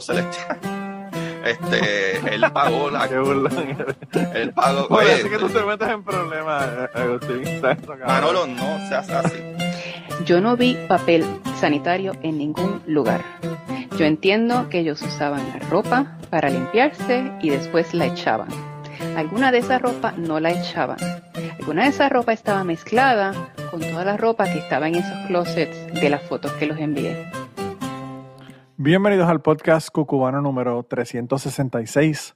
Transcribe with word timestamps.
Celestial. 0.00 0.58
Este, 1.44 2.34
él 2.34 2.42
pagó 2.54 2.90
la. 2.90 3.06
Qué 3.06 3.18
burlón. 3.18 3.76
Él 4.34 4.50
pagó. 4.54 4.86
Oye, 4.88 5.04
Oye, 5.04 5.14
así 5.16 5.28
que 5.28 5.36
tú 5.36 5.50
te 5.50 5.62
metes 5.62 5.88
en 5.88 6.02
problemas, 6.02 6.66
eh, 6.66 6.88
Agustín. 6.94 7.42
Manolo, 8.06 8.46
no 8.46 8.88
seas 8.88 9.10
así. 9.10 9.36
Yo 10.24 10.40
no 10.40 10.56
vi 10.56 10.74
papel 10.88 11.22
sanitario 11.60 12.12
en 12.22 12.38
ningún 12.38 12.82
lugar. 12.86 13.22
Yo 13.98 14.06
entiendo 14.06 14.70
que 14.70 14.78
ellos 14.80 15.02
usaban 15.02 15.46
la 15.50 15.58
ropa 15.68 16.16
para 16.30 16.48
limpiarse 16.48 17.30
y 17.42 17.50
después 17.50 17.92
la 17.92 18.06
echaban. 18.06 18.48
Alguna 19.16 19.52
de 19.52 19.58
esa 19.58 19.78
ropa 19.78 20.14
no 20.16 20.40
la 20.40 20.50
echaban. 20.50 20.96
Alguna 21.60 21.84
de 21.84 21.90
esa 21.90 22.08
ropa 22.08 22.32
estaba 22.32 22.64
mezclada 22.64 23.32
con 23.70 23.80
toda 23.80 24.04
la 24.04 24.16
ropa 24.16 24.44
que 24.44 24.58
estaba 24.58 24.88
en 24.88 24.96
esos 24.96 25.26
closets 25.26 25.92
de 25.94 26.10
las 26.10 26.22
fotos 26.22 26.52
que 26.52 26.66
los 26.66 26.78
envié. 26.78 27.30
Bienvenidos 28.76 29.28
al 29.28 29.40
podcast 29.40 29.88
Cucubano 29.90 30.40
número 30.40 30.82
366. 30.82 32.34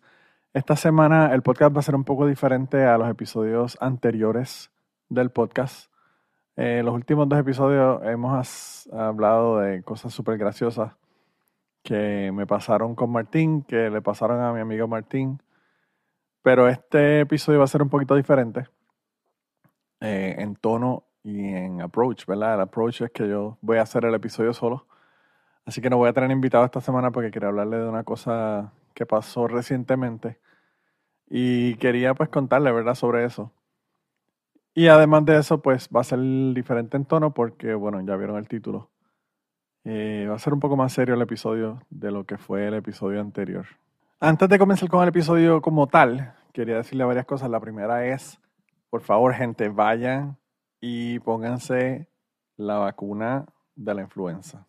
Esta 0.55 0.77
semana 0.77 1.35
el 1.35 1.43
podcast 1.43 1.75
va 1.75 1.81
a 1.81 1.83
ser 1.83 1.97
un 1.97 2.05
poco 2.05 2.29
diferente 2.29 2.85
a 2.85 2.97
los 2.97 3.11
episodios 3.11 3.77
anteriores 3.81 4.71
del 5.09 5.31
podcast. 5.31 5.91
Eh, 6.55 6.83
los 6.85 6.95
últimos 6.95 7.29
dos 7.29 7.41
episodios 7.41 8.01
hemos 8.05 8.89
hablado 8.93 9.59
de 9.59 9.83
cosas 9.83 10.15
súper 10.15 10.39
graciosas 10.39 10.93
que 11.83 12.31
me 12.33 12.47
pasaron 12.47 12.95
con 12.95 13.11
Martín, 13.11 13.63
que 13.63 13.91
le 13.91 14.01
pasaron 14.01 14.41
a 14.41 14.53
mi 14.53 14.61
amigo 14.61 14.87
Martín. 14.87 15.43
Pero 16.43 16.69
este 16.69 17.19
episodio 17.19 17.59
va 17.59 17.65
a 17.65 17.69
ser 17.69 17.83
un 17.83 17.89
poquito 17.89 18.15
diferente 18.15 18.69
eh, 19.99 20.37
en 20.39 20.55
tono 20.55 21.03
y 21.25 21.49
en 21.49 21.81
approach, 21.81 22.27
¿verdad? 22.27 22.55
El 22.55 22.61
approach 22.61 23.01
es 23.01 23.11
que 23.11 23.29
yo 23.29 23.59
voy 23.61 23.79
a 23.79 23.83
hacer 23.83 24.05
el 24.05 24.15
episodio 24.15 24.55
solo. 24.55 24.87
Así 25.69 25.83
que 25.83 25.91
no 25.91 25.99
voy 25.99 26.09
a 26.09 26.15
tener 26.15 26.31
invitado 26.31 26.65
esta 26.65 26.81
semana 26.81 27.11
porque 27.11 27.31
quería 27.31 27.51
hablarle 27.51 27.77
de 27.77 27.87
una 27.87 28.03
cosa 28.03 28.73
que 28.95 29.05
pasó 29.05 29.47
recientemente. 29.49 30.39
Y 31.29 31.75
quería 31.75 32.15
pues 32.15 32.31
contarle, 32.31 32.73
¿verdad?, 32.73 32.95
sobre 32.95 33.27
eso. 33.27 33.53
Y 34.73 34.87
además 34.87 35.27
de 35.27 35.37
eso, 35.37 35.61
pues 35.61 35.91
va 35.95 36.01
a 36.01 36.05
ser 36.05 36.21
diferente 36.55 36.97
en 36.97 37.05
tono 37.05 37.35
porque, 37.35 37.75
bueno, 37.75 38.01
ya 38.01 38.17
vieron 38.17 38.39
el 38.39 38.49
título. 38.49 38.89
Eh, 39.85 40.27
va 40.27 40.37
a 40.37 40.39
ser 40.39 40.55
un 40.55 40.61
poco 40.61 40.75
más 40.75 40.95
serio 40.95 41.15
el 41.15 41.21
episodio 41.21 41.83
de 41.91 42.13
lo 42.13 42.25
que 42.25 42.39
fue 42.39 42.67
el 42.67 42.73
episodio 42.73 43.21
anterior. 43.21 43.67
Antes 44.21 44.49
de 44.49 44.59
comenzar 44.59 44.89
con 44.89 45.03
el 45.03 45.11
episodio 45.11 45.61
como 45.61 45.87
tal, 45.87 46.33
quería 46.55 46.77
decirle 46.77 47.05
varias 47.05 47.27
cosas. 47.27 47.51
La 47.51 47.61
primera 47.61 48.07
es, 48.07 48.41
por 48.89 49.03
favor, 49.03 49.35
gente, 49.35 49.69
vayan 49.69 50.39
y 50.81 51.19
pónganse 51.19 52.09
la 52.57 52.79
vacuna 52.79 53.45
de 53.77 53.95
la 53.95 54.01
influenza. 54.01 54.68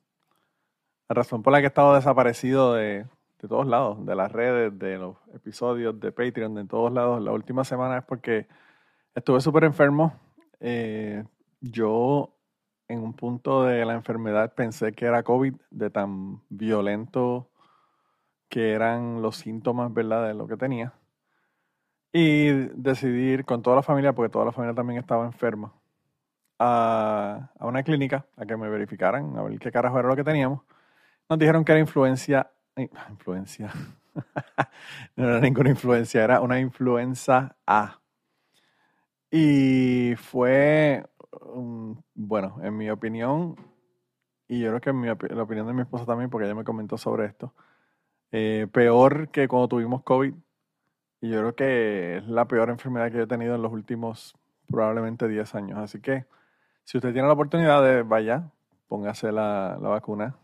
La 1.10 1.16
razón 1.16 1.42
por 1.42 1.52
la 1.52 1.60
que 1.60 1.66
he 1.66 1.68
estado 1.70 1.96
desaparecido 1.96 2.76
de, 2.76 3.08
de 3.42 3.48
todos 3.48 3.66
lados, 3.66 4.06
de 4.06 4.16
las 4.16 4.32
redes, 4.32 4.78
de 4.78 5.00
los 5.00 5.18
episodios, 5.34 6.00
de 6.00 6.12
Patreon, 6.12 6.54
de 6.54 6.66
todos 6.66 6.94
lados, 6.94 7.20
la 7.24 7.32
última 7.32 7.64
semana 7.64 7.98
es 7.98 8.04
porque 8.04 8.48
estuve 9.16 9.42
súper 9.42 9.64
enfermo. 9.64 10.14
Eh, 10.60 11.24
yo 11.62 12.36
en 12.88 13.00
un 13.00 13.14
punto 13.14 13.64
de 13.64 13.86
la 13.86 13.96
enfermedad 13.96 14.54
pensé 14.54 14.94
que 14.94 15.06
era 15.06 15.24
COVID, 15.24 15.56
de 15.72 15.90
tan 15.90 16.44
violento 16.50 17.50
que 18.48 18.74
eran 18.74 19.24
los 19.24 19.38
síntomas, 19.38 19.92
¿verdad?, 19.92 20.28
de 20.28 20.36
lo 20.36 20.48
que 20.48 20.58
tenía. 20.58 20.94
Y 22.14 22.50
decidí 22.76 23.32
ir 23.32 23.46
con 23.46 23.64
toda 23.64 23.78
la 23.78 23.84
familia, 23.84 24.14
porque 24.14 24.32
toda 24.32 24.46
la 24.46 24.52
familia 24.52 24.76
también 24.76 25.00
estaba 25.00 25.26
enferma, 25.26 25.74
a, 26.60 27.50
a 27.58 27.66
una 27.66 27.82
clínica 27.82 28.28
a 28.38 28.46
que 28.46 28.56
me 28.58 28.70
verificaran, 28.70 29.36
a 29.38 29.42
ver 29.42 29.58
qué 29.58 29.72
carajo 29.72 29.98
era 29.98 30.08
lo 30.08 30.16
que 30.16 30.24
teníamos. 30.24 30.62
Nos 31.30 31.38
dijeron 31.40 31.64
que 31.64 31.72
era 31.72 31.80
influencia. 31.80 32.52
eh, 32.76 32.90
Influencia. 33.10 33.72
no 35.16 35.30
era 35.30 35.40
ninguna 35.40 35.70
influencia, 35.70 36.24
era 36.24 36.42
una 36.42 36.60
influenza 36.60 37.56
A. 37.68 38.00
Y 39.32 40.16
fue, 40.18 41.06
bueno, 42.16 42.58
en 42.64 42.76
mi 42.78 42.90
opinión, 42.90 43.56
y 44.48 44.60
yo 44.62 44.70
creo 44.70 44.82
que 44.82 44.90
en 44.90 45.00
mi 45.02 45.08
la 45.08 45.44
opinión 45.44 45.68
de 45.68 45.74
mi 45.74 45.82
esposa 45.82 46.06
también, 46.06 46.30
porque 46.32 46.46
ella 46.46 46.56
me 46.56 46.64
comentó 46.64 46.98
sobre 46.98 47.26
esto, 47.26 47.54
eh, 48.32 48.68
peor 48.72 49.30
que 49.30 49.48
cuando 49.48 49.68
tuvimos 49.68 50.04
COVID. 50.04 50.34
Y 51.22 51.30
yo 51.32 51.40
creo 51.40 51.56
que 51.56 52.18
es 52.18 52.28
la 52.28 52.48
peor 52.48 52.70
enfermedad 52.70 53.12
que 53.12 53.18
yo 53.18 53.24
he 53.24 53.28
tenido 53.28 53.56
en 53.56 53.62
los 53.62 53.74
últimos 53.74 54.36
probablemente 54.70 55.28
10 55.28 55.56
años. 55.56 55.80
Así 55.80 56.02
que 56.02 56.26
si 56.86 56.98
usted 56.98 57.14
tiene 57.14 57.28
la 57.28 57.34
oportunidad 57.36 57.84
de 57.84 58.04
vaya, 58.04 58.52
póngase 58.88 59.32
la, 59.32 59.78
la 59.82 59.90
vacuna, 59.90 60.38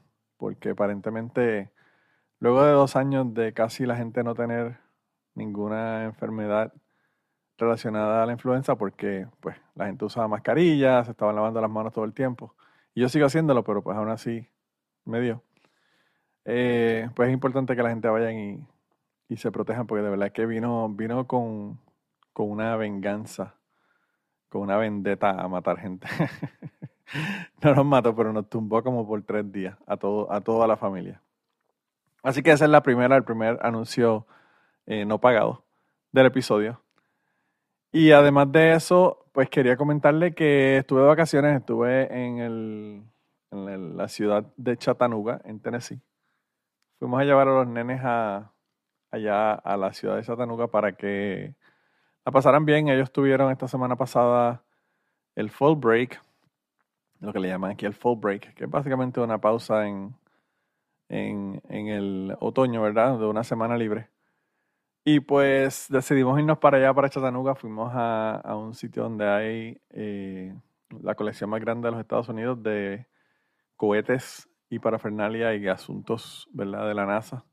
porque 0.45 0.69
aparentemente 0.69 1.71
luego 2.39 2.63
de 2.63 2.71
dos 2.71 2.95
años 2.95 3.33
de 3.33 3.51
casi 3.51 3.87
la 3.87 3.95
gente 3.95 4.23
no 4.23 4.35
tener 4.35 4.77
ninguna 5.33 6.03
enfermedad 6.03 6.71
relacionada 7.57 8.21
a 8.21 8.27
la 8.27 8.33
influenza, 8.33 8.75
porque 8.75 9.25
pues 9.39 9.57
la 9.73 9.87
gente 9.87 10.05
usaba 10.05 10.27
mascarillas, 10.27 11.07
se 11.07 11.13
estaban 11.13 11.35
lavando 11.35 11.59
las 11.61 11.71
manos 11.71 11.93
todo 11.93 12.05
el 12.05 12.13
tiempo. 12.13 12.55
Y 12.93 13.01
yo 13.01 13.09
sigo 13.09 13.25
haciéndolo, 13.25 13.63
pero 13.63 13.81
pues 13.81 13.97
aún 13.97 14.09
así 14.09 14.47
me 15.03 15.19
dio. 15.19 15.41
Eh, 16.45 17.09
pues 17.15 17.29
es 17.29 17.33
importante 17.33 17.75
que 17.75 17.81
la 17.81 17.89
gente 17.89 18.07
vayan 18.07 18.37
y, 18.37 18.67
y 19.27 19.37
se 19.37 19.51
protejan, 19.51 19.87
porque 19.87 20.03
de 20.03 20.11
verdad 20.11 20.31
que 20.31 20.45
vino, 20.45 20.87
vino 20.89 21.25
con, 21.25 21.79
con 22.33 22.51
una 22.51 22.75
venganza, 22.75 23.55
con 24.47 24.61
una 24.61 24.77
vendetta 24.77 25.31
a 25.31 25.47
matar 25.47 25.79
gente. 25.79 26.07
no 27.63 27.75
nos 27.75 27.85
mató, 27.85 28.15
pero 28.15 28.33
nos 28.33 28.49
tumbó 28.49 28.83
como 28.83 29.07
por 29.07 29.21
tres 29.23 29.51
días 29.51 29.77
a, 29.87 29.97
todo, 29.97 30.31
a 30.31 30.41
toda 30.41 30.67
la 30.67 30.77
familia. 30.77 31.21
Así 32.23 32.41
que 32.41 32.51
esa 32.51 32.65
es 32.65 32.71
la 32.71 32.81
primera, 32.81 33.15
el 33.15 33.23
primer 33.23 33.59
anuncio 33.61 34.25
eh, 34.85 35.05
no 35.05 35.19
pagado 35.19 35.63
del 36.11 36.27
episodio. 36.27 36.81
Y 37.91 38.11
además 38.11 38.51
de 38.51 38.73
eso, 38.73 39.25
pues 39.31 39.49
quería 39.49 39.77
comentarle 39.77 40.33
que 40.33 40.77
estuve 40.77 41.01
de 41.01 41.07
vacaciones, 41.07 41.57
estuve 41.57 42.13
en, 42.13 42.39
el, 42.39 43.03
en 43.51 43.97
la 43.97 44.07
ciudad 44.07 44.45
de 44.57 44.77
Chattanooga, 44.77 45.41
en 45.45 45.59
Tennessee. 45.59 46.01
Fuimos 46.99 47.21
a 47.21 47.25
llevar 47.25 47.47
a 47.47 47.53
los 47.53 47.67
nenes 47.67 48.01
a, 48.03 48.51
allá 49.11 49.53
a 49.53 49.77
la 49.77 49.93
ciudad 49.93 50.15
de 50.15 50.23
Chattanooga 50.23 50.67
para 50.67 50.93
que 50.93 51.55
la 52.25 52.31
pasaran 52.31 52.65
bien. 52.65 52.89
Ellos 52.89 53.11
tuvieron 53.11 53.51
esta 53.51 53.67
semana 53.67 53.95
pasada 53.95 54.63
el 55.35 55.49
fall 55.49 55.75
break, 55.75 56.21
lo 57.19 57.33
que 57.33 57.39
le 57.39 57.47
llaman 57.47 57.71
aquí 57.71 57.85
el 57.85 57.93
fall 57.93 58.17
break, 58.17 58.53
que 58.53 58.65
es 58.65 58.69
básicamente 58.69 59.19
una 59.19 59.39
pausa 59.39 59.87
en, 59.87 60.15
en, 61.09 61.61
en 61.69 61.87
el 61.87 62.37
otoño, 62.39 62.81
¿verdad? 62.81 63.17
De 63.19 63.25
una 63.25 63.43
semana 63.43 63.77
libre. 63.77 64.09
Y 65.03 65.19
pues 65.19 65.85
decidimos 65.89 66.39
irnos 66.39 66.57
para 66.57 66.77
allá, 66.77 66.93
para 66.93 67.09
Chattanooga. 67.09 67.55
Fuimos 67.55 67.91
a, 67.93 68.37
a 68.37 68.55
un 68.55 68.73
sitio 68.73 69.03
donde 69.03 69.27
hay 69.27 69.81
eh, 69.91 70.55
la 71.01 71.15
colección 71.15 71.49
más 71.49 71.61
grande 71.61 71.87
de 71.87 71.91
los 71.91 72.01
Estados 72.01 72.27
Unidos 72.29 72.61
de 72.63 73.05
cohetes 73.75 74.49
y 74.69 74.79
parafernalia 74.79 75.53
y 75.55 75.67
asuntos, 75.67 76.49
¿verdad? 76.51 76.87
De 76.87 76.95
la 76.95 77.05
NASA 77.05 77.45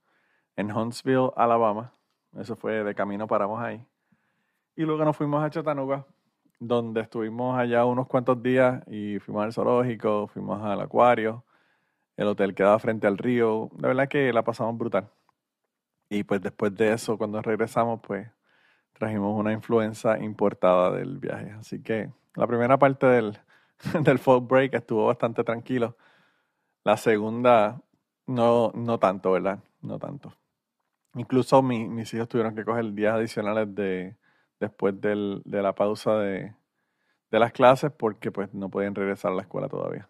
en 0.56 0.72
Huntsville, 0.72 1.30
Alabama. 1.36 1.92
Eso 2.38 2.56
fue 2.56 2.84
de 2.84 2.94
camino, 2.94 3.26
paramos 3.26 3.60
ahí. 3.60 3.86
Y 4.74 4.82
luego 4.84 5.04
nos 5.04 5.16
fuimos 5.16 5.44
a 5.44 5.50
Chattanooga, 5.50 6.06
donde 6.66 7.00
estuvimos 7.02 7.58
allá 7.58 7.84
unos 7.84 8.06
cuantos 8.08 8.42
días 8.42 8.82
y 8.88 9.18
fuimos 9.20 9.44
al 9.44 9.52
zoológico, 9.52 10.28
fuimos 10.28 10.62
al 10.62 10.80
acuario. 10.80 11.44
El 12.16 12.28
hotel 12.28 12.54
quedaba 12.54 12.78
frente 12.78 13.06
al 13.06 13.18
río. 13.18 13.70
La 13.78 13.88
verdad 13.88 14.08
que 14.08 14.32
la 14.32 14.44
pasamos 14.44 14.78
brutal. 14.78 15.10
Y 16.08 16.24
pues 16.24 16.40
después 16.42 16.74
de 16.74 16.92
eso, 16.92 17.16
cuando 17.16 17.40
regresamos, 17.40 18.00
pues 18.06 18.28
trajimos 18.94 19.38
una 19.38 19.52
influenza 19.52 20.18
importada 20.18 20.92
del 20.92 21.18
viaje. 21.18 21.52
Así 21.52 21.82
que 21.82 22.10
la 22.36 22.46
primera 22.46 22.78
parte 22.78 23.06
del, 23.06 23.38
del 24.04 24.18
fall 24.18 24.40
break 24.42 24.74
estuvo 24.74 25.06
bastante 25.06 25.44
tranquilo. 25.44 25.96
La 26.84 26.96
segunda, 26.96 27.80
no, 28.26 28.72
no 28.74 28.98
tanto, 28.98 29.32
¿verdad? 29.32 29.60
No 29.82 29.98
tanto. 29.98 30.34
Incluso 31.14 31.62
mi- 31.62 31.88
mis 31.88 32.12
hijos 32.14 32.28
tuvieron 32.28 32.54
que 32.54 32.64
coger 32.64 32.92
días 32.94 33.14
adicionales 33.16 33.74
de, 33.74 34.16
después 34.62 34.98
del- 35.00 35.42
de 35.44 35.60
la 35.62 35.74
pausa 35.74 36.16
de, 36.18 36.54
de 37.30 37.38
las 37.38 37.52
clases 37.52 37.90
porque 37.92 38.30
pues 38.32 38.54
no 38.54 38.70
podían 38.70 38.94
regresar 38.94 39.32
a 39.32 39.34
la 39.34 39.42
escuela 39.42 39.68
todavía. 39.68 40.08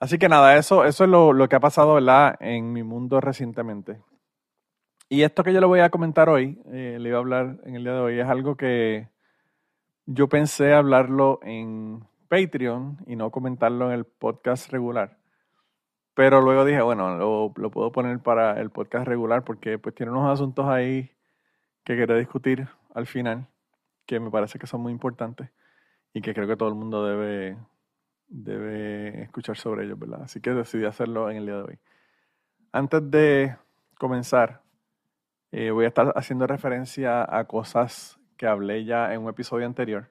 Así 0.00 0.18
que 0.18 0.28
nada, 0.28 0.56
eso, 0.56 0.84
eso 0.84 1.04
es 1.04 1.10
lo, 1.10 1.32
lo 1.32 1.48
que 1.48 1.56
ha 1.56 1.60
pasado, 1.60 1.94
¿verdad? 1.94 2.36
En 2.40 2.72
mi 2.72 2.82
mundo 2.82 3.20
recientemente. 3.20 4.00
Y 5.08 5.22
esto 5.22 5.44
que 5.44 5.52
yo 5.52 5.60
le 5.60 5.66
voy 5.66 5.80
a 5.80 5.90
comentar 5.90 6.28
hoy, 6.28 6.60
eh, 6.72 6.96
le 7.00 7.08
iba 7.08 7.18
a 7.18 7.20
hablar 7.20 7.58
en 7.64 7.74
el 7.76 7.84
día 7.84 7.92
de 7.94 8.00
hoy, 8.00 8.18
es 8.20 8.26
algo 8.26 8.56
que 8.56 9.08
yo 10.06 10.28
pensé 10.28 10.72
hablarlo 10.74 11.40
en 11.42 12.04
Patreon 12.28 12.98
y 13.06 13.16
no 13.16 13.30
comentarlo 13.30 13.86
en 13.86 13.92
el 13.92 14.04
podcast 14.04 14.70
regular. 14.72 15.18
Pero 16.14 16.40
luego 16.40 16.64
dije, 16.64 16.82
bueno, 16.82 17.16
lo, 17.16 17.52
lo 17.56 17.70
puedo 17.70 17.90
poner 17.92 18.18
para 18.20 18.60
el 18.60 18.70
podcast 18.70 19.06
regular 19.06 19.42
porque 19.44 19.78
pues 19.78 19.94
tiene 19.94 20.12
unos 20.12 20.30
asuntos 20.32 20.66
ahí 20.66 21.10
que 21.84 21.96
quería 21.96 22.16
discutir 22.16 22.68
al 22.94 23.06
final 23.06 23.48
que 24.06 24.20
me 24.20 24.30
parece 24.30 24.58
que 24.58 24.66
son 24.66 24.80
muy 24.80 24.92
importantes 24.92 25.50
y 26.12 26.22
que 26.22 26.32
creo 26.32 26.48
que 26.48 26.56
todo 26.56 26.68
el 26.68 26.74
mundo 26.74 27.04
debe 27.04 27.56
debe 28.28 29.22
escuchar 29.22 29.56
sobre 29.56 29.84
ellos, 29.84 29.98
¿verdad? 29.98 30.22
Así 30.22 30.40
que 30.40 30.50
decidí 30.50 30.84
hacerlo 30.84 31.30
en 31.30 31.36
el 31.38 31.46
día 31.46 31.56
de 31.56 31.62
hoy. 31.62 31.78
Antes 32.72 33.10
de 33.10 33.56
comenzar, 33.98 34.62
eh, 35.52 35.70
voy 35.70 35.84
a 35.84 35.88
estar 35.88 36.12
haciendo 36.16 36.46
referencia 36.46 37.24
a 37.28 37.44
cosas 37.44 38.18
que 38.36 38.46
hablé 38.46 38.84
ya 38.84 39.12
en 39.14 39.22
un 39.22 39.28
episodio 39.28 39.66
anterior. 39.66 40.10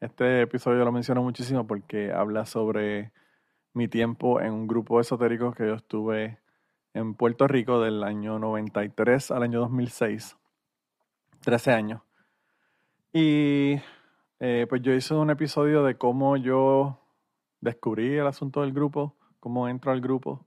Este 0.00 0.42
episodio 0.42 0.84
lo 0.84 0.92
menciono 0.92 1.22
muchísimo 1.22 1.66
porque 1.66 2.10
habla 2.12 2.46
sobre 2.46 3.12
mi 3.72 3.86
tiempo 3.86 4.40
en 4.40 4.52
un 4.52 4.66
grupo 4.66 5.00
esotérico 5.00 5.52
que 5.52 5.66
yo 5.66 5.74
estuve 5.74 6.38
en 6.94 7.14
Puerto 7.14 7.46
Rico 7.46 7.80
del 7.80 8.02
año 8.02 8.38
93 8.38 9.30
al 9.30 9.42
año 9.44 9.60
2006. 9.60 10.36
13 11.42 11.72
años. 11.72 12.09
Y 13.12 13.80
eh, 14.38 14.66
pues 14.68 14.82
yo 14.82 14.92
hice 14.92 15.14
un 15.14 15.30
episodio 15.30 15.82
de 15.82 15.96
cómo 15.96 16.36
yo 16.36 17.00
descubrí 17.60 18.16
el 18.16 18.26
asunto 18.26 18.62
del 18.62 18.72
grupo, 18.72 19.16
cómo 19.40 19.68
entro 19.68 19.92
al 19.92 20.00
grupo 20.00 20.46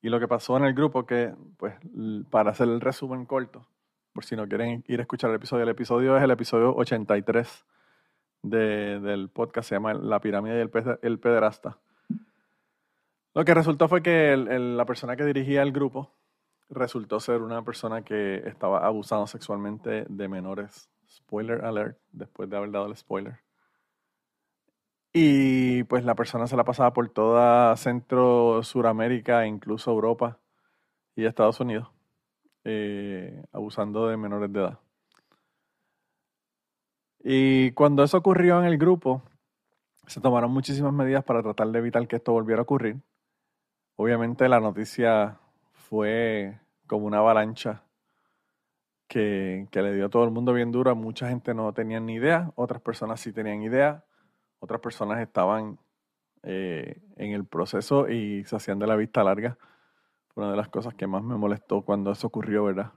y 0.00 0.08
lo 0.08 0.20
que 0.20 0.28
pasó 0.28 0.56
en 0.56 0.64
el 0.64 0.74
grupo, 0.74 1.06
que 1.06 1.34
pues 1.56 1.74
para 2.30 2.52
hacer 2.52 2.68
el 2.68 2.80
resumen 2.80 3.26
corto, 3.26 3.66
por 4.12 4.24
si 4.24 4.36
no 4.36 4.46
quieren 4.46 4.84
ir 4.86 5.00
a 5.00 5.02
escuchar 5.02 5.30
el 5.30 5.36
episodio, 5.36 5.64
el 5.64 5.70
episodio 5.70 6.16
es 6.16 6.22
el 6.22 6.30
episodio 6.30 6.74
83 6.76 7.66
de, 8.42 9.00
del 9.00 9.28
podcast, 9.28 9.68
se 9.68 9.74
llama 9.74 9.94
La 9.94 10.20
pirámide 10.20 10.56
y 10.56 10.60
el, 11.02 11.18
pederasta. 11.18 11.78
Lo 13.34 13.44
que 13.44 13.54
resultó 13.54 13.88
fue 13.88 14.02
que 14.02 14.36
la 14.36 14.84
persona 14.84 15.16
que 15.16 15.24
dirigía 15.24 15.62
el 15.62 15.72
grupo 15.72 16.12
resultó 16.70 17.18
ser 17.18 17.42
una 17.42 17.62
persona 17.62 18.02
que 18.02 18.36
estaba 18.46 18.86
abusando 18.86 19.26
sexualmente 19.26 20.06
de 20.08 20.28
menores. 20.28 20.88
Spoiler 21.10 21.64
alert, 21.64 21.98
después 22.12 22.48
de 22.50 22.56
haber 22.56 22.70
dado 22.70 22.86
el 22.86 22.96
spoiler. 22.96 23.40
Y 25.12 25.84
pues 25.84 26.04
la 26.04 26.14
persona 26.14 26.46
se 26.46 26.56
la 26.56 26.64
pasaba 26.64 26.92
por 26.92 27.08
toda 27.08 27.76
Centro, 27.76 28.62
Suramérica, 28.62 29.46
incluso 29.46 29.90
Europa 29.90 30.38
y 31.16 31.24
Estados 31.24 31.60
Unidos, 31.60 31.88
eh, 32.64 33.42
abusando 33.52 34.08
de 34.08 34.16
menores 34.16 34.52
de 34.52 34.60
edad. 34.60 34.78
Y 37.20 37.72
cuando 37.72 38.04
eso 38.04 38.18
ocurrió 38.18 38.60
en 38.60 38.66
el 38.66 38.78
grupo, 38.78 39.22
se 40.06 40.20
tomaron 40.20 40.50
muchísimas 40.52 40.92
medidas 40.92 41.24
para 41.24 41.42
tratar 41.42 41.68
de 41.68 41.78
evitar 41.78 42.06
que 42.06 42.16
esto 42.16 42.32
volviera 42.32 42.60
a 42.60 42.62
ocurrir. 42.62 42.96
Obviamente 43.96 44.48
la 44.48 44.60
noticia 44.60 45.38
fue 45.72 46.60
como 46.86 47.06
una 47.06 47.18
avalancha 47.18 47.82
que, 49.08 49.66
le 49.72 49.94
dio 49.94 50.06
a 50.06 50.08
todo 50.08 50.24
el 50.24 50.30
mundo 50.30 50.52
bien 50.52 50.70
dura. 50.70 50.94
Mucha 50.94 51.28
gente 51.28 51.54
no 51.54 51.72
tenía 51.72 52.00
ni 52.00 52.14
idea, 52.14 52.52
otras 52.54 52.80
personas 52.80 53.20
sí 53.20 53.32
tenían 53.32 53.62
idea, 53.62 54.04
otras 54.60 54.80
personas 54.80 55.20
estaban 55.20 55.78
eh, 56.42 57.00
en 57.16 57.32
el 57.32 57.44
proceso 57.44 58.08
y 58.08 58.44
se 58.44 58.56
hacían 58.56 58.78
de 58.78 58.86
la 58.86 58.96
vista 58.96 59.24
larga. 59.24 59.58
Fue 60.28 60.44
una 60.44 60.52
de 60.52 60.56
las 60.56 60.68
cosas 60.68 60.94
que 60.94 61.06
más 61.06 61.22
me 61.22 61.36
molestó 61.36 61.82
cuando 61.82 62.12
eso 62.12 62.26
ocurrió, 62.26 62.64
¿verdad? 62.64 62.92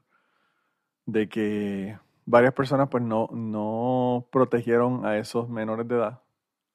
De 1.05 1.27
que 1.27 1.97
varias 2.25 2.53
personas 2.53 2.89
pues 2.89 3.03
no, 3.03 3.29
no 3.31 4.27
protegieron 4.31 5.05
a 5.05 5.17
esos 5.17 5.49
menores 5.49 5.87
de 5.87 5.95
edad, 5.95 6.21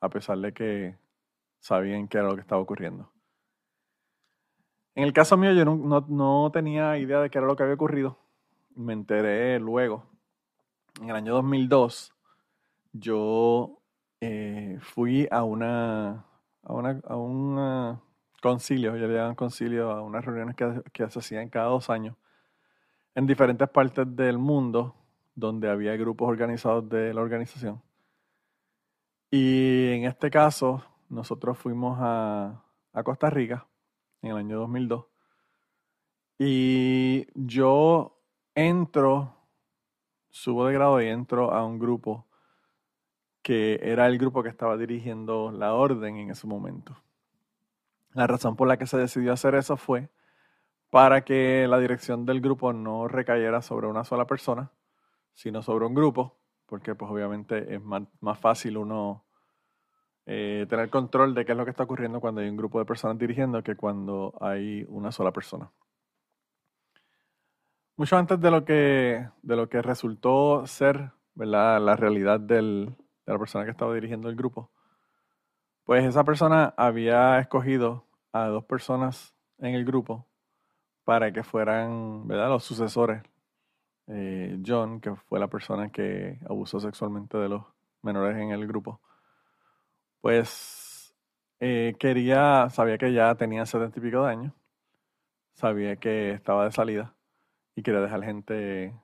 a 0.01 0.09
pesar 0.09 0.39
de 0.39 0.53
que 0.53 0.97
sabían 1.61 2.09
qué 2.09 2.19
era 2.19 2.29
lo 2.29 2.35
que 2.35 2.41
estaba 2.41 2.61
ocurriendo. 2.61 3.11
En 4.97 5.05
el 5.05 5.13
caso 5.13 5.37
mío, 5.37 5.53
yo 5.53 5.65
no, 5.65 6.51
tenía 6.53 6.97
idea 6.97 7.21
de 7.21 7.29
qué 7.29 7.37
era 7.37 7.47
lo 7.47 7.55
que 7.55 7.63
había 7.63 7.75
ocurrido. 7.75 8.19
Me 8.77 8.93
enteré 8.93 9.59
luego. 9.59 10.05
En 11.01 11.11
el 11.11 11.17
año 11.17 11.35
2002, 11.35 12.15
yo 12.93 13.79
eh, 14.21 14.79
fui 14.81 15.27
a 15.31 15.43
una, 15.43 16.27
a 16.63 16.73
una, 16.73 17.01
a 17.07 17.17
un 17.17 18.01
concilio, 18.41 18.97
ya 18.97 19.07
le 19.07 19.15
llaman 19.15 19.35
concilio, 19.35 19.91
a 19.91 20.03
unas 20.03 20.25
reuniones 20.25 20.57
que, 20.57 20.83
que 20.93 21.11
se 21.11 21.19
hacían 21.19 21.49
cada 21.49 21.69
dos 21.69 21.91
años 21.91 22.17
en 23.15 23.27
diferentes 23.27 23.69
partes 23.71 24.07
del 24.15 24.39
mundo 24.39 24.95
donde 25.35 25.71
había 25.71 25.97
grupos 25.97 26.29
organizados 26.29 26.89
de 26.89 27.15
la 27.15 27.23
organización. 27.23 27.83
Y 29.31 29.89
en 29.93 30.05
este 30.05 30.31
caso, 30.31 30.85
nosotros 31.09 31.59
fuimos 31.59 31.99
a, 32.01 32.63
a 32.93 33.03
Costa 33.03 33.31
Rica 33.31 33.67
en 34.23 34.33
el 34.33 34.37
año 34.37 34.59
2002. 34.61 35.07
Y 36.39 37.27
yo 37.35 38.16
entro, 38.57 39.37
subo 40.31 40.67
de 40.67 40.73
grado 40.73 41.01
y 41.01 41.07
entro 41.07 41.53
a 41.53 41.65
un 41.65 41.79
grupo 41.79 42.27
que 43.43 43.79
era 43.81 44.09
el 44.09 44.19
grupo 44.19 44.43
que 44.43 44.49
estaba 44.49 44.77
dirigiendo 44.77 45.53
la 45.53 45.75
orden 45.75 46.17
en 46.17 46.31
ese 46.31 46.49
momento. 46.49 46.97
La 48.13 48.27
razón 48.27 48.57
por 48.57 48.67
la 48.67 48.77
que 48.77 48.87
se 48.87 48.97
decidió 48.97 49.33
hacer 49.33 49.55
eso 49.55 49.77
fue 49.77 50.09
para 50.91 51.25
que 51.25 51.67
la 51.69 51.79
dirección 51.79 52.25
del 52.25 52.41
grupo 52.41 52.73
no 52.73 53.07
recayera 53.07 53.63
sobre 53.63 53.87
una 53.87 54.05
sola 54.05 54.27
persona, 54.27 54.73
sino 55.35 55.63
sobre 55.63 55.85
un 55.85 55.95
grupo, 55.95 56.39
porque 56.65 56.95
pues 56.95 57.11
obviamente 57.11 57.75
es 57.75 57.83
más, 57.83 58.03
más 58.21 58.39
fácil 58.39 58.79
uno 58.79 59.27
eh, 60.25 60.67
tener 60.69 60.89
control 60.91 61.35
de 61.35 61.45
qué 61.45 61.53
es 61.53 61.59
lo 61.59 61.65
que 61.65 61.71
está 61.71 61.85
ocurriendo 61.85 62.21
cuando 62.21 62.41
hay 62.41 62.49
un 62.49 62.57
grupo 62.57 62.79
de 62.79 62.87
personas 62.87 63.19
dirigiendo 63.19 63.63
que 63.63 63.77
cuando 63.77 64.35
hay 64.41 64.85
una 64.89 65.13
sola 65.13 65.31
persona. 65.31 65.71
Mucho 67.99 68.19
antes 68.19 68.39
de 68.39 68.51
lo 68.51 68.63
que, 68.63 69.27
de 69.41 69.57
lo 69.57 69.71
que 69.71 69.81
resultó 69.81 70.67
ser 70.67 71.13
¿verdad? 71.35 71.81
la 71.81 71.97
realidad 71.97 72.39
del, 72.39 72.95
de 73.25 73.33
la 73.33 73.39
persona 73.39 73.65
que 73.65 73.71
estaba 73.71 73.95
dirigiendo 73.95 74.29
el 74.29 74.37
grupo, 74.37 74.71
pues 75.85 76.05
esa 76.05 76.23
persona 76.23 76.75
había 76.77 77.39
escogido 77.39 78.05
a 78.33 78.49
dos 78.49 78.65
personas 78.67 79.35
en 79.57 79.75
el 79.75 79.87
grupo 79.87 80.27
para 81.05 81.33
que 81.33 81.43
fueran 81.43 82.29
los 82.29 82.65
sucesores. 82.65 83.23
Eh, 84.09 84.59
John, 84.65 85.01
que 85.01 85.15
fue 85.17 85.41
la 85.41 85.49
persona 85.49 85.89
que 85.89 86.39
abusó 86.47 86.79
sexualmente 86.79 87.39
de 87.39 87.49
los 87.49 87.65
menores 88.03 88.37
en 88.37 88.51
el 88.51 88.67
grupo, 88.67 89.01
pues 90.21 91.17
eh, 91.61 91.97
quería, 91.99 92.69
sabía 92.69 92.99
que 92.99 93.15
ya 93.15 93.35
tenía 93.37 93.65
setenta 93.65 93.99
y 93.99 94.03
pico 94.03 94.23
de 94.25 94.31
años, 94.31 94.53
sabía 95.55 95.97
que 95.97 96.33
estaba 96.33 96.67
de 96.67 96.73
salida 96.73 97.17
y 97.77 97.83
quería 97.83 98.01
dejar 98.01 98.25
gente 98.25 98.99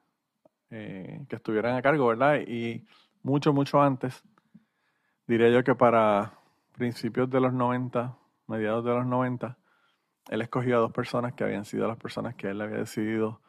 eh, 0.70 1.24
que 1.28 1.36
estuvieran 1.36 1.76
a 1.76 1.82
cargo, 1.82 2.08
¿verdad? 2.08 2.40
Y 2.40 2.84
mucho, 3.22 3.52
mucho 3.52 3.80
antes, 3.80 4.24
diría 5.28 5.50
yo 5.50 5.62
que 5.62 5.74
para 5.76 6.32
principios 6.72 7.30
de 7.30 7.40
los 7.40 7.52
90, 7.52 8.16
mediados 8.48 8.84
de 8.84 8.90
los 8.90 9.06
90, 9.06 9.56
él 10.30 10.42
escogió 10.42 10.78
a 10.78 10.80
dos 10.80 10.92
personas 10.92 11.34
que 11.34 11.44
habían 11.44 11.64
sido 11.64 11.86
las 11.86 11.98
personas 11.98 12.34
que 12.34 12.48
él 12.48 12.60
había 12.60 12.78
decidido 12.78 13.40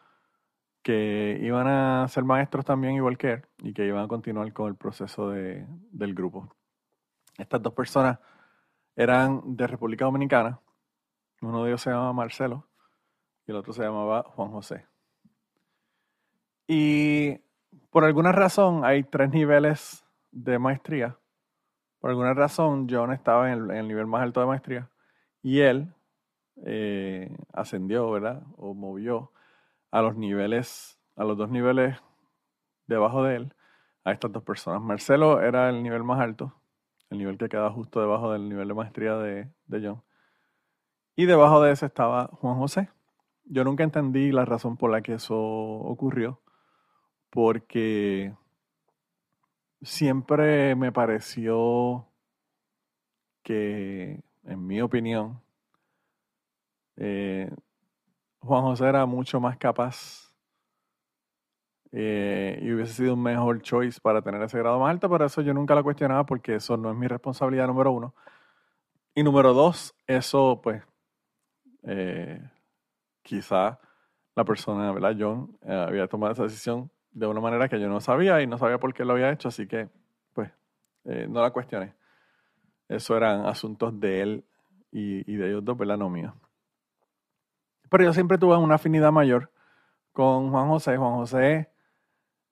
que 0.83 1.39
iban 1.41 1.65
a 1.67 2.07
ser 2.09 2.25
maestros 2.25 2.65
también 2.65 2.95
igual 2.95 3.17
que 3.17 3.31
él 3.31 3.45
y 3.59 3.73
que 3.73 3.87
iban 3.87 4.03
a 4.03 4.07
continuar 4.07 4.51
con 4.51 4.67
el 4.67 4.75
proceso 4.75 5.29
de, 5.29 5.65
del 5.91 6.13
grupo. 6.13 6.53
Estas 7.37 7.61
dos 7.61 7.73
personas 7.73 8.19
eran 8.95 9.55
de 9.55 9.65
República 9.65 10.05
Dominicana. 10.05 10.59
Uno 11.41 11.63
de 11.63 11.69
ellos 11.69 11.81
se 11.81 11.89
llamaba 11.89 12.11
Marcelo 12.11 12.67
y 13.47 13.51
el 13.51 13.57
otro 13.57 13.71
se 13.71 13.81
llamaba 13.81 14.23
Juan 14.23 14.51
José. 14.51 14.85
Y 16.75 17.39
por 17.91 18.03
alguna 18.03 18.31
razón 18.31 18.83
hay 18.83 19.03
tres 19.03 19.29
niveles 19.29 20.03
de 20.31 20.57
maestría. 20.57 21.17
Por 21.99 22.09
alguna 22.09 22.33
razón 22.33 22.87
John 22.89 23.13
estaba 23.13 23.51
en 23.53 23.69
el, 23.69 23.87
nivel 23.87 24.07
más 24.07 24.23
alto 24.23 24.39
de 24.39 24.47
maestría 24.47 24.89
y 25.43 25.59
él 25.59 25.93
eh, 26.65 27.37
ascendió, 27.53 28.09
¿verdad? 28.09 28.41
O 28.57 28.73
movió 28.73 29.31
a 29.91 30.01
los 30.01 30.15
niveles, 30.15 30.99
a 31.15 31.23
los 31.23 31.37
dos 31.37 31.51
niveles 31.51 31.97
debajo 32.87 33.23
de 33.23 33.35
él, 33.35 33.53
a 34.03 34.11
estas 34.11 34.31
dos 34.31 34.41
personas. 34.41 34.81
Marcelo 34.81 35.39
era 35.41 35.69
el 35.69 35.83
nivel 35.83 36.03
más 36.03 36.19
alto 36.19 36.55
el 37.13 37.19
nivel 37.19 37.37
que 37.37 37.47
queda 37.47 37.69
justo 37.69 38.01
debajo 38.01 38.31
del 38.31 38.49
nivel 38.49 38.67
de 38.67 38.73
maestría 38.73 39.15
de, 39.17 39.47
John. 39.69 40.01
Y 41.15 41.25
debajo 41.25 41.61
de 41.61 41.71
ese 41.71 41.85
estaba 41.85 42.27
Juan 42.33 42.57
José. 42.57 42.89
Yo 43.45 43.63
nunca 43.63 43.83
entendí 43.83 44.31
la 44.31 44.45
razón 44.45 44.77
por 44.77 44.89
la 44.91 45.01
que 45.01 45.13
eso 45.13 45.37
ocurrió, 45.37 46.41
porque 47.33 48.31
siempre 49.81 50.75
me 50.75 50.91
pareció 50.91 52.07
que, 53.41 54.21
en 54.43 54.67
mi 54.67 54.79
opinión, 54.81 55.41
eh, 56.95 57.49
Juan 58.37 58.61
José 58.61 58.85
era 58.85 59.07
mucho 59.07 59.39
más 59.39 59.57
capaz 59.57 60.31
eh, 61.91 62.59
y 62.61 62.71
hubiese 62.71 62.93
sido 62.93 63.15
un 63.15 63.23
mejor 63.23 63.63
choice 63.63 63.99
para 63.99 64.21
tener 64.21 64.39
ese 64.43 64.59
grado 64.59 64.79
más 64.79 64.91
alto, 64.91 65.09
pero 65.09 65.25
eso 65.25 65.41
yo 65.41 65.55
nunca 65.55 65.73
lo 65.73 65.83
cuestionaba 65.83 66.27
porque 66.27 66.55
eso 66.55 66.77
no 66.77 66.91
es 66.91 66.95
mi 66.95 67.07
responsabilidad 67.07 67.65
número 67.65 67.91
uno. 67.91 68.13
Y 69.15 69.23
número 69.23 69.55
dos, 69.55 69.95
eso 70.05 70.61
pues 70.61 70.83
eh, 71.81 72.47
quizá 73.23 73.79
la 74.35 74.45
persona, 74.45 74.91
¿verdad? 74.91 75.15
John 75.19 75.57
eh, 75.63 75.85
había 75.87 76.07
tomado 76.07 76.33
esa 76.33 76.43
decisión 76.43 76.91
de 77.13 77.27
una 77.27 77.39
manera 77.39 77.69
que 77.69 77.79
yo 77.79 77.87
no 77.87 77.99
sabía 77.99 78.41
y 78.41 78.47
no 78.47 78.57
sabía 78.57 78.79
por 78.79 78.93
qué 78.93 79.05
lo 79.05 79.13
había 79.13 79.31
hecho, 79.31 79.47
así 79.47 79.67
que 79.67 79.89
pues 80.33 80.51
no 81.03 81.41
la 81.41 81.51
cuestioné. 81.51 81.93
eso 82.89 83.15
eran 83.17 83.45
asuntos 83.45 83.99
de 83.99 84.21
él 84.21 84.45
y, 84.91 85.31
y 85.31 85.35
de 85.35 85.49
ellos 85.49 85.65
dos, 85.65 85.77
¿verdad? 85.77 85.97
No 85.97 86.09
mío. 86.09 86.33
Pero 87.89 88.05
yo 88.05 88.13
siempre 88.13 88.37
tuve 88.37 88.57
una 88.57 88.75
afinidad 88.75 89.11
mayor 89.11 89.51
con 90.13 90.51
Juan 90.51 90.67
José. 90.69 90.97
Juan 90.97 91.15
José 91.15 91.69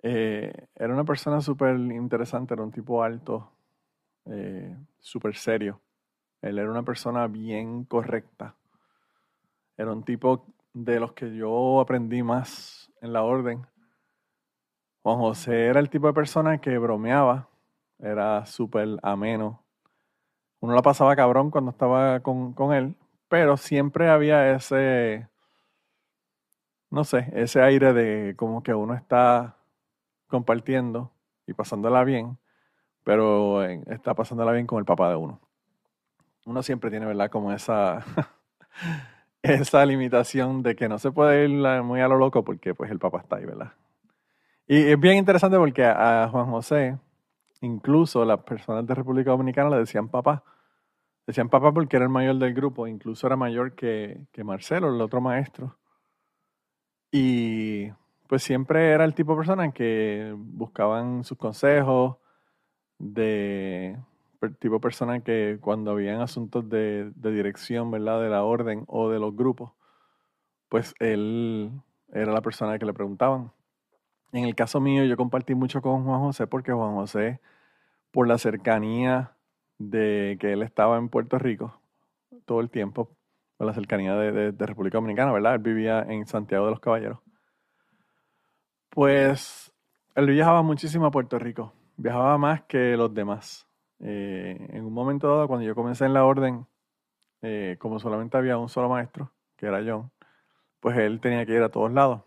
eh, 0.03 0.67
era 0.75 0.93
una 0.93 1.03
persona 1.03 1.41
súper 1.41 1.75
interesante, 1.77 2.53
era 2.53 2.63
un 2.63 2.71
tipo 2.71 3.03
alto, 3.03 3.51
eh, 4.25 4.75
súper 4.99 5.35
serio. 5.35 5.79
Él 6.41 6.57
era 6.57 6.69
una 6.69 6.83
persona 6.83 7.27
bien 7.27 7.85
correcta. 7.85 8.55
Era 9.77 9.91
un 9.91 10.03
tipo 10.03 10.45
de 10.73 10.99
los 10.99 11.13
que 11.13 11.35
yo 11.35 11.79
aprendí 11.79 12.23
más 12.23 12.91
en 13.01 13.13
la 13.13 13.23
orden. 13.23 13.65
Juan 15.03 15.17
José 15.17 15.67
era 15.67 15.79
el 15.79 15.89
tipo 15.89 16.07
de 16.07 16.13
persona 16.13 16.59
que 16.59 16.77
bromeaba, 16.77 17.47
era 17.99 18.45
súper 18.45 18.99
ameno. 19.01 19.63
Uno 20.59 20.75
la 20.75 20.81
pasaba 20.83 21.15
cabrón 21.15 21.49
cuando 21.49 21.71
estaba 21.71 22.19
con, 22.19 22.53
con 22.53 22.73
él, 22.73 22.95
pero 23.27 23.57
siempre 23.57 24.09
había 24.09 24.53
ese, 24.53 25.27
no 26.91 27.03
sé, 27.03 27.31
ese 27.33 27.61
aire 27.61 27.93
de 27.93 28.35
como 28.35 28.61
que 28.61 28.73
uno 28.75 28.93
está 28.93 29.57
compartiendo 30.27 31.11
y 31.47 31.53
pasándola 31.53 32.03
bien, 32.03 32.37
pero 33.03 33.63
está 33.63 34.13
pasándola 34.13 34.51
bien 34.51 34.67
con 34.67 34.77
el 34.79 34.85
papá 34.85 35.09
de 35.09 35.15
uno. 35.15 35.39
Uno 36.45 36.61
siempre 36.61 36.91
tiene, 36.91 37.07
¿verdad? 37.07 37.31
Como 37.31 37.51
esa, 37.51 38.05
esa 39.41 39.85
limitación 39.85 40.61
de 40.61 40.75
que 40.75 40.87
no 40.89 40.99
se 40.99 41.11
puede 41.11 41.45
ir 41.45 41.81
muy 41.83 42.01
a 42.01 42.07
lo 42.07 42.17
loco 42.17 42.43
porque 42.43 42.75
pues 42.75 42.91
el 42.91 42.99
papá 42.99 43.19
está 43.21 43.37
ahí, 43.37 43.45
¿verdad? 43.45 43.73
Y 44.71 44.89
es 44.89 44.97
bien 44.97 45.17
interesante 45.17 45.57
porque 45.57 45.83
a 45.83 46.29
Juan 46.31 46.49
José, 46.49 46.97
incluso 47.59 48.23
las 48.23 48.39
personas 48.43 48.87
de 48.87 48.95
República 48.95 49.31
Dominicana 49.31 49.69
le 49.69 49.79
decían 49.79 50.07
papá. 50.07 50.45
Decían 51.27 51.49
papá 51.49 51.73
porque 51.73 51.97
era 51.97 52.05
el 52.05 52.09
mayor 52.09 52.37
del 52.37 52.53
grupo, 52.53 52.87
incluso 52.87 53.27
era 53.27 53.35
mayor 53.35 53.75
que, 53.75 54.21
que 54.31 54.45
Marcelo, 54.45 54.87
el 54.87 55.01
otro 55.01 55.19
maestro. 55.19 55.77
Y 57.11 57.89
pues 58.29 58.43
siempre 58.43 58.91
era 58.91 59.03
el 59.03 59.13
tipo 59.13 59.33
de 59.33 59.39
persona 59.39 59.73
que 59.73 60.33
buscaban 60.37 61.25
sus 61.25 61.37
consejos, 61.37 62.15
de 62.97 63.99
tipo 64.59 64.75
de 64.75 64.79
persona 64.79 65.19
que 65.19 65.57
cuando 65.59 65.91
habían 65.91 66.21
asuntos 66.21 66.69
de, 66.69 67.11
dirección, 67.17 67.91
¿verdad? 67.91 68.21
De 68.21 68.29
la 68.29 68.45
orden 68.45 68.85
o 68.87 69.09
de 69.09 69.19
los 69.19 69.35
grupos, 69.35 69.73
pues 70.69 70.95
él 70.99 71.71
era 72.13 72.31
la 72.31 72.41
persona 72.41 72.79
que 72.79 72.85
le 72.85 72.93
preguntaban. 72.93 73.51
En 74.33 74.45
el 74.45 74.55
caso 74.55 74.79
mío, 74.79 75.03
yo 75.03 75.17
compartí 75.17 75.55
mucho 75.55 75.81
con 75.81 76.03
Juan 76.05 76.21
José 76.21 76.47
porque 76.47 76.71
Juan 76.71 76.95
José, 76.95 77.41
por 78.11 78.27
la 78.27 78.37
cercanía 78.37 79.33
de 79.77 80.37
que 80.39 80.53
él 80.53 80.63
estaba 80.63 80.97
en 80.97 81.09
Puerto 81.09 81.37
Rico 81.37 81.81
todo 82.45 82.61
el 82.61 82.69
tiempo, 82.69 83.09
por 83.57 83.67
la 83.67 83.73
cercanía 83.73 84.15
de, 84.15 84.51
de 84.51 84.65
República 84.65 84.97
Dominicana, 84.97 85.31
¿verdad? 85.31 85.55
Él 85.55 85.59
vivía 85.59 86.01
en 86.01 86.25
Santiago 86.27 86.65
de 86.65 86.71
los 86.71 86.79
Caballeros 86.79 87.19
pues 88.91 89.73
él 90.15 90.27
viajaba 90.27 90.61
muchísimo 90.61 91.05
a 91.07 91.11
Puerto 91.11 91.39
Rico, 91.39 91.73
viajaba 91.97 92.37
más 92.37 92.61
que 92.63 92.97
los 92.97 93.13
demás. 93.13 93.67
Eh, 93.99 94.67
en 94.69 94.85
un 94.85 94.93
momento 94.93 95.29
dado, 95.29 95.47
cuando 95.47 95.65
yo 95.65 95.73
comencé 95.73 96.05
en 96.05 96.13
la 96.13 96.25
orden, 96.25 96.67
eh, 97.41 97.77
como 97.79 97.99
solamente 97.99 98.37
había 98.37 98.57
un 98.57 98.69
solo 98.69 98.89
maestro, 98.89 99.31
que 99.55 99.67
era 99.67 99.81
John, 99.85 100.11
pues 100.81 100.97
él 100.97 101.21
tenía 101.21 101.45
que 101.45 101.53
ir 101.53 101.63
a 101.63 101.69
todos 101.69 101.91
lados. 101.91 102.21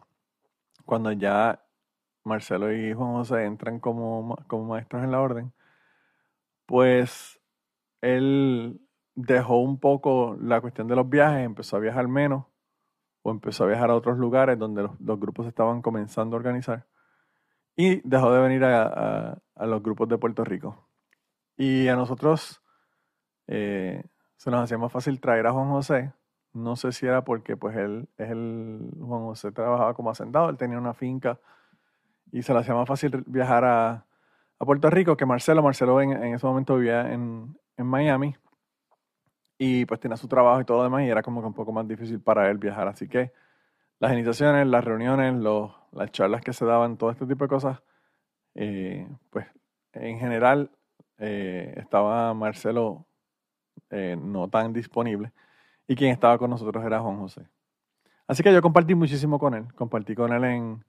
Cuando 0.86 1.12
ya 1.12 1.63
Marcelo 2.24 2.72
y 2.72 2.92
Juan 2.94 3.12
José 3.12 3.44
entran 3.44 3.78
como, 3.80 4.36
como 4.48 4.64
maestros 4.64 5.04
en 5.04 5.12
la 5.12 5.20
orden, 5.20 5.52
pues 6.66 7.40
él 8.00 8.80
dejó 9.14 9.58
un 9.58 9.78
poco 9.78 10.36
la 10.40 10.60
cuestión 10.60 10.88
de 10.88 10.96
los 10.96 11.08
viajes, 11.08 11.44
empezó 11.44 11.76
a 11.76 11.80
viajar 11.80 12.08
menos 12.08 12.46
o 13.22 13.30
empezó 13.30 13.64
a 13.64 13.68
viajar 13.68 13.90
a 13.90 13.94
otros 13.94 14.18
lugares 14.18 14.58
donde 14.58 14.82
los, 14.82 15.20
grupos 15.20 15.46
estaban 15.46 15.82
comenzando 15.82 16.36
a 16.36 16.38
organizar 16.38 16.86
y 17.76 18.06
dejó 18.08 18.32
de 18.32 18.40
venir 18.40 18.64
a, 18.64 19.40
los 19.56 19.82
grupos 19.82 20.08
de 20.08 20.18
Puerto 20.18 20.44
Rico. 20.44 20.88
Y 21.56 21.88
a 21.88 21.96
nosotros 21.96 22.62
eh, 23.46 24.04
se 24.36 24.50
nos 24.50 24.62
hacía 24.62 24.78
más 24.78 24.92
fácil 24.92 25.20
traer 25.20 25.46
a 25.46 25.52
Juan 25.52 25.70
José. 25.70 26.12
No 26.52 26.76
sé 26.76 26.92
si 26.92 27.06
era 27.06 27.24
porque 27.24 27.56
pues 27.56 27.76
él 27.76 28.08
es 28.16 28.28
Juan 28.28 29.22
José 29.24 29.52
trabajaba 29.52 29.94
como 29.94 30.10
hacendado, 30.10 30.50
él 30.50 30.56
tenía 30.56 30.78
una 30.78 30.94
finca 30.94 31.40
y 32.34 32.42
se 32.42 32.52
le 32.52 32.58
hacía 32.58 32.74
más 32.74 32.88
fácil 32.88 33.22
viajar 33.26 33.64
a, 33.64 34.06
Puerto 34.58 34.88
Rico 34.90 35.16
que 35.16 35.26
Marcelo. 35.26 35.62
Marcelo 35.62 36.00
en, 36.00 36.12
en 36.12 36.34
ese 36.34 36.46
momento 36.46 36.76
vivía 36.76 37.12
en, 37.12 37.54
en 37.76 37.86
Miami 37.86 38.34
y 39.58 39.84
pues 39.84 40.00
tenía 40.00 40.16
su 40.16 40.26
trabajo 40.26 40.60
y 40.60 40.64
todo 40.64 40.78
lo 40.78 40.84
demás 40.84 41.02
y 41.02 41.10
era 41.10 41.22
como 41.22 41.42
que 41.42 41.46
un 41.46 41.54
poco 41.54 41.70
más 41.70 41.86
difícil 41.86 42.20
para 42.20 42.50
él 42.50 42.58
viajar. 42.58 42.88
Así 42.88 43.06
que 43.06 43.30
las 44.00 44.12
iniciaciones, 44.12 44.66
las 44.66 44.82
reuniones, 44.82 45.34
los, 45.34 45.70
las 45.92 46.10
charlas 46.10 46.40
que 46.40 46.52
se 46.52 46.64
daban, 46.64 46.96
todo 46.96 47.10
este 47.10 47.24
tipo 47.26 47.44
de 47.44 47.48
cosas, 47.48 47.82
eh, 48.54 49.06
pues 49.30 49.46
en 49.92 50.18
general 50.18 50.70
eh, 51.18 51.74
estaba 51.76 52.34
Marcelo 52.34 53.06
eh, 53.90 54.16
no 54.20 54.48
tan 54.48 54.72
disponible 54.72 55.30
y 55.86 55.94
quien 55.94 56.10
estaba 56.10 56.38
con 56.38 56.50
nosotros 56.50 56.84
era 56.84 56.98
Juan 56.98 57.18
José. 57.18 57.46
Así 58.26 58.42
que 58.42 58.52
yo 58.52 58.60
compartí 58.60 58.96
muchísimo 58.96 59.38
con 59.38 59.54
él, 59.54 59.72
compartí 59.74 60.14
con 60.16 60.32
él 60.32 60.44
en, 60.44 60.84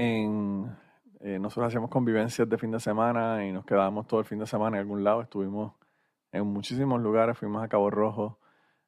en 0.00 1.42
nosotros 1.42 1.68
hacíamos 1.68 1.90
convivencias 1.90 2.48
de 2.48 2.58
fin 2.58 2.70
de 2.70 2.80
semana 2.80 3.44
y 3.46 3.52
nos 3.52 3.64
quedábamos 3.64 4.06
todo 4.06 4.20
el 4.20 4.26
fin 4.26 4.38
de 4.38 4.46
semana 4.46 4.78
en 4.78 4.82
algún 4.82 5.04
lado, 5.04 5.22
estuvimos 5.22 5.72
en 6.32 6.46
muchísimos 6.46 7.00
lugares. 7.00 7.36
Fuimos 7.38 7.62
a 7.62 7.68
Cabo 7.68 7.90
Rojo, 7.90 8.38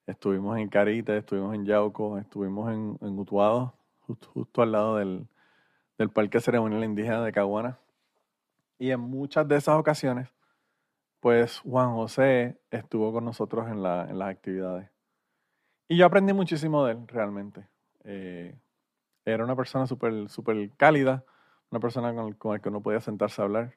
estuvimos 0.07 0.59
en 0.59 0.69
Carita, 0.69 1.17
estuvimos 1.17 1.55
en 1.55 1.65
Yauco, 1.65 2.19
estuvimos 2.19 2.73
en, 2.73 2.99
en 3.01 3.19
Utuado, 3.19 3.75
justo, 4.07 4.63
al 4.63 4.73
lado 4.73 4.97
del, 4.97 5.27
del 5.99 6.11
Parque 6.11 6.41
Ceremonial 6.41 6.85
Indígena 6.85 7.25
de 7.25 7.33
Caguana. 7.33 7.79
Y 8.79 8.91
en 8.91 9.01
muchas 9.01 9.47
de 9.47 9.57
esas 9.57 9.79
ocasiones, 9.79 10.29
pues 11.21 11.61
Juan 11.61 11.93
José 11.93 12.59
estuvo 12.71 13.13
con 13.13 13.25
nosotros 13.25 13.69
en, 13.69 13.83
la, 13.83 14.09
en 14.09 14.19
las 14.19 14.31
actividades. 14.31 14.91
Y 15.89 15.97
yo 15.97 16.07
aprendí 16.07 16.33
muchísimo 16.33 16.85
de 16.85 16.93
él, 16.93 17.07
realmente. 17.07 17.69
Eh, 18.05 18.57
era 19.25 19.45
una 19.45 19.57
persona 19.57 19.87
súper 19.87 20.29
super 20.29 20.71
cálida, 20.77 21.25
una 21.71 21.81
persona 21.81 22.15
con, 22.15 22.33
con, 22.35 22.53
la 22.53 22.59
que 22.61 22.69
uno 22.69 22.83
podía 22.83 23.01
sentarse 23.01 23.41
a 23.41 23.45
hablar. 23.45 23.77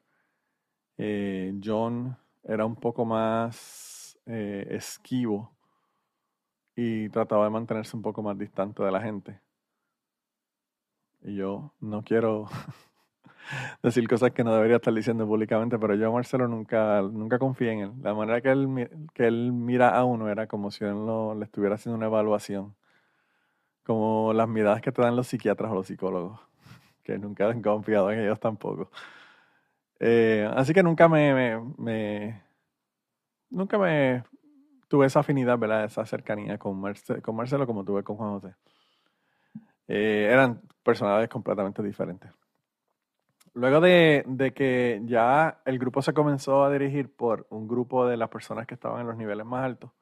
Eh, 0.98 1.54
John 1.62 2.16
era 2.44 2.64
un 2.64 2.76
poco 2.76 3.04
más 3.04 4.18
eh, 4.26 4.66
esquivo 4.70 5.52
y 6.74 7.08
trataba 7.08 7.44
de 7.44 7.50
mantenerse 7.50 7.96
un 7.96 8.02
poco 8.02 8.22
más 8.22 8.38
distante 8.38 8.82
de 8.82 8.92
la 8.92 9.00
gente. 9.00 9.40
Y 11.22 11.34
yo 11.34 11.72
no 11.80 12.02
quiero 12.04 12.46
decir 13.82 14.06
cosas 14.08 14.32
que 14.32 14.44
no 14.44 14.54
debería 14.54 14.76
estar 14.76 14.94
diciendo 14.94 15.26
públicamente, 15.26 15.78
pero 15.78 15.94
yo 15.94 16.08
a 16.08 16.12
Marcelo 16.12 16.46
nunca, 16.48 17.02
nunca 17.02 17.38
confié 17.38 17.72
en 17.72 17.78
él. 17.80 17.92
La 18.02 18.14
manera 18.14 18.40
que 18.40 18.50
él, 18.50 19.08
que 19.14 19.26
él 19.26 19.52
mira 19.52 19.96
a 19.96 20.04
uno 20.04 20.28
era 20.28 20.46
como 20.46 20.70
si 20.70 20.84
él 20.84 20.96
le 21.38 21.44
estuviera 21.44 21.76
haciendo 21.76 21.96
una 21.96 22.06
evaluación. 22.06 22.74
Como 23.86 24.32
las 24.32 24.48
miradas 24.48 24.82
que 24.82 24.90
te 24.90 25.00
dan 25.00 25.14
los 25.14 25.28
psiquiatras 25.28 25.70
o 25.70 25.74
los 25.74 25.86
psicólogos, 25.86 26.40
que 27.04 27.16
nunca 27.18 27.48
han 27.48 27.62
confiado 27.62 28.10
en 28.10 28.20
ellos 28.20 28.40
tampoco. 28.40 28.90
Eh, 30.00 30.50
así 30.54 30.74
que 30.74 30.82
nunca 30.82 31.08
me, 31.08 31.60
me, 31.78 32.42
nunca 33.48 33.78
me 33.78 34.24
tuve 34.88 35.06
esa 35.06 35.20
afinidad, 35.20 35.58
¿verdad? 35.58 35.84
Esa 35.84 36.04
cercanía 36.04 36.58
con, 36.58 36.82
con 37.22 37.36
Marcelo 37.36 37.66
como 37.66 37.84
tuve 37.84 38.02
con 38.02 38.16
Juan 38.16 38.40
José. 38.40 38.54
Eh, 39.88 40.28
eran 40.30 40.60
personalidades 40.82 41.28
completamente 41.28 41.82
diferentes. 41.82 42.30
Luego 43.54 43.80
de, 43.80 44.22
de, 44.26 44.52
que 44.52 45.00
ya 45.04 45.62
el 45.64 45.78
grupo 45.78 46.02
se 46.02 46.12
comenzó 46.12 46.64
a 46.64 46.70
dirigir 46.70 47.14
por 47.14 47.46
un 47.48 47.66
grupo 47.66 48.06
de 48.06 48.18
las 48.18 48.28
personas 48.28 48.66
que 48.66 48.74
estaban 48.74 49.00
en 49.00 49.06
los 49.06 49.16
niveles 49.16 49.46
más 49.46 49.64
altos, 49.64 49.92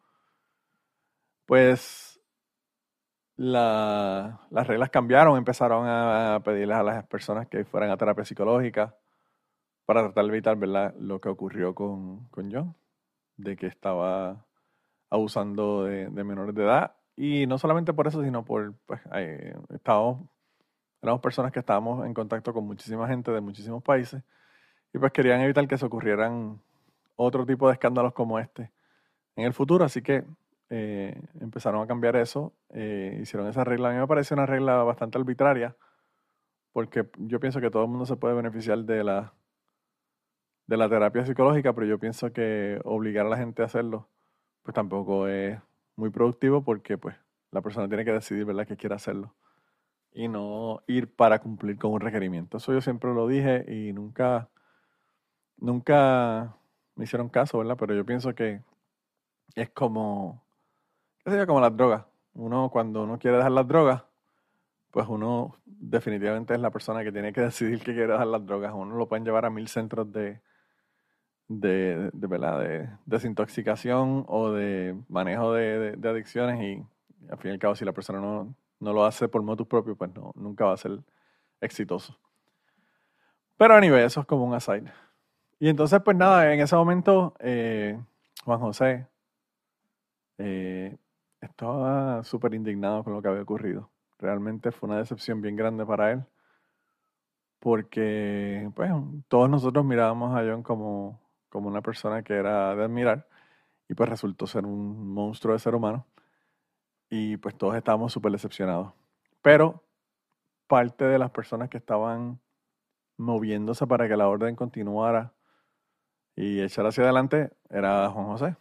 pues 1.46 2.13
la, 3.36 4.40
las 4.50 4.66
reglas 4.66 4.90
cambiaron, 4.90 5.36
empezaron 5.36 5.86
a, 5.86 6.40
pedirles 6.44 6.76
a 6.76 6.82
las 6.82 7.06
personas 7.06 7.48
que 7.48 7.64
fueran 7.64 7.90
a 7.90 7.96
terapia 7.96 8.24
psicológica 8.24 8.94
para 9.86 10.02
tratar 10.02 10.24
de 10.24 10.30
evitar 10.30 10.56
lo 10.98 11.20
que 11.20 11.28
ocurrió 11.28 11.74
con, 11.74 12.26
con 12.28 12.50
John, 12.52 12.74
de 13.36 13.56
que 13.56 13.66
estaba 13.66 14.44
abusando 15.10 15.84
de, 15.84 16.08
menores 16.10 16.54
de 16.54 16.62
edad. 16.64 16.96
Y 17.16 17.46
no 17.46 17.58
solamente 17.58 17.92
por 17.92 18.06
eso, 18.06 18.22
sino 18.22 18.44
por, 18.44 18.74
pues, 18.86 19.00
eh, 19.14 19.54
estábamos, 19.70 20.28
éramos 21.02 21.20
personas 21.20 21.52
que 21.52 21.60
estábamos 21.60 22.06
en 22.06 22.14
contacto 22.14 22.52
con 22.52 22.66
muchísima 22.66 23.06
gente 23.06 23.30
de 23.30 23.40
muchísimos 23.40 23.82
países 23.82 24.22
y 24.94 24.98
pues 24.98 25.12
querían 25.12 25.40
evitar 25.40 25.66
que 25.66 25.76
se 25.76 25.84
ocurrieran 25.84 26.60
otro 27.16 27.44
tipo 27.44 27.66
de 27.66 27.74
escándalos 27.74 28.14
como 28.14 28.38
este 28.38 28.70
en 29.36 29.44
el 29.44 29.52
futuro. 29.52 29.84
Así 29.84 30.00
que 30.02 30.24
eh, 30.70 31.20
empezaron 31.40 31.82
a 31.82 31.86
cambiar 31.86 32.16
eso, 32.16 32.54
eh, 32.70 33.18
hicieron 33.22 33.48
esa 33.48 33.64
regla. 33.64 33.90
A 33.90 33.92
mí 33.92 33.98
me 33.98 34.06
parece 34.06 34.34
una 34.34 34.46
regla 34.46 34.82
bastante 34.82 35.18
arbitraria 35.18 35.76
porque 36.72 37.08
yo 37.18 37.40
pienso 37.40 37.60
que 37.60 37.70
todo 37.70 37.84
el 37.84 37.90
mundo 37.90 38.06
se 38.06 38.16
puede 38.16 38.34
beneficiar 38.34 38.78
de 38.78 39.04
la 39.04 39.34
de 40.66 40.76
la 40.76 40.88
terapia 40.88 41.26
psicológica, 41.26 41.74
pero 41.74 41.86
yo 41.86 41.98
pienso 41.98 42.32
que 42.32 42.80
obligar 42.84 43.26
a 43.26 43.28
la 43.28 43.36
gente 43.36 43.62
a 43.62 43.66
hacerlo, 43.66 44.08
pues 44.62 44.74
tampoco 44.74 45.28
es 45.28 45.58
muy 45.96 46.10
productivo 46.10 46.64
porque 46.64 46.98
pues 46.98 47.16
la 47.50 47.60
persona 47.62 47.88
tiene 47.88 48.04
que 48.04 48.12
decidir, 48.12 48.44
¿verdad?, 48.44 48.66
que 48.66 48.76
quiere 48.76 48.94
hacerlo 48.94 49.34
y 50.12 50.28
no 50.28 50.82
ir 50.86 51.14
para 51.14 51.40
cumplir 51.40 51.76
con 51.78 51.92
un 51.92 52.00
requerimiento. 52.00 52.56
Eso 52.56 52.72
yo 52.72 52.80
siempre 52.80 53.12
lo 53.12 53.26
dije 53.26 53.64
y 53.68 53.92
nunca, 53.92 54.48
nunca 55.56 56.56
me 56.94 57.04
hicieron 57.04 57.28
caso, 57.28 57.58
¿verdad? 57.58 57.76
Pero 57.78 57.94
yo 57.94 58.06
pienso 58.06 58.34
que 58.34 58.62
es 59.56 59.70
como, 59.70 60.43
qué 61.24 61.30
sé 61.30 61.46
como 61.46 61.60
las 61.60 61.76
drogas. 61.76 62.04
Uno 62.34 62.68
cuando 62.70 63.04
uno 63.04 63.18
quiere 63.18 63.36
dejar 63.36 63.52
las 63.52 63.66
drogas, 63.66 64.02
pues 64.90 65.06
uno 65.08 65.56
definitivamente 65.64 66.54
es 66.54 66.60
la 66.60 66.70
persona 66.70 67.02
que 67.02 67.12
tiene 67.12 67.32
que 67.32 67.40
decidir 67.42 67.78
que 67.78 67.92
quiere 67.92 68.12
dejar 68.12 68.26
las 68.26 68.44
drogas. 68.44 68.72
Uno 68.74 68.96
lo 68.96 69.08
pueden 69.08 69.24
llevar 69.24 69.44
a 69.44 69.50
mil 69.50 69.68
centros 69.68 70.10
de, 70.12 70.40
de, 71.48 72.10
de, 72.12 72.26
¿verdad? 72.26 72.60
de 72.60 72.88
desintoxicación 73.06 74.24
o 74.28 74.52
de 74.52 74.96
manejo 75.08 75.52
de, 75.52 75.96
de, 75.96 76.08
adicciones 76.08 76.60
y 76.60 77.30
al 77.30 77.38
fin 77.38 77.50
y 77.50 77.54
al 77.54 77.58
cabo 77.58 77.74
si 77.74 77.84
la 77.84 77.92
persona 77.92 78.20
no, 78.20 78.54
no 78.80 78.92
lo 78.92 79.04
hace 79.04 79.28
por 79.28 79.42
motus 79.42 79.66
propio, 79.66 79.96
pues 79.96 80.14
no, 80.14 80.32
nunca 80.34 80.66
va 80.66 80.74
a 80.74 80.76
ser 80.76 80.98
exitoso. 81.60 82.18
Pero 83.56 83.74
a 83.74 83.80
nivel, 83.80 84.04
eso 84.04 84.20
es 84.20 84.26
como 84.26 84.44
un 84.44 84.54
aside. 84.54 84.92
Y 85.58 85.68
entonces, 85.68 86.00
pues 86.04 86.16
nada, 86.16 86.52
en 86.52 86.60
ese 86.60 86.74
momento, 86.76 87.34
eh, 87.38 87.98
Juan 88.44 88.60
José 88.60 89.06
eh, 90.38 90.96
estaba 91.44 92.22
súper 92.24 92.54
indignado 92.54 93.04
con 93.04 93.12
lo 93.14 93.22
que 93.22 93.28
había 93.28 93.42
ocurrido. 93.42 93.90
Realmente 94.18 94.72
fue 94.72 94.88
una 94.88 94.98
decepción 94.98 95.40
bien 95.40 95.56
grande 95.56 95.86
para 95.86 96.12
él, 96.12 96.24
porque 97.58 98.70
pues 98.74 98.90
todos 99.28 99.48
nosotros 99.50 99.84
mirábamos 99.84 100.36
a 100.36 100.40
John 100.40 100.62
como, 100.62 101.20
como 101.48 101.68
una 101.68 101.82
persona 101.82 102.22
que 102.22 102.34
era 102.34 102.74
de 102.74 102.84
admirar, 102.84 103.28
y 103.88 103.94
pues 103.94 104.08
resultó 104.08 104.46
ser 104.46 104.66
un 104.66 105.12
monstruo 105.12 105.54
de 105.54 105.58
ser 105.60 105.74
humano 105.74 106.06
y 107.10 107.36
pues 107.36 107.56
todos 107.56 107.76
estábamos 107.76 108.12
súper 108.12 108.32
decepcionados. 108.32 108.92
Pero 109.42 109.84
parte 110.66 111.04
de 111.04 111.18
las 111.18 111.30
personas 111.30 111.68
que 111.68 111.78
estaban 111.78 112.40
moviéndose 113.16 113.86
para 113.86 114.08
que 114.08 114.16
la 114.16 114.28
orden 114.28 114.56
continuara 114.56 115.34
y 116.36 116.60
echar 116.60 116.86
hacia 116.86 117.04
adelante 117.04 117.50
era 117.70 118.08
Juan 118.10 118.26
José. 118.26 118.56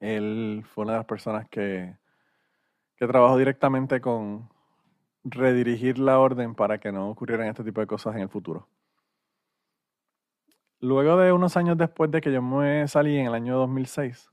Él 0.00 0.64
fue 0.66 0.84
una 0.84 0.94
de 0.94 0.98
las 0.98 1.06
personas 1.06 1.48
que, 1.48 1.96
que 2.96 3.06
trabajó 3.06 3.38
directamente 3.38 4.00
con 4.00 4.48
redirigir 5.22 5.98
la 5.98 6.18
orden 6.18 6.54
para 6.54 6.78
que 6.78 6.90
no 6.90 7.10
ocurrieran 7.10 7.48
este 7.48 7.62
tipo 7.62 7.80
de 7.80 7.86
cosas 7.86 8.16
en 8.16 8.22
el 8.22 8.28
futuro. 8.28 8.66
Luego 10.80 11.18
de 11.18 11.30
unos 11.32 11.56
años 11.58 11.76
después 11.76 12.10
de 12.10 12.22
que 12.22 12.32
yo 12.32 12.40
me 12.40 12.88
salí 12.88 13.18
en 13.18 13.26
el 13.26 13.34
año 13.34 13.56
2006, 13.58 14.30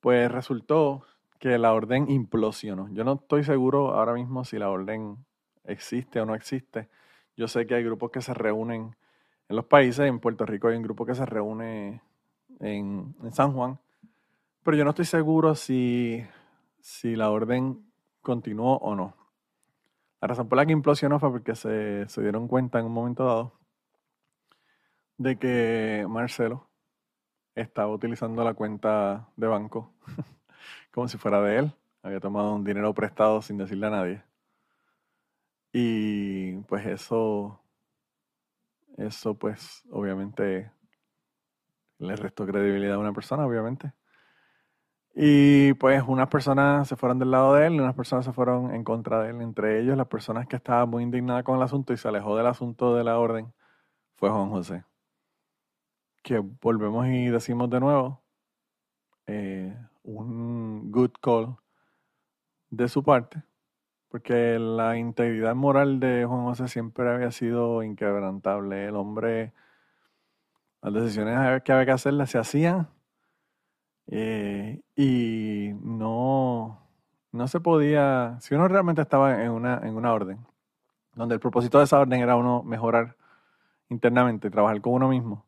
pues 0.00 0.30
resultó 0.30 1.04
que 1.38 1.56
la 1.58 1.72
orden 1.72 2.10
implosionó. 2.10 2.88
Yo 2.90 3.04
no 3.04 3.14
estoy 3.14 3.44
seguro 3.44 3.94
ahora 3.94 4.14
mismo 4.14 4.44
si 4.44 4.58
la 4.58 4.70
orden 4.70 5.24
existe 5.64 6.20
o 6.20 6.26
no 6.26 6.34
existe. 6.34 6.88
Yo 7.36 7.46
sé 7.46 7.66
que 7.66 7.74
hay 7.74 7.84
grupos 7.84 8.10
que 8.10 8.22
se 8.22 8.34
reúnen 8.34 8.96
en 9.48 9.56
los 9.56 9.66
países, 9.66 10.06
en 10.06 10.18
Puerto 10.18 10.44
Rico 10.44 10.68
hay 10.68 10.76
un 10.76 10.82
grupo 10.82 11.06
que 11.06 11.14
se 11.14 11.24
reúne 11.24 12.02
en, 12.58 13.14
San 13.30 13.52
Juan, 13.52 13.78
pero 14.66 14.76
yo 14.76 14.82
no 14.82 14.90
estoy 14.90 15.04
seguro 15.04 15.54
si, 15.54 16.26
si 16.80 17.14
la 17.14 17.30
orden 17.30 17.88
continuó 18.20 18.76
o 18.78 18.96
no. 18.96 19.14
La 20.20 20.26
razón 20.26 20.48
por 20.48 20.58
la 20.58 20.66
que 20.66 20.72
implosionó 20.72 21.20
fue 21.20 21.30
porque 21.30 21.54
se, 21.54 22.08
se 22.08 22.20
dieron 22.20 22.48
cuenta 22.48 22.80
en 22.80 22.86
un 22.86 22.92
momento 22.92 23.24
dado 23.24 23.60
de 25.18 25.38
que 25.38 26.04
Marcelo 26.08 26.68
estaba 27.54 27.92
utilizando 27.92 28.42
la 28.42 28.54
cuenta 28.54 29.28
de 29.36 29.46
banco 29.46 29.94
como 30.90 31.06
si 31.06 31.16
fuera 31.16 31.40
de 31.42 31.58
él. 31.58 31.72
Había 32.02 32.18
tomado 32.18 32.52
un 32.52 32.64
dinero 32.64 32.92
prestado 32.92 33.42
sin 33.42 33.58
decirle 33.58 33.86
a 33.86 33.90
nadie. 33.90 34.24
Y 35.72 36.56
pues 36.62 36.84
eso, 36.86 37.60
eso 38.96 39.38
pues 39.38 39.84
obviamente 39.92 40.72
le 41.98 42.16
restó 42.16 42.44
credibilidad 42.44 42.96
a 42.96 42.98
una 42.98 43.12
persona, 43.12 43.46
obviamente. 43.46 43.92
Y 45.18 45.72
pues 45.74 46.02
unas 46.06 46.28
personas 46.28 46.86
se 46.86 46.94
fueron 46.94 47.18
del 47.18 47.30
lado 47.30 47.54
de 47.54 47.66
él 47.66 47.74
y 47.76 47.80
unas 47.80 47.94
personas 47.94 48.26
se 48.26 48.34
fueron 48.34 48.74
en 48.74 48.84
contra 48.84 49.22
de 49.22 49.30
él. 49.30 49.40
Entre 49.40 49.80
ellos, 49.80 49.96
las 49.96 50.08
personas 50.08 50.46
que 50.46 50.56
estaban 50.56 50.90
muy 50.90 51.02
indignadas 51.02 51.42
con 51.42 51.56
el 51.56 51.62
asunto 51.62 51.94
y 51.94 51.96
se 51.96 52.06
alejó 52.08 52.36
del 52.36 52.46
asunto 52.46 52.94
de 52.94 53.02
la 53.02 53.18
orden 53.18 53.50
fue 54.16 54.28
Juan 54.28 54.50
José. 54.50 54.84
Que 56.22 56.38
volvemos 56.38 57.06
y 57.06 57.28
decimos 57.28 57.70
de 57.70 57.80
nuevo, 57.80 58.22
eh, 59.26 59.74
un 60.02 60.92
good 60.92 61.12
call 61.22 61.56
de 62.68 62.86
su 62.88 63.02
parte, 63.02 63.42
porque 64.08 64.58
la 64.58 64.98
integridad 64.98 65.54
moral 65.54 65.98
de 65.98 66.26
Juan 66.26 66.44
José 66.44 66.68
siempre 66.68 67.10
había 67.10 67.30
sido 67.30 67.82
inquebrantable. 67.82 68.86
El 68.88 68.96
hombre, 68.96 69.54
las 70.82 70.92
decisiones 70.92 71.62
que 71.62 71.72
había 71.72 71.86
que 71.86 71.92
hacer 71.92 72.12
las 72.12 72.30
se 72.30 72.38
hacían 72.38 72.90
eh, 74.08 74.80
y 74.94 75.70
no, 75.82 76.80
no 77.32 77.48
se 77.48 77.60
podía, 77.60 78.36
si 78.40 78.54
uno 78.54 78.68
realmente 78.68 79.02
estaba 79.02 79.42
en 79.42 79.50
una, 79.50 79.80
en 79.82 79.96
una 79.96 80.12
orden, 80.12 80.46
donde 81.14 81.34
el 81.34 81.40
propósito 81.40 81.78
de 81.78 81.84
esa 81.84 81.98
orden 81.98 82.20
era 82.20 82.36
uno 82.36 82.62
mejorar 82.62 83.16
internamente, 83.88 84.50
trabajar 84.50 84.80
con 84.80 84.94
uno 84.94 85.08
mismo, 85.08 85.46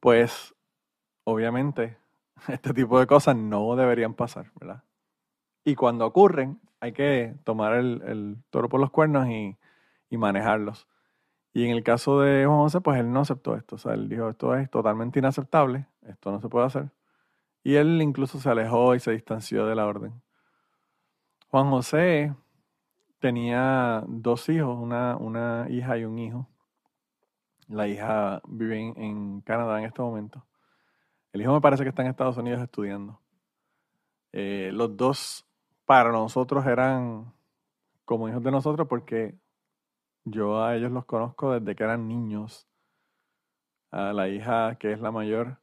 pues 0.00 0.54
obviamente 1.24 1.96
este 2.48 2.74
tipo 2.74 2.98
de 2.98 3.06
cosas 3.06 3.36
no 3.36 3.76
deberían 3.76 4.14
pasar. 4.14 4.52
Y 5.64 5.74
cuando 5.74 6.06
ocurren, 6.06 6.60
hay 6.80 6.92
que 6.92 7.34
tomar 7.44 7.74
el, 7.74 8.38
toro 8.50 8.68
por 8.68 8.80
los 8.80 8.90
cuernos 8.90 9.28
y, 9.28 9.56
manejarlos. 10.16 10.88
Y 11.52 11.64
en 11.64 11.70
el 11.70 11.84
caso 11.84 12.20
de 12.20 12.46
Juan 12.46 12.58
José, 12.58 12.80
pues 12.80 12.98
él 12.98 13.12
no 13.12 13.20
aceptó 13.20 13.56
esto. 13.56 13.76
O 13.76 13.78
sea, 13.78 13.94
él 13.94 14.08
dijo, 14.08 14.28
esto 14.28 14.54
es 14.56 14.70
totalmente 14.70 15.18
inaceptable, 15.18 15.86
esto 16.06 16.32
no 16.32 16.40
se 16.40 16.48
puede 16.48 16.66
hacer. 16.66 16.90
Y 17.62 17.74
él 17.74 18.00
incluso 18.02 18.38
se 18.38 18.48
alejó 18.48 18.94
y 18.94 19.00
se 19.00 19.12
distanció 19.12 19.66
de 19.66 19.74
la 19.74 19.86
orden. 19.86 20.22
Juan 21.48 21.70
José 21.70 22.34
tenía 23.18 24.02
dos 24.06 24.48
hijos, 24.48 24.78
una, 24.78 25.16
una 25.16 25.66
hija 25.68 25.98
y 25.98 26.04
un 26.04 26.18
hijo. 26.18 26.48
La 27.68 27.86
hija 27.86 28.40
vive 28.48 28.92
en 28.96 29.42
Canadá 29.42 29.78
en 29.78 29.84
este 29.84 30.02
momento. 30.02 30.46
El 31.32 31.42
hijo 31.42 31.52
me 31.52 31.60
parece 31.60 31.84
que 31.84 31.90
está 31.90 32.02
en 32.02 32.08
Estados 32.08 32.36
Unidos 32.36 32.62
estudiando. 32.62 33.20
Eh, 34.32 34.70
los 34.72 34.96
dos 34.96 35.46
para 35.84 36.10
nosotros 36.10 36.66
eran 36.66 37.32
como 38.04 38.28
hijos 38.28 38.42
de 38.42 38.50
nosotros 38.50 38.88
porque 38.88 39.36
yo 40.24 40.62
a 40.62 40.76
ellos 40.76 40.90
los 40.92 41.04
conozco 41.04 41.52
desde 41.52 41.74
que 41.76 41.84
eran 41.84 42.08
niños. 42.08 42.66
A 43.92 44.12
la 44.12 44.28
hija 44.28 44.76
que 44.76 44.92
es 44.92 45.00
la 45.00 45.10
mayor 45.10 45.58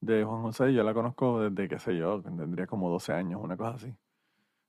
de 0.00 0.24
Juan 0.24 0.42
José, 0.42 0.72
yo 0.72 0.82
la 0.84 0.94
conozco 0.94 1.40
desde, 1.40 1.68
qué 1.68 1.78
sé 1.78 1.96
yo, 1.96 2.22
tendría 2.22 2.66
como 2.66 2.90
12 2.90 3.12
años, 3.12 3.40
una 3.42 3.56
cosa 3.56 3.76
así. 3.76 3.94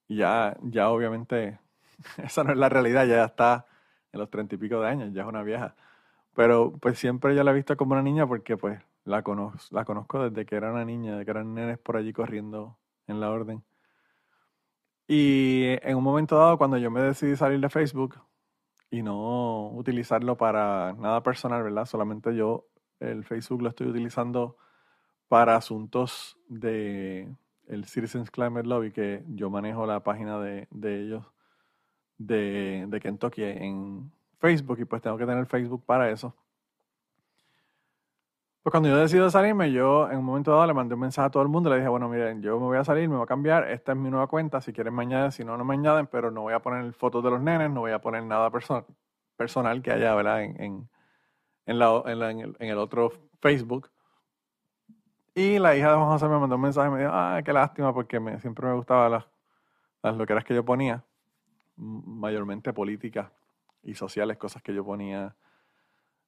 Y 0.08 0.18
ya, 0.18 0.58
ya 0.64 0.90
obviamente, 0.90 1.60
esa 2.18 2.44
no 2.44 2.52
es 2.52 2.58
la 2.58 2.70
realidad, 2.70 3.06
ya 3.08 3.26
está 3.26 3.66
en 4.12 4.20
los 4.20 4.30
treinta 4.30 4.56
y 4.56 4.58
pico 4.58 4.80
de 4.82 4.88
años, 4.88 5.14
ya 5.14 5.24
es 5.24 5.28
una 5.28 5.44
vieja. 5.44 5.76
Pero 6.36 6.74
pues 6.80 7.00
siempre 7.00 7.36
yo 7.36 7.44
la 7.44 7.52
he 7.52 7.56
visto 7.56 7.76
como 7.78 7.94
una 7.94 8.04
niña 8.04 8.28
porque 8.28 8.58
pues 8.58 8.82
la 9.06 9.24
conozco, 9.24 9.76
la 9.76 9.86
conozco 9.86 10.30
desde 10.30 10.46
que 10.46 10.56
era 10.56 10.72
una 10.72 10.86
niña, 10.86 11.18
de 11.18 11.26
que 11.26 11.32
eran 11.32 11.54
nenes 11.54 11.80
por 11.80 11.98
allí 11.98 12.14
corriendo 12.14 12.78
en 13.08 13.20
la 13.20 13.32
orden. 13.32 13.64
Y 15.08 15.64
en 15.82 15.98
un 15.98 16.04
momento 16.04 16.38
dado, 16.38 16.58
cuando 16.58 16.78
yo 16.78 16.92
me 16.92 17.02
decidí 17.02 17.36
salir 17.36 17.60
de 17.62 17.70
Facebook 17.70 18.20
y 18.92 19.02
no 19.02 19.70
utilizarlo 19.72 20.38
para 20.38 20.94
nada 20.94 21.24
personal, 21.24 21.64
¿verdad? 21.64 21.86
Solamente 21.86 22.36
yo 22.36 22.68
el 23.00 23.24
Facebook 23.24 23.62
lo 23.62 23.70
estoy 23.70 23.88
utilizando 23.88 24.58
para 25.28 25.56
asuntos 25.56 26.38
de 26.48 27.28
el 27.68 27.86
Citizens 27.86 28.32
Climate 28.32 28.68
Lobby, 28.68 28.92
que 28.92 29.24
yo 29.28 29.50
manejo 29.50 29.86
la 29.86 30.02
página 30.02 30.40
de, 30.40 30.68
de 30.72 31.02
ellos 31.02 31.26
de, 32.18 32.86
de 32.88 33.00
Kentucky 33.00 33.44
en 33.44 34.12
Facebook 34.40 34.80
y 34.80 34.86
pues 34.86 35.02
tengo 35.02 35.18
que 35.18 35.26
tener 35.26 35.46
Facebook 35.46 35.84
para 35.86 36.10
eso. 36.10 36.34
Pues 38.64 38.72
cuando 38.72 38.90
yo 38.90 38.98
decido 38.98 39.30
salirme, 39.30 39.72
yo 39.72 40.10
en 40.12 40.18
un 40.18 40.26
momento 40.26 40.52
dado 40.52 40.68
le 40.68 40.74
mandé 40.74 40.94
un 40.96 41.00
mensaje 41.00 41.28
a 41.28 41.32
todo 41.32 41.42
el 41.42 41.50
mundo, 41.50 41.70
le 41.70 41.78
dije, 41.78 41.88
bueno, 41.88 42.10
miren, 42.10 42.42
yo 42.42 42.60
me 42.60 42.66
voy 42.66 42.78
a 42.78 42.84
salir, 42.84 43.08
me 43.08 43.16
voy 43.16 43.24
a 43.24 43.28
cambiar, 43.28 43.70
esta 43.70 43.94
es 43.94 43.98
mi 43.98 44.10
nueva 44.10 44.28
cuenta, 44.28 44.60
si 44.60 44.74
quieren 44.74 44.94
me 44.94 45.04
añaden, 45.04 45.32
si 45.32 45.46
no, 45.46 45.56
no 45.58 45.64
me 45.64 45.74
añaden, 45.76 46.08
pero 46.08 46.32
no 46.32 46.42
voy 46.42 46.54
a 46.54 46.62
poner 46.62 46.92
fotos 46.94 47.24
de 47.24 47.30
los 47.30 47.42
nenes, 47.42 47.72
no 47.72 47.82
voy 47.82 47.92
a 47.92 48.02
poner 48.02 48.24
nada 48.24 48.52
personal 49.38 49.82
que 49.82 49.92
haya, 49.92 50.14
¿verdad? 50.16 50.44
En, 50.44 50.60
en, 50.60 50.90
en 51.66 52.70
el 52.70 52.78
otro 52.78 53.14
Facebook. 53.40 53.90
Y 55.38 55.60
la 55.60 55.76
hija 55.76 55.92
de 55.92 55.98
Juan 55.98 56.08
José 56.08 56.28
me 56.28 56.40
mandó 56.40 56.56
un 56.56 56.62
mensaje 56.64 56.88
y 56.88 56.92
me 56.92 57.00
dijo, 57.02 57.12
ah, 57.14 57.40
qué 57.46 57.54
lástima, 57.54 57.94
porque 57.94 58.20
me, 58.20 58.40
siempre 58.40 58.66
me 58.66 58.74
gustaban 58.74 59.12
las, 59.12 59.26
las 60.02 60.18
loqueras 60.18 60.44
que 60.44 60.56
yo 60.56 60.66
ponía, 60.66 61.06
mayormente 61.76 62.74
políticas 62.74 63.32
y 63.84 63.94
sociales, 63.94 64.38
cosas 64.38 64.64
que 64.64 64.74
yo 64.74 64.84
ponía 64.84 65.36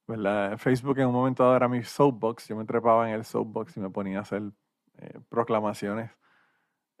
¿verdad? 0.06 0.56
Facebook 0.58 0.96
en 1.00 1.08
un 1.08 1.12
momento 1.12 1.42
dado 1.42 1.56
era 1.56 1.66
mi 1.66 1.82
soapbox. 1.82 2.46
Yo 2.46 2.54
me 2.54 2.64
trepaba 2.64 3.08
en 3.08 3.16
el 3.16 3.24
soapbox 3.24 3.76
y 3.78 3.80
me 3.80 3.90
ponía 3.90 4.20
a 4.20 4.22
hacer 4.22 4.42
eh, 4.98 5.18
proclamaciones 5.28 6.12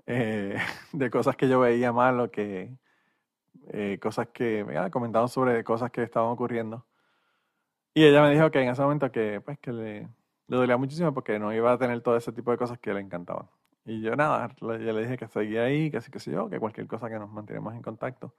eh, 0.06 0.56
de 0.92 1.10
cosas 1.10 1.36
que 1.36 1.48
yo 1.48 1.60
veía 1.60 1.92
mal 1.92 2.18
o 2.18 2.28
que 2.32 2.76
eh, 3.68 4.00
cosas 4.02 4.26
que 4.32 4.66
comentado 4.90 5.28
sobre 5.28 5.62
cosas 5.62 5.92
que 5.92 6.02
estaban 6.02 6.30
ocurriendo. 6.30 6.84
Y 7.94 8.02
ella 8.02 8.20
me 8.20 8.32
dijo 8.32 8.50
que 8.50 8.62
en 8.62 8.70
ese 8.70 8.82
momento 8.82 9.12
que, 9.12 9.40
pues, 9.40 9.60
que 9.60 9.72
le, 9.72 10.08
le 10.50 10.56
dolía 10.56 10.76
muchísimo 10.76 11.14
porque 11.14 11.38
no 11.38 11.52
iba 11.52 11.72
a 11.72 11.78
tener 11.78 12.00
todo 12.02 12.16
ese 12.16 12.32
tipo 12.32 12.50
de 12.50 12.58
cosas 12.58 12.76
que 12.80 12.92
le 12.92 13.00
encantaban. 13.00 13.48
Y 13.84 14.02
yo 14.02 14.16
nada, 14.16 14.52
yo 14.60 14.68
le 14.76 15.02
dije 15.02 15.16
que 15.16 15.28
seguía 15.28 15.62
ahí, 15.62 15.92
que 15.92 15.98
así 15.98 16.10
que 16.10 16.18
sé 16.18 16.32
yo, 16.32 16.50
que 16.50 16.58
cualquier 16.58 16.88
cosa 16.88 17.08
que 17.08 17.20
nos 17.20 17.30
mantenemos 17.30 17.72
en 17.72 17.82
contacto. 17.82 18.34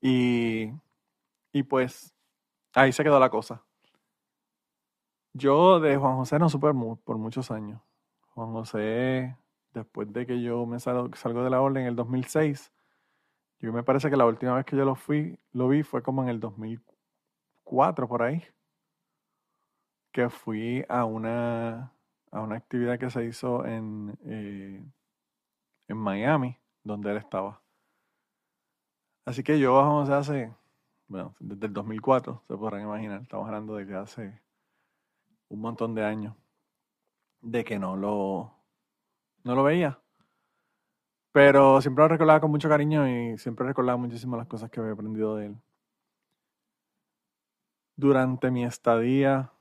Y, 0.00 0.70
y 1.52 1.64
pues 1.64 2.14
ahí 2.72 2.92
se 2.92 3.02
quedó 3.02 3.18
la 3.18 3.30
cosa. 3.30 3.64
Yo 5.32 5.80
de 5.80 5.96
Juan 5.96 6.16
José 6.16 6.38
no 6.38 6.48
supe 6.48 6.68
por 7.04 7.18
muchos 7.18 7.50
años. 7.50 7.80
Juan 8.34 8.52
José, 8.52 9.36
después 9.74 10.12
de 10.12 10.24
que 10.24 10.40
yo 10.40 10.66
me 10.66 10.78
salgo, 10.78 11.10
salgo 11.16 11.42
de 11.42 11.50
la 11.50 11.60
orden 11.60 11.82
en 11.82 11.88
el 11.88 11.96
2006, 11.96 12.72
yo 13.58 13.72
me 13.72 13.82
parece 13.82 14.08
que 14.08 14.16
la 14.16 14.26
última 14.26 14.54
vez 14.54 14.64
que 14.66 14.76
yo 14.76 14.84
lo 14.84 14.94
fui, 14.94 15.36
lo 15.52 15.68
vi 15.68 15.82
fue 15.82 16.00
como 16.00 16.22
en 16.22 16.28
el 16.28 16.38
2004 16.38 18.06
por 18.06 18.22
ahí, 18.22 18.44
que 20.12 20.28
fui 20.28 20.84
a 20.88 21.04
una, 21.04 21.92
a 22.30 22.40
una 22.40 22.56
actividad 22.56 22.98
que 22.98 23.10
se 23.10 23.24
hizo 23.24 23.64
en, 23.64 24.18
eh, 24.24 24.84
en 25.88 25.96
Miami, 25.96 26.56
donde 26.82 27.10
él 27.10 27.16
estaba. 27.18 27.60
Así 29.24 29.42
que 29.42 29.58
yo 29.58 29.78
a 29.78 29.84
Juan 29.84 29.96
José 30.00 30.12
hace, 30.14 30.54
bueno, 31.08 31.34
desde 31.38 31.66
el 31.66 31.72
2004, 31.72 32.42
se 32.48 32.56
podrán 32.56 32.82
imaginar, 32.82 33.22
estamos 33.22 33.46
hablando 33.46 33.76
de 33.76 33.86
que 33.86 33.94
hace 33.94 34.40
un 35.48 35.60
montón 35.60 35.94
de 35.94 36.04
años 36.04 36.34
de 37.42 37.64
que 37.64 37.78
no 37.78 37.96
lo, 37.96 38.52
no 39.44 39.54
lo 39.54 39.62
veía. 39.62 40.00
Pero 41.32 41.80
siempre 41.80 42.02
lo 42.02 42.08
recordaba 42.08 42.40
con 42.40 42.50
mucho 42.50 42.68
cariño 42.68 43.08
y 43.08 43.38
siempre 43.38 43.66
recordaba 43.66 43.96
muchísimo 43.96 44.36
las 44.36 44.46
cosas 44.46 44.70
que 44.70 44.80
había 44.80 44.92
aprendido 44.92 45.36
de 45.36 45.46
él. 45.46 45.56
Durante 47.96 48.50
mi 48.50 48.64
estadía, 48.64 49.52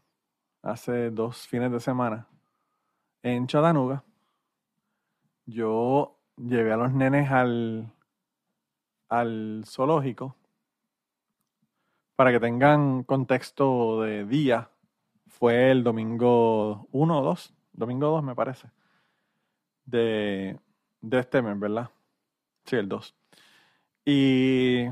hace 0.62 1.10
dos 1.12 1.48
fines 1.48 1.72
de 1.72 1.80
semana, 1.80 2.28
en 3.24 3.48
Chattanooga, 3.48 4.04
yo 5.46 6.18
llevé 6.38 6.74
a 6.74 6.78
los 6.78 6.94
nenes 6.94 7.30
al, 7.32 7.92
al 9.10 9.64
zoológico 9.66 10.36
para 12.16 12.32
que 12.32 12.40
tengan 12.40 13.04
contexto 13.04 14.02
de 14.02 14.26
día. 14.26 14.70
Fue 15.28 15.72
el 15.72 15.84
domingo 15.84 16.88
1 16.92 17.20
o 17.20 17.24
2, 17.24 17.54
domingo 17.74 18.08
2 18.08 18.24
me 18.24 18.36
parece, 18.36 18.70
de, 19.86 20.60
de 21.02 21.20
este 21.20 21.42
mes, 21.42 21.58
¿verdad? 21.60 21.90
Sí, 22.66 22.76
el 22.76 22.90
2. 22.90 23.16
Y 24.06 24.86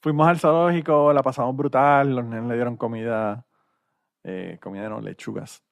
fuimos 0.00 0.26
al 0.28 0.38
zoológico, 0.38 1.12
la 1.12 1.22
pasamos 1.22 1.56
brutal, 1.56 2.16
los 2.16 2.24
nenes 2.24 2.48
le 2.48 2.54
dieron 2.54 2.76
comida, 2.76 3.44
eh, 4.28 5.00
lechugas, 5.02 5.62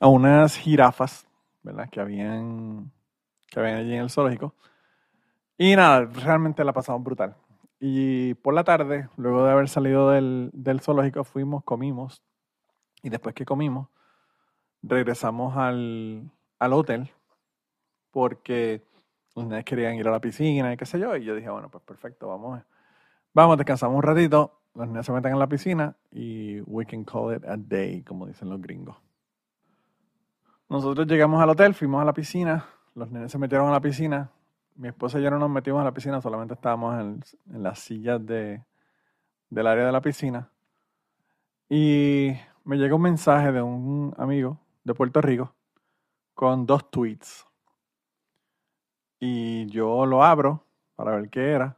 a 0.00 0.08
unas 0.08 0.56
jirafas, 0.56 1.26
¿verdad? 1.62 1.88
Que 1.90 2.00
habían, 2.00 2.90
que 3.48 3.60
habían 3.60 3.76
allí 3.76 3.94
en 3.94 4.02
el 4.02 4.10
zoológico. 4.10 4.54
Y 5.58 5.76
nada, 5.76 6.04
realmente 6.06 6.64
la 6.64 6.72
pasamos 6.72 7.02
brutal. 7.02 7.36
Y 7.78 8.34
por 8.34 8.54
la 8.54 8.64
tarde, 8.64 9.08
luego 9.16 9.44
de 9.44 9.52
haber 9.52 9.68
salido 9.68 10.10
del, 10.10 10.50
del 10.52 10.80
zoológico, 10.80 11.24
fuimos, 11.24 11.64
comimos. 11.64 12.22
Y 13.02 13.10
después 13.10 13.34
que 13.34 13.44
comimos, 13.44 13.88
regresamos 14.82 15.56
al, 15.56 16.30
al 16.58 16.72
hotel 16.72 17.10
porque 18.12 18.82
los 19.34 19.46
nenes 19.46 19.64
querían 19.64 19.94
ir 19.96 20.06
a 20.06 20.12
la 20.12 20.20
piscina 20.20 20.72
y 20.72 20.76
qué 20.76 20.86
sé 20.86 21.00
yo. 21.00 21.16
Y 21.16 21.24
yo 21.24 21.34
dije, 21.34 21.50
bueno, 21.50 21.68
pues 21.70 21.82
perfecto, 21.82 22.28
vamos, 22.28 22.62
vamos, 23.34 23.56
descansamos 23.56 23.96
un 23.96 24.02
ratito. 24.02 24.61
Los 24.74 24.88
nenes 24.88 25.04
se 25.04 25.12
meten 25.12 25.32
en 25.32 25.38
la 25.38 25.48
piscina 25.48 25.96
y 26.10 26.60
we 26.62 26.86
can 26.86 27.04
call 27.04 27.34
it 27.34 27.44
a 27.44 27.56
day, 27.56 28.02
como 28.02 28.26
dicen 28.26 28.48
los 28.48 28.60
gringos. 28.60 28.96
Nosotros 30.68 31.06
llegamos 31.06 31.42
al 31.42 31.50
hotel, 31.50 31.74
fuimos 31.74 32.00
a 32.00 32.04
la 32.04 32.14
piscina, 32.14 32.66
los 32.94 33.10
nenes 33.10 33.30
se 33.30 33.38
metieron 33.38 33.68
a 33.68 33.72
la 33.72 33.80
piscina. 33.80 34.30
Mi 34.74 34.88
esposa 34.88 35.20
y 35.20 35.22
yo 35.22 35.30
no 35.30 35.38
nos 35.38 35.50
metimos 35.50 35.82
a 35.82 35.84
la 35.84 35.92
piscina, 35.92 36.22
solamente 36.22 36.54
estábamos 36.54 36.98
en, 36.98 37.22
en 37.54 37.62
las 37.62 37.78
sillas 37.78 38.24
de, 38.24 38.64
del 39.50 39.66
área 39.66 39.84
de 39.84 39.92
la 39.92 40.00
piscina. 40.00 40.48
Y 41.68 42.32
me 42.64 42.76
llega 42.76 42.94
un 42.94 43.02
mensaje 43.02 43.52
de 43.52 43.60
un 43.60 44.14
amigo 44.16 44.58
de 44.84 44.94
Puerto 44.94 45.20
Rico 45.20 45.54
con 46.34 46.64
dos 46.64 46.90
tweets. 46.90 47.46
Y 49.20 49.66
yo 49.66 50.06
lo 50.06 50.24
abro 50.24 50.64
para 50.96 51.14
ver 51.16 51.28
qué 51.28 51.50
era. 51.50 51.76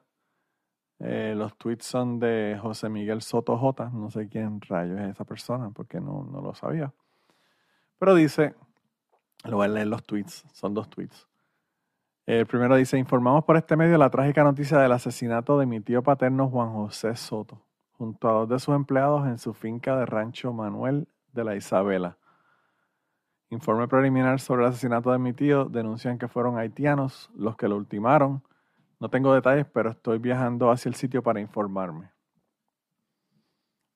Eh, 1.07 1.35
los 1.37 1.55
tweets 1.59 1.85
son 1.85 2.19
de 2.19 2.59
José 2.63 2.89
Miguel 2.89 3.21
Soto 3.21 3.59
J. 3.59 3.91
No 3.93 4.11
sé 4.11 4.27
quién 4.27 4.63
rayos 4.63 4.99
es 5.01 5.11
esa 5.11 5.27
persona 5.27 5.69
porque 5.69 6.01
no, 6.01 6.25
no 6.25 6.41
lo 6.41 6.55
sabía. 6.55 6.95
Pero 7.99 8.15
dice, 8.15 8.55
lo 9.45 9.59
voy 9.59 9.67
a 9.67 9.69
leer 9.69 9.89
los 9.89 10.03
tweets, 10.03 10.47
son 10.53 10.73
dos 10.73 10.89
tweets. 10.89 11.29
El 12.25 12.47
primero 12.47 12.75
dice, 12.77 12.97
informamos 12.97 13.45
por 13.45 13.59
este 13.59 13.77
medio 13.77 13.99
la 13.99 14.09
trágica 14.09 14.43
noticia 14.45 14.79
del 14.79 14.93
asesinato 14.93 15.59
de 15.59 15.67
mi 15.67 15.81
tío 15.81 16.03
paterno 16.03 16.49
Juan 16.49 16.73
José 16.73 17.15
Soto, 17.17 17.61
junto 17.99 18.27
a 18.27 18.33
dos 18.33 18.49
de 18.49 18.59
sus 18.59 18.75
empleados 18.75 19.27
en 19.27 19.37
su 19.37 19.53
finca 19.53 19.99
de 19.99 20.07
Rancho 20.07 20.55
Manuel 20.55 21.07
de 21.35 21.45
la 21.45 21.55
Isabela. 21.55 22.17
Informe 23.51 23.89
preliminar 23.89 24.41
sobre 24.41 24.63
el 24.63 24.71
asesinato 24.71 25.13
de 25.13 25.19
mi 25.19 25.35
tío 25.35 25.67
denuncian 25.67 26.17
que 26.17 26.29
fueron 26.29 26.57
haitianos 26.57 27.31
los 27.37 27.57
que 27.57 27.69
lo 27.69 27.77
ultimaron. 27.77 28.43
No 29.05 29.11
tengo 29.11 29.35
detalles, 29.35 29.67
pero 29.67 29.91
estoy 29.91 30.17
viajando 30.17 30.71
hacia 30.71 30.89
el 30.89 30.95
sitio 30.95 31.23
para 31.23 31.39
informarme. 31.39 32.11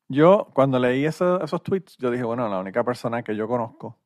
Yo, 0.06 0.50
cuando 0.52 0.78
leí 0.78 1.06
eso- 1.06 1.40
esos 1.42 1.62
tweets, 1.62 1.96
yo 1.96 2.10
dije, 2.10 2.24
bueno, 2.24 2.46
la 2.46 2.58
única 2.60 2.84
persona 2.84 3.22
que 3.22 3.34
yo 3.34 3.48
conozco 3.48 3.98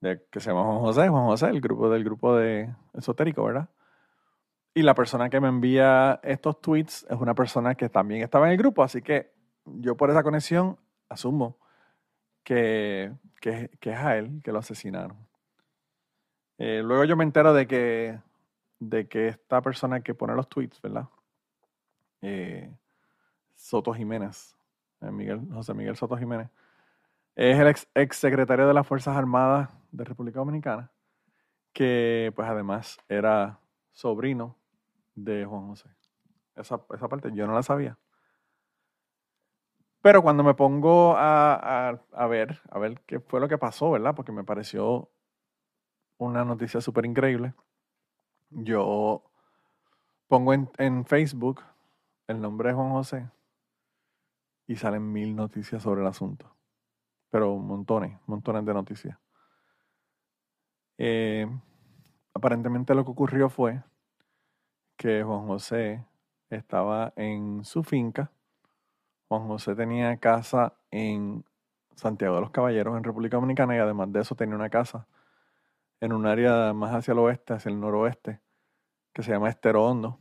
de, 0.00 0.26
que 0.32 0.40
se 0.40 0.50
llama 0.50 0.64
Juan 0.64 0.80
José, 0.80 1.08
Juan 1.08 1.26
José, 1.26 1.46
el 1.46 1.60
grupo 1.60 1.88
del 1.88 2.02
grupo 2.02 2.34
de 2.34 2.74
esotérico, 2.92 3.44
¿verdad? 3.44 3.68
Y 4.74 4.82
la 4.82 4.96
persona 4.96 5.30
que 5.30 5.40
me 5.40 5.46
envía 5.46 6.18
estos 6.24 6.60
tweets 6.60 7.06
es 7.08 7.16
una 7.16 7.36
persona 7.36 7.76
que 7.76 7.88
también 7.88 8.24
estaba 8.24 8.46
en 8.46 8.52
el 8.54 8.58
grupo, 8.58 8.82
así 8.82 9.00
que 9.00 9.32
yo 9.64 9.96
por 9.96 10.10
esa 10.10 10.24
conexión 10.24 10.76
asumo 11.08 11.56
que, 12.42 13.12
que, 13.40 13.70
que 13.78 13.92
es 13.92 13.98
a 13.98 14.16
él 14.16 14.40
que 14.42 14.50
lo 14.50 14.58
asesinaron. 14.58 15.16
Eh, 16.58 16.82
luego 16.84 17.04
yo 17.04 17.16
me 17.16 17.22
entero 17.22 17.54
de 17.54 17.68
que, 17.68 18.18
de 18.90 19.08
que 19.08 19.28
esta 19.28 19.62
persona 19.62 20.00
que 20.02 20.14
pone 20.14 20.34
los 20.34 20.48
tweets, 20.48 20.80
¿verdad? 20.82 21.08
Eh, 22.22 22.74
Soto 23.56 23.94
Jiménez, 23.94 24.56
eh, 25.02 25.10
Miguel, 25.12 25.42
José 25.52 25.74
Miguel 25.74 25.96
Soto 25.96 26.16
Jiménez, 26.16 26.50
es 27.36 27.58
el 27.58 27.68
ex, 27.68 27.88
ex 27.94 28.16
secretario 28.18 28.68
de 28.68 28.74
las 28.74 28.86
Fuerzas 28.86 29.16
Armadas 29.16 29.70
de 29.92 30.04
República 30.04 30.40
Dominicana, 30.40 30.92
que 31.72 32.32
pues 32.36 32.48
además 32.48 32.98
era 33.08 33.60
sobrino 33.92 34.56
de 35.14 35.44
Juan 35.46 35.68
José. 35.68 35.90
Esa, 36.56 36.80
esa 36.94 37.08
parte 37.08 37.30
yo 37.34 37.46
no 37.46 37.54
la 37.54 37.62
sabía. 37.64 37.98
Pero 40.02 40.22
cuando 40.22 40.44
me 40.44 40.54
pongo 40.54 41.16
a, 41.16 41.88
a- 41.90 42.00
a 42.12 42.26
ver, 42.28 42.60
a 42.70 42.78
ver 42.78 43.00
qué 43.06 43.20
fue 43.20 43.40
lo 43.40 43.48
que 43.48 43.58
pasó, 43.58 43.90
¿verdad? 43.90 44.14
Porque 44.14 44.32
me 44.32 44.44
pareció 44.44 45.10
una 46.18 46.44
noticia 46.44 46.80
súper 46.80 47.06
increíble. 47.06 47.54
Yo 48.54 49.22
pongo 50.28 50.52
en, 50.54 50.70
en 50.78 51.04
Facebook 51.04 51.60
el 52.28 52.40
nombre 52.40 52.68
de 52.68 52.74
Juan 52.74 52.90
José 52.90 53.28
y 54.66 54.76
salen 54.76 55.12
mil 55.12 55.34
noticias 55.34 55.82
sobre 55.82 56.02
el 56.02 56.06
asunto. 56.06 56.54
Pero 57.30 57.56
montones, 57.56 58.18
montones 58.26 58.64
de 58.64 58.74
noticias. 58.74 59.18
Eh, 60.98 61.46
aparentemente 62.32 62.94
lo 62.94 63.04
que 63.04 63.10
ocurrió 63.10 63.48
fue 63.48 63.82
que 64.96 65.22
Juan 65.22 65.46
José 65.46 66.04
estaba 66.48 67.12
en 67.16 67.64
su 67.64 67.82
finca. 67.82 68.30
Juan 69.28 69.48
José 69.48 69.74
tenía 69.74 70.16
casa 70.18 70.74
en 70.90 71.44
Santiago 71.96 72.36
de 72.36 72.40
los 72.42 72.50
Caballeros, 72.50 72.96
en 72.96 73.04
República 73.04 73.36
Dominicana, 73.36 73.74
y 73.76 73.78
además 73.78 74.12
de 74.12 74.20
eso 74.20 74.34
tenía 74.34 74.54
una 74.54 74.70
casa 74.70 75.06
en 76.00 76.12
un 76.12 76.26
área 76.26 76.72
más 76.72 76.94
hacia 76.94 77.12
el 77.12 77.18
oeste, 77.18 77.54
hacia 77.54 77.70
el 77.70 77.80
noroeste, 77.80 78.40
que 79.14 79.22
se 79.22 79.30
llama 79.30 79.48
Estero 79.48 79.86
Hondo. 79.86 80.20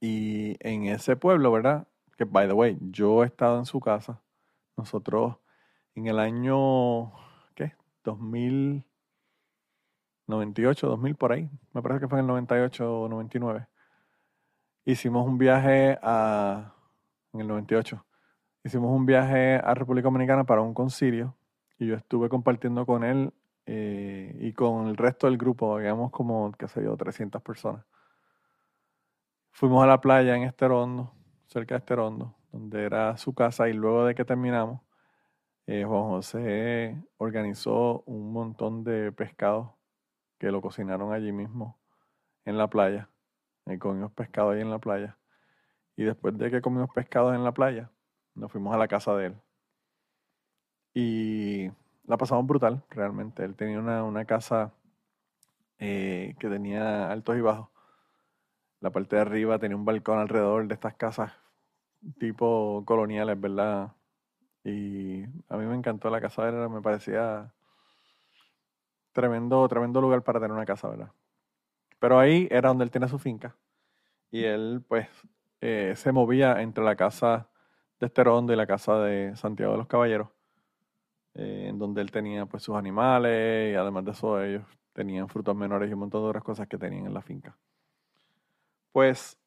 Y 0.00 0.56
en 0.60 0.84
ese 0.84 1.16
pueblo, 1.16 1.50
¿verdad? 1.50 1.88
Que, 2.16 2.24
by 2.24 2.46
the 2.46 2.52
way, 2.52 2.78
yo 2.80 3.24
he 3.24 3.26
estado 3.26 3.58
en 3.58 3.66
su 3.66 3.80
casa. 3.80 4.22
Nosotros 4.76 5.38
en 5.94 6.06
el 6.06 6.18
año, 6.18 7.12
¿qué? 7.54 7.74
2098, 8.04 10.86
2000 10.86 11.14
por 11.16 11.32
ahí. 11.32 11.50
Me 11.72 11.82
parece 11.82 12.00
que 12.00 12.08
fue 12.08 12.18
en 12.18 12.24
el 12.24 12.28
98 12.28 13.02
o 13.02 13.08
99. 13.08 13.66
Hicimos 14.84 15.26
un 15.26 15.38
viaje 15.38 15.98
a, 16.02 16.74
en 17.32 17.40
el 17.40 17.48
98. 17.48 18.04
hicimos 18.64 18.94
un 18.94 19.06
viaje 19.06 19.56
a 19.56 19.74
República 19.74 20.06
Dominicana 20.06 20.44
para 20.44 20.60
un 20.60 20.74
concilio 20.74 21.36
y 21.78 21.86
yo 21.86 21.94
estuve 21.94 22.28
compartiendo 22.28 22.84
con 22.86 23.04
él 23.04 23.32
eh, 23.66 24.36
y 24.40 24.52
con 24.52 24.88
el 24.88 24.96
resto 24.96 25.26
del 25.26 25.38
grupo, 25.38 25.78
digamos 25.78 26.10
como, 26.10 26.52
qué 26.52 26.68
sé 26.68 26.82
yo, 26.82 26.96
300 26.96 27.42
personas. 27.42 27.84
Fuimos 29.52 29.84
a 29.84 29.86
la 29.86 30.00
playa 30.00 30.36
en 30.36 30.44
Esterondo, 30.44 31.12
cerca 31.46 31.74
de 31.74 31.80
Esterondo, 31.80 32.34
donde 32.50 32.84
era 32.84 33.16
su 33.16 33.34
casa 33.34 33.68
y 33.68 33.72
luego 33.72 34.06
de 34.06 34.14
que 34.14 34.24
terminamos, 34.24 34.80
eh, 35.66 35.84
Juan 35.84 36.02
José 36.04 37.02
organizó 37.18 38.02
un 38.06 38.32
montón 38.32 38.82
de 38.84 39.12
pescados 39.12 39.70
que 40.38 40.50
lo 40.50 40.60
cocinaron 40.60 41.12
allí 41.12 41.32
mismo 41.32 41.78
en 42.44 42.58
la 42.58 42.68
playa. 42.68 43.08
Eh, 43.66 43.78
comimos 43.78 44.12
pescado 44.12 44.50
ahí 44.50 44.60
en 44.60 44.70
la 44.70 44.80
playa. 44.80 45.18
Y 45.96 46.04
después 46.04 46.36
de 46.36 46.50
que 46.50 46.60
comimos 46.60 46.90
pescado 46.90 47.34
en 47.34 47.44
la 47.44 47.52
playa, 47.52 47.90
nos 48.34 48.50
fuimos 48.50 48.74
a 48.74 48.78
la 48.78 48.88
casa 48.88 49.14
de 49.14 49.26
él. 49.26 49.36
Y 50.94 51.70
la 52.04 52.16
pasamos 52.16 52.46
brutal, 52.46 52.82
realmente. 52.90 53.44
Él 53.44 53.54
tenía 53.54 53.80
una, 53.80 54.24
casa 54.24 54.72
eh, 55.78 56.34
que 56.38 56.48
tenía 56.48 57.10
altos 57.10 57.36
y 57.36 57.40
bajos. 57.40 57.68
La 58.80 58.90
parte 58.90 59.16
de 59.16 59.22
arriba 59.22 59.58
tenía 59.58 59.76
un 59.76 59.84
balcón 59.84 60.18
alrededor 60.18 60.66
de 60.66 60.74
estas 60.74 60.94
casas 60.94 61.32
tipo 62.18 62.82
coloniales, 62.84 63.40
¿verdad? 63.40 63.92
Y 64.64 65.22
a 65.48 65.56
mí 65.56 65.66
me 65.66 65.74
encantó 65.74 66.10
la 66.10 66.20
casa 66.20 66.48
él, 66.48 66.68
me 66.68 66.80
parecía 66.80 67.52
tremendo, 69.12 69.66
tremendo 69.68 70.00
lugar 70.00 70.22
para 70.22 70.40
tener 70.40 70.52
una 70.52 70.64
casa, 70.64 70.88
¿verdad? 70.88 71.12
Pero 71.98 72.18
ahí 72.18 72.48
era 72.50 72.68
donde 72.68 72.84
él 72.84 72.90
tiene 72.90 73.08
su 73.08 73.18
finca. 73.18 73.56
Y 74.30 74.44
él, 74.44 74.82
pues, 74.88 75.08
eh, 75.60 75.94
se 75.96 76.12
movía 76.12 76.60
entre 76.62 76.82
la 76.82 76.96
casa 76.96 77.48
de 78.00 78.06
Esterondo 78.06 78.52
y 78.52 78.56
la 78.56 78.66
casa 78.66 78.98
de 78.98 79.36
Santiago 79.36 79.72
de 79.72 79.78
los 79.78 79.86
Caballeros, 79.86 80.28
eh, 81.34 81.66
en 81.68 81.78
donde 81.78 82.02
él 82.02 82.10
tenía, 82.10 82.46
pues, 82.46 82.62
sus 82.62 82.76
animales 82.76 83.72
y 83.72 83.76
además 83.76 84.04
de 84.04 84.10
eso 84.12 84.42
ellos 84.42 84.64
tenían 84.92 85.28
frutos 85.28 85.56
menores 85.56 85.90
y 85.90 85.94
un 85.94 86.00
montón 86.00 86.22
de 86.22 86.28
otras 86.28 86.44
cosas 86.44 86.68
que 86.68 86.78
tenían 86.78 87.06
en 87.06 87.14
la 87.14 87.22
finca. 87.22 87.56
Pues, 88.92 89.38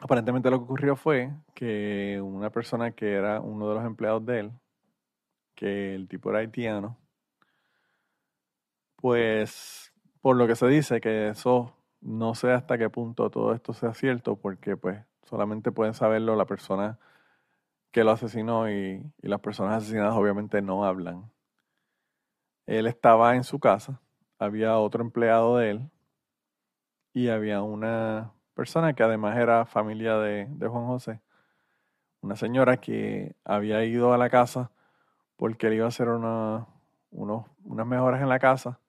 aparentemente 0.00 0.50
lo 0.50 0.58
que 0.58 0.64
ocurrió 0.64 0.96
fue 0.96 1.30
que 1.54 2.20
una 2.22 2.50
persona 2.50 2.92
que 2.92 3.12
era 3.14 3.40
uno 3.40 3.68
de 3.68 3.74
los 3.74 3.84
empleados 3.84 4.24
de 4.26 4.40
él, 4.40 4.52
que 5.54 5.94
el 5.94 6.08
tipo 6.08 6.30
era 6.30 6.40
haitiano, 6.40 6.98
pues 8.96 9.92
por 10.20 10.36
lo 10.36 10.46
que 10.46 10.54
se 10.56 10.68
dice 10.68 11.00
que 11.00 11.30
eso 11.30 11.74
no 12.00 12.34
sé 12.34 12.52
hasta 12.52 12.78
qué 12.78 12.88
punto 12.90 13.30
todo 13.30 13.52
esto 13.54 13.72
sea 13.74 13.94
cierto, 13.94 14.36
porque 14.36 14.76
pues 14.76 15.04
solamente 15.24 15.72
pueden 15.72 15.94
saberlo 15.94 16.36
la 16.36 16.46
persona 16.46 16.98
que 17.92 18.04
lo 18.04 18.10
asesinó 18.12 18.70
y, 18.70 19.02
las 19.18 19.40
personas 19.40 19.82
asesinadas 19.82 20.14
obviamente 20.14 20.62
no 20.62 20.84
hablan. 20.84 21.30
Él 22.66 22.86
estaba 22.86 23.36
en 23.36 23.44
su 23.44 23.60
casa, 23.60 24.00
había 24.38 24.78
otro 24.78 25.02
empleado 25.02 25.58
de 25.58 25.70
él 25.70 25.90
y 27.12 27.28
había 27.28 27.62
una 27.62 28.32
persona 28.54 28.94
que 28.94 29.02
además 29.02 29.36
era 29.36 29.66
familia 29.66 30.16
de, 30.16 30.46
de 30.48 30.68
Juan 30.68 30.86
José, 30.86 31.20
una 32.22 32.36
señora 32.36 32.78
que 32.78 33.34
había 33.44 33.84
ido 33.84 34.12
a 34.12 34.18
la 34.18 34.30
casa 34.30 34.70
porque 35.36 35.66
él 35.66 35.74
iba 35.74 35.86
a 35.86 35.88
hacer 35.88 36.08
una, 36.08 36.66
unos, 37.10 37.46
unas 37.64 37.86
mejoras 37.86 38.22
en 38.22 38.28
la 38.28 38.38
casa 38.38 38.80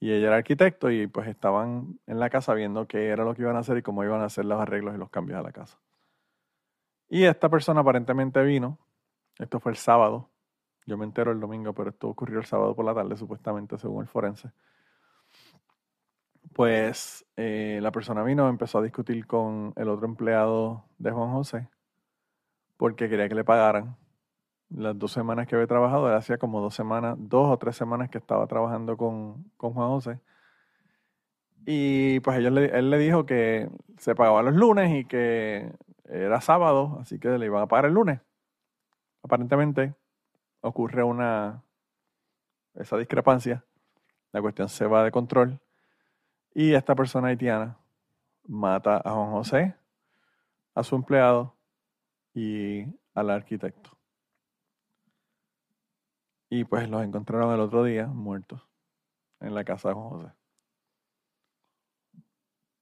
y 0.00 0.12
ella 0.12 0.28
era 0.28 0.36
arquitecto 0.36 0.90
y 0.90 1.06
pues 1.06 1.28
estaban 1.28 1.98
en 2.06 2.20
la 2.20 2.30
casa 2.30 2.54
viendo 2.54 2.86
qué 2.86 3.08
era 3.08 3.24
lo 3.24 3.34
que 3.34 3.42
iban 3.42 3.56
a 3.56 3.60
hacer 3.60 3.78
y 3.78 3.82
cómo 3.82 4.04
iban 4.04 4.20
a 4.20 4.26
hacer 4.26 4.44
los 4.44 4.60
arreglos 4.60 4.94
y 4.94 4.98
los 4.98 5.10
cambios 5.10 5.38
a 5.38 5.42
la 5.42 5.52
casa. 5.52 5.78
Y 7.08 7.24
esta 7.24 7.48
persona 7.48 7.80
aparentemente 7.80 8.42
vino, 8.42 8.78
esto 9.38 9.60
fue 9.60 9.72
el 9.72 9.78
sábado, 9.78 10.30
yo 10.86 10.96
me 10.96 11.04
entero 11.04 11.32
el 11.32 11.40
domingo, 11.40 11.72
pero 11.72 11.90
esto 11.90 12.08
ocurrió 12.08 12.38
el 12.38 12.46
sábado 12.46 12.74
por 12.74 12.84
la 12.84 12.94
tarde 12.94 13.16
supuestamente 13.16 13.78
según 13.78 14.02
el 14.02 14.08
forense. 14.08 14.50
Pues 16.52 17.26
eh, 17.36 17.80
la 17.82 17.92
persona 17.92 18.22
vino, 18.22 18.48
empezó 18.48 18.78
a 18.78 18.82
discutir 18.82 19.26
con 19.26 19.72
el 19.76 19.88
otro 19.88 20.06
empleado 20.06 20.84
de 20.98 21.10
Juan 21.10 21.32
José 21.32 21.68
porque 22.76 23.08
quería 23.08 23.28
que 23.28 23.34
le 23.34 23.44
pagaran 23.44 23.96
las 24.70 24.98
dos 24.98 25.12
semanas 25.12 25.46
que 25.46 25.54
había 25.54 25.66
trabajado, 25.66 26.08
él 26.08 26.14
hacía 26.14 26.38
como 26.38 26.60
dos 26.60 26.74
semanas, 26.74 27.16
dos 27.18 27.48
o 27.52 27.56
tres 27.56 27.76
semanas 27.76 28.10
que 28.10 28.18
estaba 28.18 28.46
trabajando 28.46 28.96
con, 28.96 29.44
Juan 29.58 29.88
José. 29.88 30.20
Y 31.64 32.20
pues 32.20 32.38
ellos 32.38 32.56
él 32.56 32.90
le 32.90 32.98
dijo 32.98 33.26
que 33.26 33.68
se 33.98 34.14
pagaba 34.14 34.42
los 34.42 34.54
lunes 34.54 34.92
y 34.94 35.04
que 35.04 35.72
era 36.08 36.40
sábado, 36.40 36.98
así 37.00 37.18
que 37.18 37.28
le 37.38 37.46
iban 37.46 37.62
a 37.62 37.66
pagar 37.66 37.86
el 37.86 37.94
lunes. 37.94 38.20
Aparentemente 39.22 39.94
ocurre 40.60 41.02
una 41.02 41.62
esa 42.74 42.96
discrepancia, 42.96 43.64
la 44.32 44.42
cuestión 44.42 44.68
se 44.68 44.86
va 44.86 45.02
de 45.02 45.10
control 45.10 45.58
y 46.54 46.74
esta 46.74 46.94
persona 46.94 47.28
haitiana 47.28 47.78
mata 48.46 49.00
a 49.04 49.12
Juan 49.12 49.30
José, 49.30 49.74
a 50.74 50.82
su 50.82 50.96
empleado 50.96 51.56
y 52.34 52.84
al 53.14 53.30
arquitecto. 53.30 53.96
Y 56.48 56.64
pues 56.64 56.88
los 56.88 57.02
encontraron 57.02 57.52
el 57.52 57.60
otro 57.60 57.82
día 57.82 58.06
muertos 58.06 58.62
en 59.40 59.54
la 59.54 59.64
casa 59.64 59.88
de 59.88 59.94
Juan 59.94 60.08
José. 60.10 60.32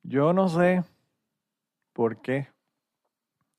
Yo 0.02 0.32
no 0.32 0.48
sé 0.48 0.84
por 1.94 2.20
qué 2.20 2.53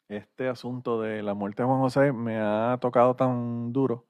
este 0.10 0.48
asunto 0.48 1.02
de 1.02 1.24
la 1.24 1.34
muerte 1.34 1.64
de 1.64 1.68
Juan 1.68 1.80
José 1.80 2.12
me 2.14 2.40
ha 2.40 2.78
tocado 2.82 3.16
tan 3.16 3.74
duro, 3.74 4.06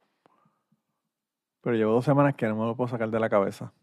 pero 1.62 1.76
llevo 1.76 1.94
dos 1.94 2.06
semanas 2.06 2.36
que 2.36 2.48
no 2.48 2.56
me 2.56 2.66
lo 2.66 2.76
puedo 2.76 2.88
sacar 2.90 3.10
de 3.10 3.20
la 3.20 3.30
cabeza. 3.30 3.74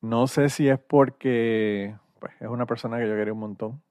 No 0.00 0.26
sé 0.26 0.48
si 0.50 0.68
es 0.68 0.78
porque 0.78 1.96
pues, 2.20 2.32
es 2.40 2.48
una 2.48 2.66
persona 2.66 2.98
que 2.98 3.08
yo 3.08 3.14
quería 3.14 3.32
un 3.32 3.40
montón. 3.40 3.82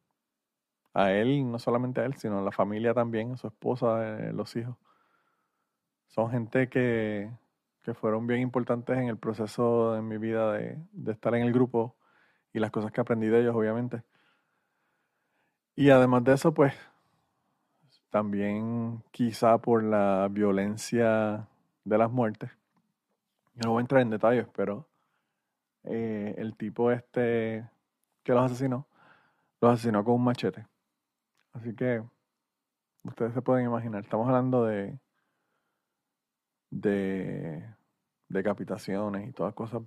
A 0.93 1.11
él, 1.11 1.51
no 1.51 1.57
solamente 1.57 2.01
a 2.01 2.05
él, 2.05 2.13
sino 2.15 2.39
a 2.39 2.41
la 2.43 2.51
familia 2.51 2.93
también, 2.93 3.31
a 3.31 3.37
su 3.37 3.47
esposa, 3.47 4.19
eh, 4.19 4.31
los 4.31 4.55
hijos 4.55 4.75
son 6.13 6.29
gente 6.29 6.69
que, 6.69 7.31
fueron 7.95 8.27
bien 8.27 8.39
importantes 8.39 8.95
en 8.97 9.07
el 9.07 9.17
proceso 9.17 9.93
de 9.93 10.01
mi 10.03 10.17
vida 10.17 10.53
de, 10.53 10.77
estar 11.07 11.33
en 11.33 11.41
el 11.41 11.51
grupo 11.51 11.95
y 12.53 12.59
las 12.59 12.69
cosas 12.69 12.91
que 12.91 13.01
aprendí 13.01 13.27
de 13.27 13.41
ellos, 13.41 13.55
obviamente. 13.55 14.03
Y 15.75 15.89
además 15.89 16.23
de 16.23 16.33
eso, 16.33 16.53
pues, 16.53 16.73
también 18.09 19.03
quizá 19.11 19.57
por 19.57 19.83
la 19.83 20.27
violencia 20.29 21.47
de 21.83 21.97
las 21.97 22.11
muertes. 22.11 22.51
No 23.55 23.71
voy 23.71 23.79
a 23.79 23.81
entrar 23.81 24.01
en 24.01 24.11
detalles, 24.11 24.47
pero 24.55 24.87
eh, 25.83 26.35
el 26.37 26.55
tipo 26.55 26.91
este 26.91 27.67
que 28.23 28.33
los 28.33 28.45
asesinó, 28.45 28.87
los 29.61 29.73
asesinó 29.73 30.03
con 30.03 30.15
un 30.15 30.23
machete. 30.23 30.67
Así 31.53 31.75
que 31.75 32.03
ustedes 33.03 33.33
se 33.33 33.41
pueden 33.41 33.65
imaginar, 33.65 34.03
estamos 34.03 34.27
hablando 34.27 34.65
de 34.65 34.97
de 36.73 37.63
decapitaciones 38.29 39.29
y 39.29 39.33
todas 39.33 39.53
cosas 39.53 39.81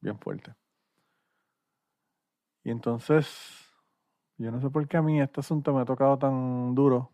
bien 0.00 0.18
fuertes. 0.20 0.54
Y 2.64 2.70
entonces, 2.70 3.61
yo 4.38 4.50
no 4.50 4.60
sé 4.60 4.70
por 4.70 4.86
qué 4.88 4.96
a 4.96 5.02
mí 5.02 5.20
este 5.20 5.40
asunto 5.40 5.72
me 5.74 5.82
ha 5.82 5.84
tocado 5.84 6.18
tan 6.18 6.74
duro, 6.74 7.12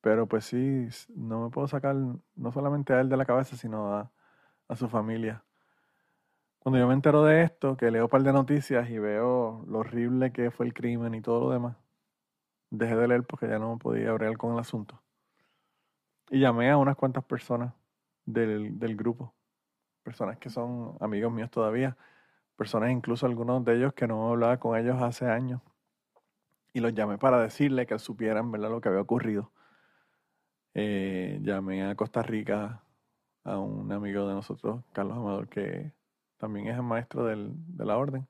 pero 0.00 0.26
pues 0.28 0.44
sí, 0.44 0.88
no 1.14 1.44
me 1.44 1.50
puedo 1.50 1.68
sacar 1.68 1.96
no 1.96 2.52
solamente 2.52 2.92
a 2.92 3.00
él 3.00 3.08
de 3.08 3.16
la 3.16 3.24
cabeza, 3.26 3.56
sino 3.56 3.94
a, 3.94 4.12
a 4.68 4.76
su 4.76 4.88
familia. 4.88 5.44
Cuando 6.60 6.78
yo 6.78 6.86
me 6.86 6.94
entero 6.94 7.24
de 7.24 7.42
esto, 7.42 7.76
que 7.76 7.90
leo 7.90 8.04
un 8.04 8.10
par 8.10 8.22
de 8.22 8.32
noticias 8.32 8.90
y 8.90 8.98
veo 8.98 9.64
lo 9.68 9.78
horrible 9.78 10.32
que 10.32 10.50
fue 10.50 10.66
el 10.66 10.74
crimen 10.74 11.14
y 11.14 11.20
todo 11.22 11.40
lo 11.40 11.50
demás, 11.50 11.76
dejé 12.70 12.96
de 12.96 13.08
leer 13.08 13.24
porque 13.24 13.48
ya 13.48 13.58
no 13.58 13.78
podía 13.78 14.10
abrir 14.10 14.36
con 14.38 14.52
el 14.52 14.58
asunto. 14.58 15.02
Y 16.30 16.40
llamé 16.40 16.70
a 16.70 16.76
unas 16.76 16.96
cuantas 16.96 17.24
personas 17.24 17.72
del, 18.26 18.78
del 18.78 18.96
grupo, 18.96 19.34
personas 20.02 20.38
que 20.38 20.50
son 20.50 20.96
amigos 21.00 21.32
míos 21.32 21.50
todavía, 21.50 21.96
personas 22.58 22.90
incluso 22.90 23.24
algunos 23.24 23.64
de 23.64 23.76
ellos 23.76 23.94
que 23.94 24.06
no 24.06 24.28
hablaba 24.28 24.58
con 24.58 24.76
ellos 24.78 25.00
hace 25.00 25.26
años. 25.26 25.62
Y 26.74 26.80
los 26.80 26.92
llamé 26.92 27.16
para 27.16 27.40
decirle 27.40 27.86
que 27.86 27.98
supieran 27.98 28.52
¿verdad? 28.52 28.70
lo 28.70 28.80
que 28.80 28.90
había 28.90 29.00
ocurrido. 29.00 29.50
Eh, 30.74 31.38
llamé 31.42 31.84
a 31.84 31.94
Costa 31.94 32.22
Rica 32.22 32.82
a 33.44 33.58
un 33.58 33.90
amigo 33.90 34.28
de 34.28 34.34
nosotros, 34.34 34.84
Carlos 34.92 35.16
Amador, 35.16 35.48
que 35.48 35.92
también 36.36 36.66
es 36.68 36.76
el 36.76 36.82
maestro 36.82 37.24
del, 37.24 37.52
de 37.76 37.84
la 37.86 37.96
orden. 37.96 38.28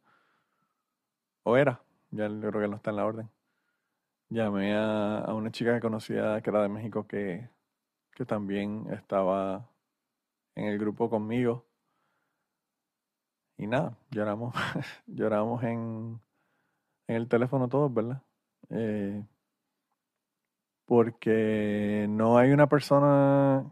O 1.43 1.57
era, 1.57 1.83
ya 2.11 2.29
yo 2.29 2.41
creo 2.41 2.63
que 2.63 2.69
no 2.69 2.77
está 2.77 2.91
en 2.91 2.97
la 2.97 3.07
orden. 3.07 3.29
Llamé 4.29 4.75
a, 4.77 5.19
a 5.19 5.35
una 5.35 5.51
chica 5.51 5.75
que 5.75 5.81
conocía 5.81 6.41
que 6.43 6.51
era 6.51 6.63
de 6.63 6.69
México 6.69 7.07
que 7.07 7.51
que 8.19 8.27
también 8.27 8.89
estaba 8.91 9.71
en 10.57 10.65
el 10.65 10.77
grupo 10.77 11.09
conmigo. 11.09 11.68
Y 13.59 13.67
nada, 13.67 13.97
lloramos, 14.11 14.55
lloramos 15.07 15.63
en, 15.65 16.21
en 17.09 17.17
el 17.17 17.29
teléfono 17.29 17.69
todos, 17.69 17.93
¿verdad? 17.93 18.23
Eh, 18.71 19.25
porque 20.87 22.07
no 22.09 22.39
hay 22.39 22.51
una 22.53 22.67
persona 22.69 23.65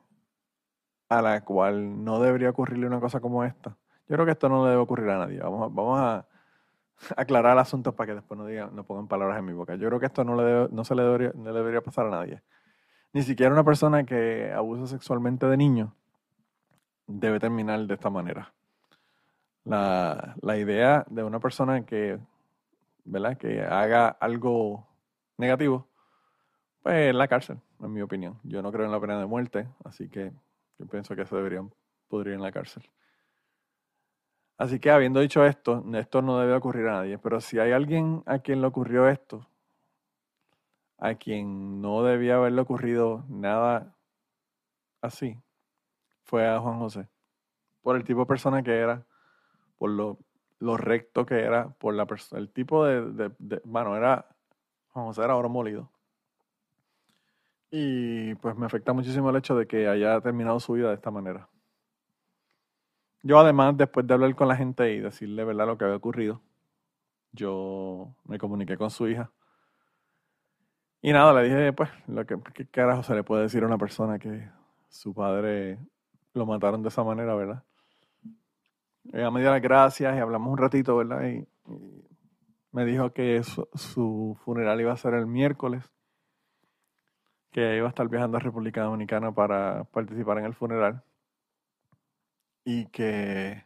a 1.08 1.22
la 1.22 1.44
cual 1.44 2.04
no 2.04 2.20
debería 2.20 2.50
ocurrirle 2.50 2.86
una 2.86 3.00
cosa 3.00 3.20
como 3.20 3.44
esta. 3.44 3.70
Yo 4.08 4.14
creo 4.16 4.24
que 4.26 4.32
esto 4.32 4.48
no 4.48 4.64
le 4.64 4.70
debe 4.70 4.82
ocurrir 4.82 5.08
a 5.10 5.18
nadie. 5.18 5.38
Vamos 5.40 5.62
a, 5.62 5.74
vamos 5.74 6.00
a 6.00 6.26
aclarar 7.16 7.58
asuntos 7.58 7.94
para 7.94 8.08
que 8.08 8.14
después 8.16 8.38
no, 8.38 8.46
digan, 8.46 8.74
no 8.74 8.84
pongan 8.84 9.08
palabras 9.08 9.38
en 9.38 9.44
mi 9.46 9.52
boca. 9.52 9.76
Yo 9.76 9.88
creo 9.88 10.00
que 10.00 10.06
esto 10.06 10.24
no, 10.24 10.36
le 10.36 10.42
debe- 10.44 10.68
no 10.70 10.84
se 10.84 10.94
le 10.94 11.02
debería, 11.02 11.32
no 11.34 11.52
debería 11.52 11.80
pasar 11.80 12.06
a 12.06 12.10
nadie. 12.10 12.42
Ni 13.12 13.22
siquiera 13.22 13.52
una 13.52 13.64
persona 13.64 14.04
que 14.04 14.52
abusa 14.52 14.86
sexualmente 14.86 15.46
de 15.46 15.56
niños 15.56 15.90
debe 17.06 17.40
terminar 17.40 17.80
de 17.86 17.94
esta 17.94 18.10
manera. 18.10 18.52
La, 19.66 20.36
la 20.40 20.56
idea 20.56 21.04
de 21.10 21.24
una 21.24 21.40
persona 21.40 21.84
que, 21.84 22.18
¿verdad? 23.04 23.36
que 23.36 23.62
haga 23.62 24.08
algo 24.08 24.86
negativo, 25.36 25.88
pues 26.82 27.10
en 27.10 27.18
la 27.18 27.26
cárcel, 27.26 27.58
en 27.80 27.92
mi 27.92 28.00
opinión. 28.00 28.38
Yo 28.44 28.62
no 28.62 28.70
creo 28.70 28.86
en 28.86 28.92
la 28.92 29.00
pena 29.00 29.18
de 29.18 29.26
muerte, 29.26 29.66
así 29.84 30.08
que 30.08 30.32
yo 30.78 30.86
pienso 30.86 31.16
que 31.16 31.26
se 31.26 31.34
deberían 31.34 31.72
pudrir 32.06 32.34
en 32.34 32.42
la 32.42 32.52
cárcel. 32.52 32.88
Así 34.56 34.78
que 34.78 34.92
habiendo 34.92 35.18
dicho 35.18 35.44
esto, 35.44 35.84
esto 35.94 36.22
no 36.22 36.38
debe 36.38 36.54
ocurrir 36.54 36.86
a 36.86 36.92
nadie, 36.92 37.18
pero 37.18 37.40
si 37.40 37.58
hay 37.58 37.72
alguien 37.72 38.22
a 38.24 38.38
quien 38.38 38.60
le 38.60 38.68
ocurrió 38.68 39.08
esto, 39.08 39.48
a 40.98 41.14
quien 41.16 41.82
no 41.82 42.04
debía 42.04 42.36
haberle 42.36 42.60
ocurrido 42.62 43.24
nada 43.28 43.96
así, 45.02 45.36
fue 46.22 46.48
a 46.48 46.60
Juan 46.60 46.78
José. 46.78 47.08
Por 47.82 47.96
el 47.96 48.04
tipo 48.04 48.20
de 48.20 48.26
persona 48.26 48.62
que 48.62 48.78
era, 48.78 49.04
por 49.78 49.90
lo, 49.90 50.18
recto 50.76 51.26
que 51.26 51.40
era, 51.40 51.68
por 51.70 51.94
la 51.94 52.06
el 52.32 52.50
tipo 52.50 52.84
de, 52.84 53.30
de, 53.38 53.60
Bueno, 53.64 53.96
era. 53.96 54.26
Juan 54.88 55.06
José 55.06 55.22
era 55.22 55.36
oro 55.36 55.48
molido. 55.48 55.90
Y 57.70 58.34
pues 58.36 58.56
me 58.56 58.66
afecta 58.66 58.92
muchísimo 58.92 59.30
el 59.30 59.36
hecho 59.36 59.56
de 59.56 59.66
que 59.66 59.88
haya 59.88 60.20
terminado 60.20 60.58
su 60.60 60.72
vida 60.72 60.88
de 60.88 60.94
esta 60.94 61.10
manera. 61.10 61.48
Yo 63.22 63.38
además, 63.38 63.76
después 63.76 64.06
de 64.06 64.14
hablar 64.14 64.34
con 64.34 64.48
la 64.48 64.56
gente 64.56 64.92
y 64.92 65.00
decirle 65.00 65.44
verdad 65.44 65.66
lo 65.66 65.76
que 65.76 65.84
había 65.84 65.96
ocurrido, 65.96 66.40
yo 67.32 68.14
me 68.24 68.38
comuniqué 68.38 68.76
con 68.78 68.90
su 68.90 69.08
hija. 69.08 69.30
Y 71.02 71.12
nada, 71.12 71.32
le 71.34 71.48
dije, 71.48 71.72
pues, 71.72 71.90
lo 72.06 72.24
que, 72.24 72.38
¿qué 72.54 72.66
carajo 72.66 73.02
se 73.02 73.14
le 73.14 73.24
puede 73.24 73.42
decir 73.42 73.62
a 73.62 73.66
una 73.66 73.78
persona 73.78 74.18
que 74.18 74.48
su 74.88 75.12
padre 75.12 75.78
lo 76.34 76.46
mataron 76.46 76.82
de 76.82 76.88
esa 76.88 77.04
manera, 77.04 77.34
verdad? 77.34 77.65
Ella 79.12 79.30
me 79.30 79.40
dio 79.40 79.50
las 79.50 79.62
gracias 79.62 80.16
y 80.16 80.18
hablamos 80.18 80.52
un 80.52 80.58
ratito, 80.58 80.96
¿verdad? 80.96 81.22
Y, 81.24 81.46
me 82.72 82.84
dijo 82.84 83.10
que 83.12 83.42
su, 83.42 83.66
su 83.74 84.36
funeral 84.44 84.78
iba 84.80 84.92
a 84.92 84.96
ser 84.96 85.14
el 85.14 85.26
miércoles, 85.26 85.90
que 87.50 87.76
iba 87.76 87.86
a 87.86 87.88
estar 87.88 88.06
viajando 88.08 88.36
a 88.36 88.40
República 88.40 88.82
Dominicana 88.82 89.32
para 89.32 89.84
participar 89.84 90.38
en 90.38 90.44
el 90.44 90.54
funeral 90.54 91.02
y 92.66 92.86
que 92.86 93.64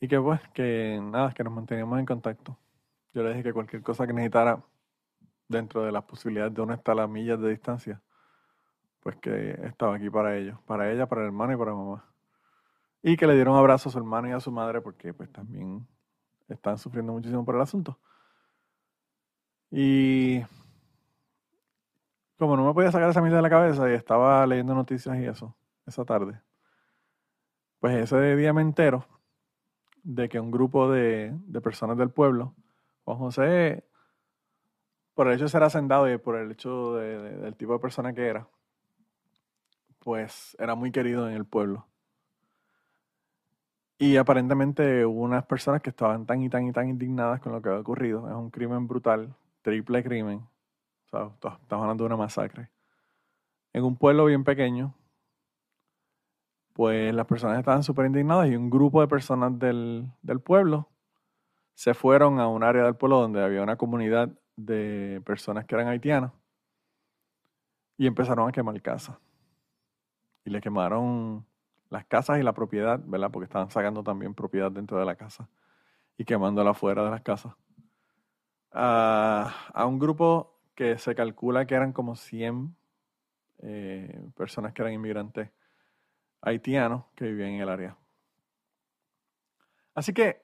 y 0.00 0.08
que 0.08 0.20
pues 0.20 0.40
que 0.52 1.00
nada, 1.02 1.32
que 1.32 1.44
nos 1.44 1.52
manteníamos 1.52 1.98
en 1.98 2.06
contacto. 2.06 2.58
Yo 3.14 3.22
le 3.22 3.30
dije 3.30 3.44
que 3.44 3.52
cualquier 3.52 3.82
cosa 3.82 4.06
que 4.06 4.12
necesitara 4.12 4.62
dentro 5.48 5.82
de 5.82 5.92
las 5.92 6.04
posibilidades 6.04 6.54
de 6.54 6.62
uno 6.62 6.74
estar 6.74 6.98
a 6.98 7.06
millas 7.06 7.40
de 7.40 7.50
distancia, 7.50 8.02
pues 9.00 9.16
que 9.16 9.52
estaba 9.64 9.96
aquí 9.96 10.10
para 10.10 10.36
ellos, 10.36 10.58
para 10.66 10.92
ella, 10.92 11.06
para 11.06 11.22
el 11.22 11.28
hermano 11.28 11.52
y 11.54 11.56
para 11.56 11.74
mamá. 11.74 12.09
Y 13.02 13.16
que 13.16 13.26
le 13.26 13.34
dieron 13.34 13.56
abrazo 13.56 13.88
a 13.88 13.92
su 13.92 13.98
hermano 13.98 14.28
y 14.28 14.32
a 14.32 14.40
su 14.40 14.50
madre 14.52 14.80
porque 14.80 15.14
pues 15.14 15.30
también 15.32 15.86
están 16.48 16.78
sufriendo 16.78 17.12
muchísimo 17.12 17.44
por 17.44 17.54
el 17.56 17.62
asunto. 17.62 17.98
Y 19.70 20.42
como 22.38 22.56
no 22.56 22.64
me 22.66 22.74
podía 22.74 22.90
sacar 22.90 23.10
esa 23.10 23.20
mierda 23.20 23.36
de 23.36 23.42
la 23.42 23.50
cabeza 23.50 23.90
y 23.90 23.94
estaba 23.94 24.46
leyendo 24.46 24.74
noticias 24.74 25.16
y 25.18 25.24
eso, 25.26 25.56
esa 25.86 26.04
tarde, 26.04 26.40
pues 27.78 27.96
ese 27.96 28.36
día 28.36 28.52
me 28.52 28.62
entero 28.62 29.06
de 30.02 30.28
que 30.28 30.40
un 30.40 30.50
grupo 30.50 30.90
de, 30.90 31.32
de 31.46 31.60
personas 31.60 31.96
del 31.98 32.10
pueblo, 32.10 32.54
Juan 33.04 33.18
José, 33.18 33.84
por 35.14 35.28
el 35.28 35.34
hecho 35.34 35.44
de 35.44 35.50
ser 35.50 35.62
hacendado 35.62 36.10
y 36.12 36.18
por 36.18 36.36
el 36.36 36.50
hecho 36.52 36.94
de- 36.96 37.18
de- 37.18 37.36
del 37.38 37.56
tipo 37.56 37.72
de 37.74 37.78
persona 37.78 38.12
que 38.12 38.26
era, 38.26 38.48
pues 39.98 40.56
era 40.58 40.74
muy 40.74 40.90
querido 40.92 41.28
en 41.28 41.34
el 41.36 41.44
pueblo. 41.44 41.86
Y 44.02 44.16
aparentemente 44.16 45.04
unas 45.04 45.44
personas 45.44 45.82
que 45.82 45.90
estaban 45.90 46.24
tan 46.24 46.40
y 46.40 46.48
tan 46.48 46.66
y 46.66 46.72
tan 46.72 46.88
indignadas 46.88 47.38
con 47.38 47.52
lo 47.52 47.60
que 47.60 47.68
había 47.68 47.82
ocurrido. 47.82 48.26
Es 48.30 48.34
un 48.34 48.48
crimen 48.48 48.88
brutal, 48.88 49.36
triple 49.60 50.02
crimen. 50.02 50.38
O 50.38 51.08
sea, 51.10 51.26
estamos 51.34 51.82
hablando 51.82 52.04
de 52.04 52.06
una 52.06 52.16
masacre. 52.16 52.70
En 53.74 53.84
un 53.84 53.98
pueblo 53.98 54.24
bien 54.24 54.42
pequeño, 54.42 54.94
pues 56.72 57.12
las 57.14 57.26
personas 57.26 57.58
estaban 57.58 57.82
súper 57.82 58.06
indignadas 58.06 58.48
y 58.48 58.56
un 58.56 58.70
grupo 58.70 59.02
de 59.02 59.06
personas 59.06 59.58
del, 59.58 60.10
del 60.22 60.40
pueblo 60.40 60.88
se 61.74 61.92
fueron 61.92 62.40
a 62.40 62.48
un 62.48 62.62
área 62.62 62.84
del 62.84 62.96
pueblo 62.96 63.20
donde 63.20 63.44
había 63.44 63.62
una 63.62 63.76
comunidad 63.76 64.30
de 64.56 65.20
personas 65.26 65.66
que 65.66 65.74
eran 65.74 65.88
haitianas 65.88 66.32
y 67.98 68.06
empezaron 68.06 68.48
a 68.48 68.52
quemar 68.52 68.80
casas. 68.80 69.18
Y 70.46 70.48
le 70.48 70.62
quemaron 70.62 71.44
las 71.90 72.06
casas 72.06 72.38
y 72.38 72.42
la 72.42 72.52
propiedad, 72.52 73.00
¿verdad? 73.04 73.30
Porque 73.30 73.44
estaban 73.44 73.70
sacando 73.70 74.02
también 74.02 74.34
propiedad 74.34 74.70
dentro 74.70 74.98
de 74.98 75.04
la 75.04 75.16
casa 75.16 75.48
y 76.16 76.24
quemándola 76.24 76.72
fuera 76.74 77.04
de 77.04 77.10
las 77.10 77.22
casas. 77.22 77.54
A, 78.72 79.52
a 79.74 79.86
un 79.86 79.98
grupo 79.98 80.60
que 80.74 80.96
se 80.98 81.14
calcula 81.14 81.66
que 81.66 81.74
eran 81.74 81.92
como 81.92 82.16
100 82.16 82.74
eh, 83.62 84.28
personas 84.36 84.72
que 84.72 84.80
eran 84.80 84.94
inmigrantes 84.94 85.50
haitianos 86.40 87.04
que 87.14 87.26
vivían 87.26 87.50
en 87.50 87.60
el 87.60 87.68
área. 87.68 87.96
Así 89.94 90.14
que 90.14 90.42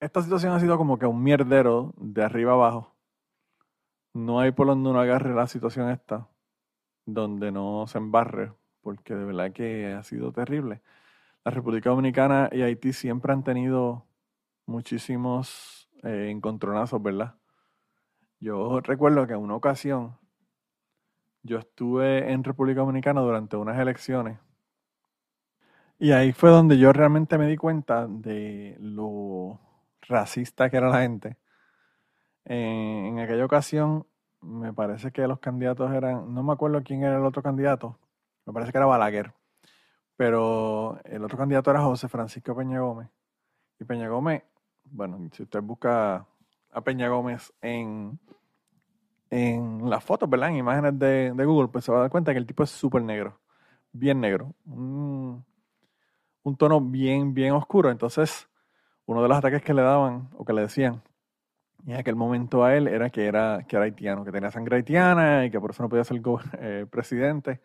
esta 0.00 0.20
situación 0.20 0.52
ha 0.52 0.60
sido 0.60 0.76
como 0.76 0.98
que 0.98 1.06
un 1.06 1.22
mierdero 1.22 1.94
de 1.96 2.22
arriba 2.22 2.52
abajo. 2.52 2.94
No 4.12 4.40
hay 4.40 4.52
por 4.52 4.66
donde 4.66 4.90
uno 4.90 5.00
agarre 5.00 5.34
la 5.34 5.46
situación 5.46 5.88
esta, 5.88 6.28
donde 7.06 7.50
no 7.50 7.86
se 7.86 7.98
embarre, 7.98 8.52
porque 8.82 9.14
de 9.14 9.24
verdad 9.24 9.52
que 9.52 9.92
ha 9.92 10.02
sido 10.02 10.32
terrible. 10.32 10.82
La 11.44 11.52
República 11.52 11.90
Dominicana 11.90 12.48
y 12.52 12.62
Haití 12.62 12.92
siempre 12.92 13.32
han 13.32 13.44
tenido 13.44 14.06
muchísimos 14.66 15.88
eh, 16.02 16.28
encontronazos, 16.30 17.02
¿verdad? 17.02 17.34
Yo 18.40 18.80
recuerdo 18.80 19.26
que 19.26 19.34
en 19.34 19.40
una 19.40 19.56
ocasión 19.56 20.18
yo 21.42 21.58
estuve 21.58 22.32
en 22.32 22.44
República 22.44 22.80
Dominicana 22.80 23.20
durante 23.20 23.56
unas 23.56 23.78
elecciones 23.78 24.38
y 26.02 26.10
ahí 26.10 26.32
fue 26.32 26.50
donde 26.50 26.78
yo 26.78 26.92
realmente 26.92 27.38
me 27.38 27.46
di 27.46 27.56
cuenta 27.56 28.08
de 28.08 28.76
lo 28.80 29.60
racista 30.08 30.68
que 30.68 30.76
era 30.76 30.88
la 30.88 31.02
gente. 31.02 31.36
En, 32.44 33.06
en 33.06 33.18
aquella 33.20 33.44
ocasión 33.44 34.04
me 34.40 34.72
parece 34.72 35.12
que 35.12 35.26
los 35.28 35.38
candidatos 35.38 35.92
eran, 35.92 36.34
no 36.34 36.42
me 36.42 36.52
acuerdo 36.52 36.82
quién 36.82 37.04
era 37.04 37.18
el 37.18 37.24
otro 37.24 37.40
candidato, 37.40 38.00
me 38.46 38.52
parece 38.52 38.72
que 38.72 38.78
era 38.78 38.86
Balaguer, 38.86 39.32
pero 40.16 40.98
el 41.04 41.24
otro 41.24 41.38
candidato 41.38 41.70
era 41.70 41.82
José 41.82 42.08
Francisco 42.08 42.56
Peña 42.56 42.80
Gómez. 42.80 43.08
Y 43.78 43.84
Peña 43.84 44.08
Gómez, 44.08 44.42
bueno, 44.84 45.18
si 45.32 45.42
usted 45.42 45.62
busca 45.62 46.26
a 46.72 46.80
Peña 46.80 47.08
Gómez 47.08 47.52
en, 47.60 48.18
en 49.30 49.88
las 49.88 50.04
fotos, 50.04 50.28
¿verdad? 50.28 50.50
En 50.50 50.56
imágenes 50.56 50.98
de, 50.98 51.32
de 51.32 51.44
Google, 51.44 51.68
pues 51.68 51.84
se 51.84 51.92
va 51.92 51.98
a 51.98 52.00
dar 52.02 52.10
cuenta 52.10 52.32
que 52.32 52.38
el 52.38 52.46
tipo 52.46 52.62
es 52.62 52.70
súper 52.70 53.02
negro, 53.02 53.40
bien 53.92 54.20
negro, 54.20 54.54
un, 54.66 55.44
tono 56.56 56.80
bien, 56.80 57.34
bien 57.34 57.52
oscuro. 57.52 57.90
Entonces, 57.90 58.48
uno 59.06 59.22
de 59.22 59.28
los 59.28 59.38
ataques 59.38 59.62
que 59.62 59.74
le 59.74 59.82
daban 59.82 60.28
o 60.36 60.44
que 60.44 60.52
le 60.52 60.62
decían 60.62 61.02
en 61.86 61.96
aquel 61.96 62.14
momento 62.14 62.64
a 62.64 62.76
él 62.76 62.86
era 62.86 63.10
que 63.10 63.26
era, 63.26 63.64
que 63.66 63.76
era 63.76 63.86
haitiano, 63.86 64.24
que 64.24 64.30
tenía 64.30 64.50
sangre 64.50 64.76
haitiana 64.76 65.46
y 65.46 65.50
que 65.50 65.60
por 65.60 65.72
eso 65.72 65.82
no 65.82 65.88
podía 65.88 66.04
ser 66.04 66.20
eh, 66.60 66.86
presidente. 66.88 67.60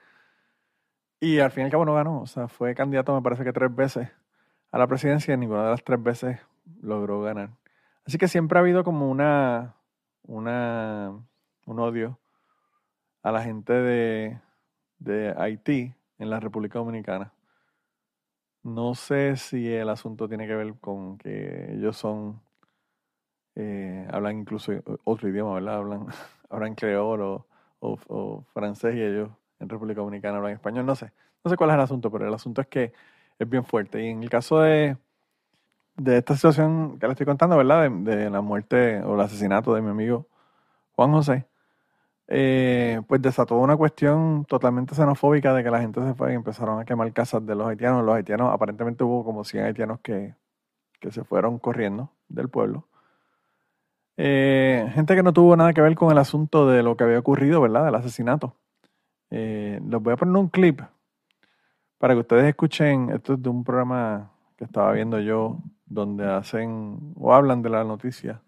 Y 1.20 1.39
al 1.39 1.51
fin 1.51 1.63
y 1.63 1.65
al 1.65 1.72
cabo 1.72 1.86
no 1.86 1.95
ganó, 1.95 2.22
o 2.22 2.28
sea, 2.28 2.47
fue 2.47 2.76
candidato 2.76 3.13
me 3.15 3.22
parece 3.22 3.43
que 3.43 3.53
tres 3.53 3.74
veces 3.76 4.09
a 4.72 4.78
la 4.78 4.88
presidencia 4.88 5.34
y 5.34 5.38
ninguna 5.38 5.63
de 5.65 5.72
las 5.72 5.84
tres 5.84 6.01
veces 6.01 6.39
logró 6.82 7.22
ganar. 7.22 7.51
Así 8.05 8.18
que 8.18 8.28
siempre 8.28 8.57
ha 8.59 8.61
habido 8.61 8.84
como 8.84 9.09
una, 9.09 9.76
una, 10.24 11.11
un 11.65 11.80
odio 11.80 12.20
a 13.24 13.32
la 13.32 13.43
gente 13.43 13.74
de, 13.74 14.39
de 14.99 15.34
Haití 15.38 15.93
en 16.20 16.30
la 16.30 16.39
República 16.39 16.80
Dominicana. 16.80 17.34
No 18.63 18.93
sé 18.93 19.36
si 19.36 19.68
el 19.74 19.89
asunto 19.89 20.28
tiene 20.28 20.45
que 20.45 20.53
ver 20.53 20.76
con 20.80 21.18
que 21.18 21.74
ellos 21.74 21.97
son, 21.97 22.39
eh, 23.55 24.07
hablan 24.11 24.39
incluso 24.39 24.72
otro 25.03 25.30
idioma, 25.30 25.55
¿verdad? 25.55 25.76
Hablan, 25.76 26.07
hablan 26.49 26.76
creol 26.76 27.22
o, 27.22 27.47
o- 27.80 27.97
o 28.07 28.43
francés 28.53 28.95
y 28.95 29.01
ellos 29.01 29.30
en 29.59 29.69
República 29.69 30.01
Dominicana 30.01 30.37
hablan 30.37 30.53
español. 30.53 30.85
No 30.85 30.95
sé, 30.95 31.11
no 31.43 31.51
sé 31.51 31.57
cuál 31.57 31.71
es 31.71 31.75
el 31.75 31.81
asunto, 31.81 32.11
pero 32.11 32.27
el 32.27 32.33
asunto 32.33 32.61
es 32.61 32.67
que 32.67 32.93
es 33.39 33.49
bien 33.49 33.65
fuerte. 33.65 34.03
Y 34.03 34.09
en 34.09 34.23
el 34.23 34.29
caso 34.29 34.59
de, 34.59 34.97
de 35.97 36.17
esta 36.17 36.35
situación 36.35 36.99
que 36.99 37.07
le 37.07 37.13
estoy 37.13 37.25
contando, 37.25 37.57
¿verdad? 37.57 37.89
De, 37.89 38.29
la 38.29 38.41
muerte 38.41 39.01
o 39.01 39.15
el 39.15 39.21
asesinato 39.21 39.73
de 39.73 39.81
mi 39.81 39.89
amigo 39.89 40.27
Juan 40.95 41.11
José, 41.11 41.47
eh, 42.27 43.01
pues 43.07 43.21
desató 43.21 43.55
una 43.57 43.77
cuestión 43.77 44.45
totalmente 44.45 44.95
xenofóbica 44.95 45.53
de 45.53 45.63
que 45.63 45.71
la 45.71 45.79
gente 45.79 46.01
se 46.01 46.13
fue 46.13 46.33
y 46.33 46.35
empezaron 46.35 46.79
a 46.79 46.85
quemar 46.85 47.11
casas 47.13 47.45
de 47.45 47.55
los 47.55 47.67
haitianos. 47.67 48.03
Los 48.05 48.15
haitianos, 48.15 48.53
aparentemente 48.53 49.03
hubo 49.03 49.23
como 49.23 49.43
100 49.43 49.65
haitianos 49.65 49.99
que, 50.01 50.35
que 50.99 51.11
se 51.11 51.23
fueron 51.23 51.59
corriendo 51.59 52.11
del 52.29 52.49
pueblo. 52.49 52.87
Eh, 54.17 54.89
gente 54.95 55.15
que 55.15 55.23
no 55.23 55.31
tuvo 55.31 55.55
nada 55.55 55.73
que 55.73 55.81
ver 55.81 55.95
con 55.95 56.11
el 56.11 56.17
asunto 56.17 56.67
de 56.67 56.81
lo 56.81 56.97
que 56.97 57.03
había 57.03 57.19
ocurrido, 57.19 57.61
¿verdad? 57.61 57.85
Del 57.85 57.95
asesinato. 57.95 58.55
Eh, 59.30 59.80
les 59.88 60.01
voy 60.01 60.13
a 60.13 60.17
poner 60.17 60.36
un 60.36 60.49
clip 60.49 60.82
para 61.97 62.13
que 62.13 62.21
ustedes 62.21 62.45
escuchen. 62.45 63.09
Esto 63.11 63.34
es 63.34 63.41
de 63.41 63.49
un 63.49 63.63
programa 63.63 64.32
que 64.57 64.65
estaba 64.65 64.91
viendo 64.91 65.19
yo 65.19 65.57
donde 65.86 66.25
hacen 66.25 67.13
o 67.15 67.34
hablan 67.34 67.61
de 67.61 67.69
la 67.69 67.84
noticia 67.84 68.41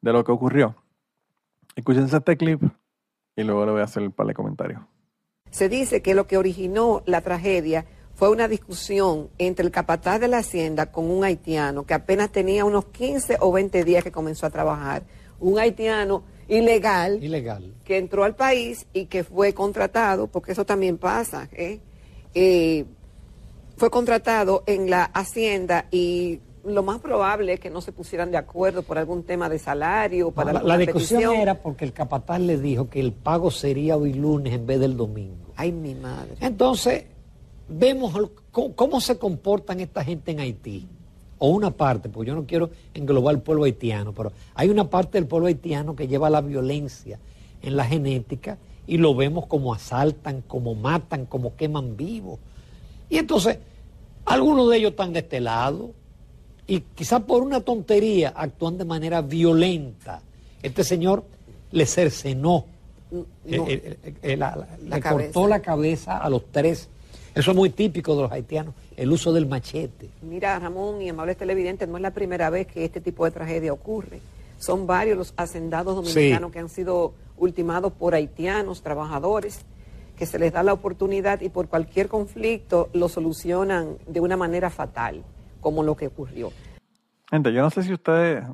de 0.00 0.12
lo 0.12 0.24
que 0.24 0.32
ocurrió. 0.32 0.74
Escúchense 1.74 2.16
este 2.16 2.36
clip 2.36 2.62
y 3.36 3.42
luego 3.42 3.66
le 3.66 3.72
voy 3.72 3.80
a 3.80 3.84
hacer 3.84 4.02
el 4.02 4.10
par 4.10 4.26
de 4.26 4.34
comentarios. 4.34 4.80
Se 5.50 5.68
dice 5.68 6.02
que 6.02 6.14
lo 6.14 6.26
que 6.26 6.36
originó 6.36 7.02
la 7.06 7.20
tragedia 7.20 7.86
fue 8.14 8.30
una 8.30 8.48
discusión 8.48 9.30
entre 9.38 9.64
el 9.64 9.70
capataz 9.70 10.18
de 10.18 10.28
la 10.28 10.38
hacienda 10.38 10.90
con 10.90 11.08
un 11.08 11.24
haitiano 11.24 11.86
que 11.86 11.94
apenas 11.94 12.30
tenía 12.30 12.64
unos 12.64 12.86
15 12.86 13.36
o 13.40 13.52
20 13.52 13.84
días 13.84 14.02
que 14.02 14.10
comenzó 14.10 14.46
a 14.46 14.50
trabajar. 14.50 15.04
Un 15.38 15.58
haitiano 15.58 16.24
ilegal, 16.48 17.22
Ilegal. 17.22 17.74
que 17.84 17.98
entró 17.98 18.24
al 18.24 18.34
país 18.34 18.86
y 18.92 19.06
que 19.06 19.22
fue 19.24 19.52
contratado, 19.54 20.26
porque 20.26 20.52
eso 20.52 20.64
también 20.64 20.98
pasa, 20.98 21.48
¿eh? 21.52 21.80
Eh, 22.34 22.84
fue 23.76 23.90
contratado 23.90 24.64
en 24.66 24.90
la 24.90 25.04
hacienda 25.04 25.86
y 25.90 26.40
lo 26.64 26.82
más 26.82 26.98
probable 27.00 27.54
es 27.54 27.60
que 27.60 27.70
no 27.70 27.80
se 27.80 27.92
pusieran 27.92 28.30
de 28.30 28.36
acuerdo 28.36 28.82
por 28.82 28.98
algún 28.98 29.22
tema 29.22 29.48
de 29.48 29.58
salario, 29.58 30.30
para 30.32 30.52
la, 30.52 30.62
la 30.62 30.76
discusión 30.78 31.20
petición. 31.20 31.40
era 31.42 31.54
porque 31.62 31.84
el 31.84 31.92
capataz 31.92 32.40
le 32.40 32.58
dijo 32.58 32.90
que 32.90 33.00
el 33.00 33.12
pago 33.12 33.50
sería 33.50 33.96
hoy 33.96 34.12
lunes 34.14 34.52
en 34.52 34.66
vez 34.66 34.80
del 34.80 34.96
domingo. 34.96 35.52
Ay, 35.56 35.72
mi 35.72 35.94
madre. 35.94 36.34
Entonces, 36.40 37.04
vemos 37.68 38.14
el- 38.16 38.30
cómo, 38.50 38.74
cómo 38.74 39.00
se 39.00 39.16
comportan 39.18 39.80
esta 39.80 40.02
gente 40.04 40.32
en 40.32 40.40
Haití. 40.40 40.86
O 41.38 41.50
una 41.50 41.70
parte, 41.70 42.08
porque 42.08 42.28
yo 42.28 42.34
no 42.34 42.44
quiero 42.44 42.70
englobar 42.94 43.34
el 43.36 43.40
pueblo 43.40 43.64
haitiano, 43.64 44.12
pero 44.12 44.32
hay 44.54 44.68
una 44.70 44.90
parte 44.90 45.18
del 45.18 45.26
pueblo 45.26 45.46
haitiano 45.46 45.94
que 45.94 46.08
lleva 46.08 46.28
la 46.30 46.40
violencia 46.40 47.18
en 47.62 47.76
la 47.76 47.84
genética 47.84 48.58
y 48.86 48.98
lo 48.98 49.14
vemos 49.14 49.46
como 49.46 49.72
asaltan, 49.74 50.42
como 50.46 50.74
matan, 50.74 51.26
como 51.26 51.54
queman 51.56 51.96
vivos. 51.96 52.38
Y 53.10 53.18
entonces, 53.18 53.58
algunos 54.24 54.68
de 54.70 54.78
ellos 54.78 54.90
están 54.90 55.12
de 55.12 55.20
este 55.20 55.40
lado 55.40 55.90
y 56.66 56.80
quizás 56.80 57.22
por 57.22 57.42
una 57.42 57.60
tontería 57.60 58.32
actúan 58.34 58.76
de 58.78 58.84
manera 58.84 59.22
violenta. 59.22 60.20
Este 60.62 60.82
señor 60.84 61.24
le 61.70 61.86
cercenó, 61.86 62.64
No, 63.10 63.20
eh, 63.46 63.96
eh, 64.04 64.14
eh, 64.22 64.36
la- 64.36 64.54
la- 64.56 64.68
La 64.86 64.96
le 64.96 65.00
cabeza. 65.00 65.32
cortó 65.32 65.48
la 65.48 65.60
cabeza 65.60 66.18
a 66.18 66.28
los 66.28 66.42
tres. 66.52 66.88
Eso 67.34 67.50
es 67.52 67.56
muy 67.56 67.70
típico 67.70 68.16
de 68.16 68.22
los 68.22 68.32
haitianos, 68.32 68.74
el 68.96 69.10
uso 69.12 69.32
del 69.32 69.46
machete. 69.46 70.10
Mira, 70.22 70.58
Ramón 70.58 71.00
y 71.02 71.08
amables 71.08 71.36
televidentes, 71.36 71.88
no 71.88 71.96
es 71.96 72.02
la 72.02 72.10
primera 72.12 72.50
vez 72.50 72.66
que 72.66 72.84
este 72.84 73.00
tipo 73.00 73.24
de 73.24 73.30
tragedia 73.30 73.72
ocurre. 73.72 74.20
Son 74.58 74.86
varios 74.86 75.16
los 75.16 75.34
hacendados 75.36 75.94
dominicanos 75.94 76.48
Sí. 76.48 76.52
que 76.52 76.58
han 76.58 76.68
sido 76.68 77.14
ultimados 77.36 77.92
por 77.92 78.14
haitianos, 78.14 78.82
trabajadores, 78.82 79.64
que 80.16 80.26
se 80.26 80.38
les 80.40 80.52
da 80.52 80.64
la 80.64 80.72
oportunidad 80.72 81.40
y 81.42 81.48
por 81.48 81.68
cualquier 81.68 82.08
conflicto 82.08 82.88
lo 82.92 83.08
solucionan 83.08 83.98
de 84.08 84.18
una 84.20 84.36
manera 84.36 84.68
fatal, 84.68 85.22
como 85.60 85.84
lo 85.84 85.96
que 85.96 86.08
ocurrió. 86.08 86.50
Gente, 87.30 87.52
yo 87.52 87.62
no 87.62 87.70
sé 87.70 87.84
si 87.84 87.92
a 87.92 87.94
ustedes 87.94 88.44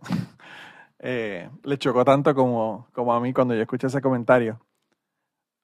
eh, 0.98 1.48
le 1.62 1.78
chocó 1.78 2.04
tanto 2.04 2.34
como, 2.34 2.88
como 2.92 3.14
a 3.14 3.20
mí 3.20 3.32
cuando 3.32 3.54
yo 3.54 3.62
escuché 3.62 3.86
ese 3.86 4.02
comentario. 4.02 4.60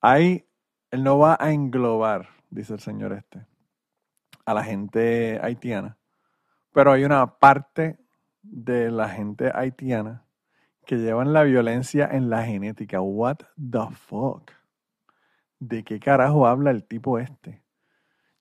Ahí, 0.00 0.46
él 0.90 1.04
no 1.04 1.18
va 1.18 1.36
a 1.38 1.52
englobar, 1.52 2.28
dice 2.50 2.74
el 2.74 2.80
señor 2.80 3.12
este, 3.12 3.46
a 4.44 4.54
la 4.54 4.64
gente 4.64 5.38
haitiana. 5.42 5.96
Pero 6.72 6.92
hay 6.92 7.04
una 7.04 7.38
parte 7.38 7.98
de 8.42 8.90
la 8.90 9.08
gente 9.08 9.50
haitiana 9.54 10.24
que 10.86 10.96
llevan 10.96 11.32
la 11.32 11.44
violencia 11.44 12.08
en 12.10 12.30
la 12.30 12.44
genética. 12.44 13.00
What 13.00 13.38
the 13.56 13.94
fuck? 13.94 14.50
¿De 15.58 15.84
qué 15.84 16.00
carajo 16.00 16.46
habla 16.46 16.70
el 16.70 16.84
tipo 16.84 17.18
este? 17.18 17.62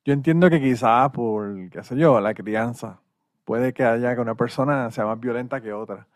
Yo 0.06 0.14
entiendo 0.14 0.50
que 0.50 0.60
quizás 0.60 1.12
por, 1.12 1.70
qué 1.70 1.84
sé 1.84 1.96
yo, 1.98 2.20
la 2.20 2.34
crianza, 2.34 3.02
puede 3.44 3.74
que 3.74 3.84
haya 3.84 4.16
que 4.16 4.22
una 4.22 4.36
persona 4.36 4.90
sea 4.90 5.06
más 5.06 5.20
violenta 5.20 5.62
que 5.62 5.74
otra. 5.74 6.08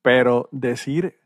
Pero 0.00 0.48
decir 0.52 1.18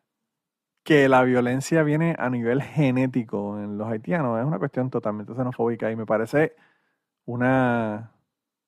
que 0.86 1.08
la 1.08 1.24
violencia 1.24 1.82
viene 1.82 2.14
a 2.16 2.30
nivel 2.30 2.62
genético 2.62 3.58
en 3.58 3.76
los 3.76 3.88
haitianos 3.88 4.38
es 4.38 4.46
una 4.46 4.60
cuestión 4.60 4.88
totalmente 4.88 5.34
xenofóbica 5.34 5.90
y 5.90 5.96
me 5.96 6.06
parece 6.06 6.54
una, 7.24 8.12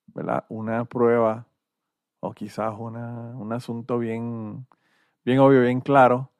¿verdad? 0.08 0.44
una 0.48 0.84
prueba 0.84 1.46
o 2.18 2.32
quizás 2.32 2.74
una, 2.76 3.36
un 3.36 3.52
asunto 3.52 4.00
bien, 4.00 4.66
bien 5.24 5.38
obvio, 5.38 5.62
bien 5.62 5.80
claro 5.80 6.32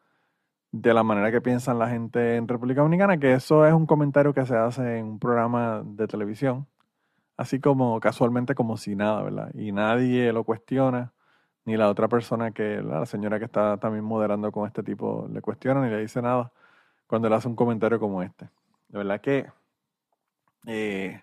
de 0.72 0.92
la 0.92 1.04
manera 1.04 1.30
que 1.30 1.40
piensan 1.40 1.78
la 1.78 1.88
gente 1.88 2.34
en 2.34 2.48
República 2.48 2.80
Dominicana, 2.80 3.18
que 3.18 3.34
eso 3.34 3.64
es 3.64 3.72
un 3.72 3.86
comentario 3.86 4.34
que 4.34 4.46
se 4.46 4.56
hace 4.56 4.98
en 4.98 5.06
un 5.06 5.18
programa 5.20 5.84
de 5.84 6.08
televisión, 6.08 6.66
así 7.36 7.60
como 7.60 8.00
casualmente 8.00 8.56
como 8.56 8.76
si 8.78 8.96
nada, 8.96 9.22
¿verdad? 9.22 9.52
Y 9.54 9.70
nadie 9.70 10.32
lo 10.32 10.42
cuestiona, 10.42 11.12
ni 11.68 11.76
la 11.76 11.90
otra 11.90 12.08
persona 12.08 12.50
que, 12.50 12.80
la 12.80 13.04
señora 13.04 13.38
que 13.38 13.44
está 13.44 13.76
también 13.76 14.02
moderando 14.02 14.50
con 14.50 14.66
este 14.66 14.82
tipo, 14.82 15.28
le 15.30 15.42
cuestiona 15.42 15.82
ni 15.84 15.90
le 15.90 15.98
dice 15.98 16.22
nada 16.22 16.50
cuando 17.06 17.28
él 17.28 17.34
hace 17.34 17.46
un 17.46 17.56
comentario 17.56 18.00
como 18.00 18.22
este. 18.22 18.48
De 18.88 18.96
verdad 18.96 19.20
que 19.20 19.46
eh, 20.66 21.22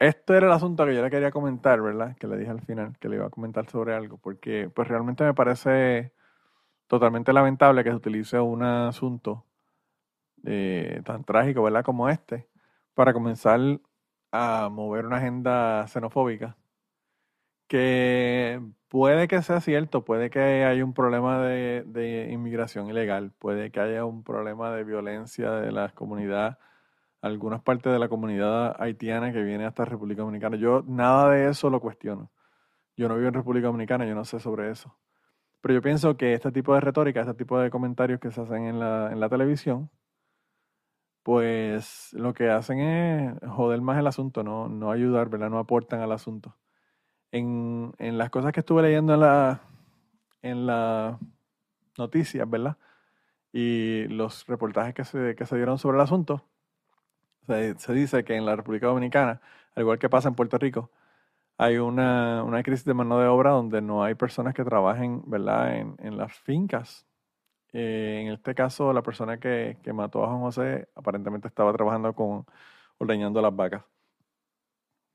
esto 0.00 0.34
era 0.34 0.46
el 0.48 0.52
asunto 0.52 0.84
que 0.84 0.96
yo 0.96 1.02
le 1.02 1.10
quería 1.10 1.30
comentar, 1.30 1.80
¿verdad? 1.80 2.16
Que 2.16 2.26
le 2.26 2.36
dije 2.36 2.50
al 2.50 2.60
final 2.62 2.98
que 2.98 3.08
le 3.08 3.16
iba 3.16 3.26
a 3.26 3.30
comentar 3.30 3.70
sobre 3.70 3.94
algo, 3.94 4.18
porque 4.18 4.68
pues 4.74 4.88
realmente 4.88 5.22
me 5.22 5.32
parece 5.32 6.12
totalmente 6.88 7.32
lamentable 7.32 7.84
que 7.84 7.90
se 7.90 7.96
utilice 7.96 8.40
un 8.40 8.64
asunto 8.64 9.44
eh, 10.44 11.02
tan 11.04 11.22
trágico, 11.22 11.62
¿verdad? 11.62 11.84
Como 11.84 12.08
este, 12.08 12.48
para 12.94 13.12
comenzar 13.12 13.60
a 14.32 14.68
mover 14.72 15.06
una 15.06 15.18
agenda 15.18 15.86
xenofóbica 15.86 16.56
que 17.72 18.60
puede 18.88 19.28
que 19.28 19.40
sea 19.40 19.62
cierto, 19.62 20.04
puede 20.04 20.28
que 20.28 20.40
haya 20.40 20.84
un 20.84 20.92
problema 20.92 21.40
de, 21.40 21.84
de 21.86 22.30
inmigración 22.30 22.90
ilegal, 22.90 23.32
puede 23.38 23.70
que 23.70 23.80
haya 23.80 24.04
un 24.04 24.22
problema 24.24 24.70
de 24.72 24.84
violencia 24.84 25.52
de 25.52 25.72
la 25.72 25.88
comunidad, 25.88 26.58
algunas 27.22 27.62
partes 27.62 27.90
de 27.90 27.98
la 27.98 28.10
comunidad 28.10 28.76
haitiana 28.78 29.32
que 29.32 29.42
viene 29.42 29.64
hasta 29.64 29.86
República 29.86 30.20
Dominicana. 30.20 30.58
Yo 30.58 30.84
nada 30.86 31.30
de 31.30 31.48
eso 31.48 31.70
lo 31.70 31.80
cuestiono. 31.80 32.30
Yo 32.94 33.08
no 33.08 33.16
vivo 33.16 33.28
en 33.28 33.34
República 33.34 33.68
Dominicana, 33.68 34.04
yo 34.04 34.14
no 34.14 34.26
sé 34.26 34.38
sobre 34.38 34.70
eso. 34.70 34.94
Pero 35.62 35.72
yo 35.72 35.80
pienso 35.80 36.18
que 36.18 36.34
este 36.34 36.52
tipo 36.52 36.74
de 36.74 36.80
retórica, 36.80 37.22
este 37.22 37.32
tipo 37.34 37.58
de 37.58 37.70
comentarios 37.70 38.20
que 38.20 38.30
se 38.32 38.42
hacen 38.42 38.64
en 38.66 38.80
la, 38.80 39.10
en 39.12 39.18
la 39.18 39.30
televisión, 39.30 39.90
pues 41.22 42.12
lo 42.12 42.34
que 42.34 42.50
hacen 42.50 42.80
es 42.80 43.34
joder 43.48 43.80
más 43.80 43.98
el 43.98 44.06
asunto, 44.08 44.42
no, 44.42 44.68
no 44.68 44.90
ayudar, 44.90 45.30
¿verdad? 45.30 45.48
No 45.48 45.58
aportan 45.58 46.00
al 46.00 46.12
asunto. 46.12 46.54
En, 47.32 47.94
en 47.98 48.18
las 48.18 48.30
cosas 48.30 48.52
que 48.52 48.60
estuve 48.60 48.82
leyendo 48.82 49.14
en 49.14 49.20
la, 49.20 49.60
en 50.42 50.66
las 50.66 51.16
noticias, 51.98 52.48
¿verdad? 52.48 52.76
Y 53.52 54.04
los 54.08 54.46
reportajes 54.46 54.94
que 54.94 55.04
se, 55.04 55.34
que 55.36 55.46
se 55.46 55.56
dieron 55.56 55.78
sobre 55.78 55.96
el 55.98 56.02
asunto, 56.02 56.44
se, 57.46 57.78
se 57.78 57.92
dice 57.94 58.24
que 58.24 58.36
en 58.36 58.46
la 58.46 58.56
República 58.56 58.86
Dominicana, 58.88 59.40
al 59.74 59.82
igual 59.82 59.98
que 59.98 60.08
pasa 60.10 60.28
en 60.28 60.34
Puerto 60.34 60.58
Rico, 60.58 60.90
hay 61.58 61.78
una, 61.78 62.42
una 62.44 62.62
crisis 62.62 62.84
de 62.84 62.94
mano 62.94 63.18
de 63.18 63.26
obra 63.28 63.50
donde 63.50 63.82
no 63.82 64.04
hay 64.04 64.14
personas 64.14 64.54
que 64.54 64.64
trabajen, 64.64 65.22
¿verdad? 65.26 65.76
En, 65.76 65.96
en 66.00 66.18
las 66.18 66.34
fincas. 66.34 67.06
Eh, 67.72 68.22
en 68.26 68.32
este 68.32 68.54
caso, 68.54 68.92
la 68.92 69.02
persona 69.02 69.38
que, 69.38 69.78
que 69.82 69.92
mató 69.92 70.24
a 70.24 70.28
Juan 70.28 70.40
José 70.40 70.88
aparentemente 70.94 71.48
estaba 71.48 71.72
trabajando 71.72 72.14
con 72.14 72.46
ordeñando 72.98 73.40
las 73.42 73.54
vacas. 73.54 73.84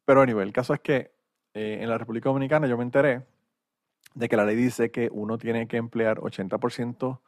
Pero 0.06 0.22
a 0.22 0.26
nivel, 0.26 0.48
el 0.48 0.54
caso 0.54 0.74
es 0.74 0.80
que 0.80 1.12
eh, 1.58 1.82
en 1.82 1.90
la 1.90 1.98
República 1.98 2.30
Dominicana 2.30 2.68
yo 2.68 2.78
me 2.78 2.84
enteré 2.84 3.24
de 4.14 4.30
que 4.30 4.38
la 4.38 4.46
ley 4.46 4.56
dice 4.56 4.92
que 4.92 5.10
uno 5.12 5.40
tiene 5.40 5.68
que 5.68 5.78
emplear 5.78 6.20
80% 6.20 7.20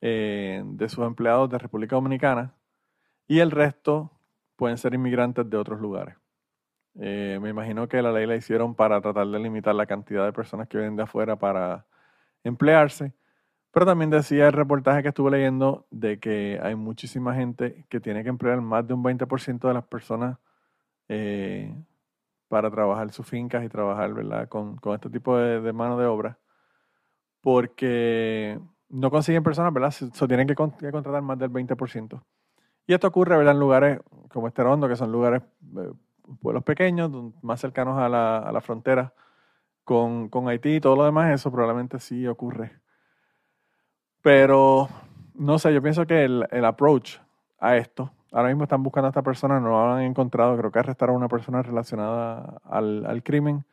eh, 0.00 0.64
de 0.64 0.88
sus 0.88 1.06
empleados 1.06 1.48
de 1.48 1.58
República 1.58 1.94
Dominicana 1.94 2.54
y 3.28 3.38
el 3.38 3.52
resto 3.52 4.10
pueden 4.56 4.78
ser 4.78 4.94
inmigrantes 4.94 5.48
de 5.48 5.56
otros 5.56 5.80
lugares. 5.80 6.16
Eh, 6.98 7.38
me 7.40 7.50
imagino 7.50 7.86
que 7.86 8.02
la 8.02 8.10
ley 8.10 8.26
la 8.26 8.34
hicieron 8.34 8.74
para 8.74 9.00
tratar 9.00 9.28
de 9.28 9.38
limitar 9.38 9.76
la 9.76 9.86
cantidad 9.86 10.24
de 10.24 10.32
personas 10.32 10.66
que 10.66 10.78
vienen 10.78 10.96
de 10.96 11.04
afuera 11.04 11.36
para 11.36 11.86
emplearse. 12.42 13.12
Pero 13.70 13.86
también 13.86 14.10
decía 14.10 14.48
el 14.48 14.54
reportaje 14.54 15.02
que 15.02 15.08
estuve 15.10 15.30
leyendo 15.30 15.86
de 15.92 16.18
que 16.18 16.58
hay 16.60 16.74
muchísima 16.74 17.32
gente 17.36 17.84
que 17.88 18.00
tiene 18.00 18.24
que 18.24 18.28
emplear 18.28 18.60
más 18.60 18.88
de 18.88 18.94
un 18.94 19.04
20% 19.04 19.68
de 19.68 19.74
las 19.74 19.84
personas 19.84 20.36
para 22.48 22.70
trabajar 22.70 23.10
sus 23.12 23.26
fincas 23.26 23.64
y 23.64 23.68
trabajar 23.68 24.12
¿verdad? 24.14 24.48
Con, 24.48 24.76
con 24.76 24.94
este 24.94 25.10
tipo 25.10 25.36
de, 25.36 25.60
de 25.60 25.72
mano 25.72 25.98
de 25.98 26.06
obra. 26.06 26.38
Porque 27.40 28.58
no 28.88 29.10
consiguen 29.10 29.42
personas, 29.42 29.72
¿verdad? 29.72 29.90
Se, 29.90 30.28
tienen 30.28 30.46
que, 30.46 30.54
con- 30.54 30.72
que 30.72 30.90
contratar 30.90 31.22
más 31.22 31.38
del 31.38 31.50
20%. 31.50 32.24
Y 32.86 32.94
esto 32.94 33.08
ocurre, 33.08 33.36
¿verdad? 33.36 33.54
En 33.54 33.60
lugares 33.60 34.00
como 34.30 34.48
este 34.48 34.62
Rondo, 34.62 34.88
que 34.88 34.96
son 34.96 35.12
lugares, 35.12 35.42
eh, 35.76 35.92
pueblos 36.40 36.64
pequeños, 36.64 37.10
más 37.42 37.60
cercanos 37.60 37.98
a 37.98 38.08
la, 38.08 38.38
a 38.38 38.52
la 38.52 38.60
frontera 38.60 39.12
con, 39.84 40.28
con 40.28 40.48
Haití 40.48 40.76
y 40.76 40.80
todo 40.80 40.96
lo 40.96 41.04
demás, 41.04 41.32
eso 41.34 41.52
probablemente 41.52 42.00
sí 42.00 42.26
ocurre. 42.26 42.80
Pero, 44.22 44.88
no 45.34 45.58
sé, 45.58 45.72
yo 45.72 45.82
pienso 45.82 46.06
que 46.06 46.24
el, 46.24 46.46
el 46.50 46.64
approach 46.64 47.18
a 47.58 47.76
esto, 47.76 48.10
ahora 48.36 48.50
mismo 48.50 48.64
están 48.64 48.82
buscando 48.82 49.06
a 49.06 49.10
esta 49.10 49.22
persona, 49.22 49.58
no 49.60 49.70
lo 49.70 49.92
han 49.94 50.02
encontrado, 50.02 50.58
creo 50.58 50.70
que 50.70 50.78
arrestaron 50.78 51.14
a 51.14 51.18
una 51.18 51.28
persona 51.28 51.62
relacionada 51.62 52.60
al, 52.64 53.06
al 53.06 53.22
crimen, 53.22 53.64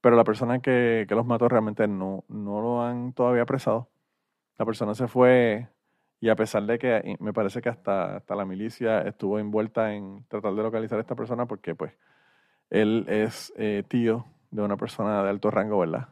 pero 0.00 0.16
la 0.16 0.24
persona 0.24 0.58
que, 0.58 1.06
que 1.08 1.14
los 1.14 1.24
mató 1.24 1.48
realmente 1.48 1.86
no, 1.86 2.24
no 2.28 2.60
lo 2.60 2.82
han 2.82 3.12
todavía 3.12 3.42
apresado. 3.42 3.90
La 4.58 4.66
persona 4.66 4.94
se 4.96 5.06
fue 5.06 5.68
y 6.18 6.30
a 6.30 6.34
pesar 6.34 6.64
de 6.64 6.80
que 6.80 7.16
me 7.20 7.32
parece 7.32 7.62
que 7.62 7.68
hasta, 7.68 8.16
hasta 8.16 8.34
la 8.34 8.44
milicia 8.44 9.02
estuvo 9.02 9.38
envuelta 9.38 9.94
en 9.94 10.24
tratar 10.26 10.52
de 10.54 10.62
localizar 10.64 10.98
a 10.98 11.02
esta 11.02 11.14
persona 11.14 11.46
porque 11.46 11.76
pues 11.76 11.92
él 12.70 13.06
es 13.08 13.52
eh, 13.56 13.84
tío 13.86 14.26
de 14.50 14.62
una 14.62 14.76
persona 14.76 15.22
de 15.22 15.30
alto 15.30 15.48
rango, 15.52 15.78
¿verdad? 15.78 16.08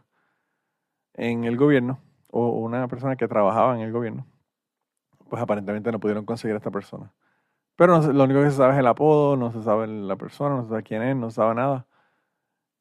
En 1.15 1.43
el 1.43 1.57
gobierno, 1.57 1.99
o 2.29 2.51
una 2.51 2.87
persona 2.87 3.17
que 3.17 3.27
trabajaba 3.27 3.75
en 3.75 3.81
el 3.81 3.91
gobierno, 3.91 4.27
pues 5.29 5.43
aparentemente 5.43 5.91
no 5.91 5.99
pudieron 5.99 6.25
conseguir 6.25 6.55
a 6.55 6.59
esta 6.59 6.71
persona. 6.71 7.13
Pero 7.81 7.99
no 7.99 8.13
lo 8.13 8.25
único 8.25 8.43
que 8.43 8.51
se 8.51 8.59
sabe 8.59 8.75
es 8.75 8.79
el 8.79 8.87
apodo, 8.87 9.39
no 9.39 9.53
se 9.53 9.63
sabe 9.63 9.87
la 9.87 10.17
persona, 10.17 10.57
no 10.57 10.65
se 10.65 10.69
sabe 10.69 10.83
quién 10.83 11.03
es, 11.03 11.17
no 11.17 11.31
se 11.31 11.37
sabe 11.37 11.55
nada. 11.55 11.87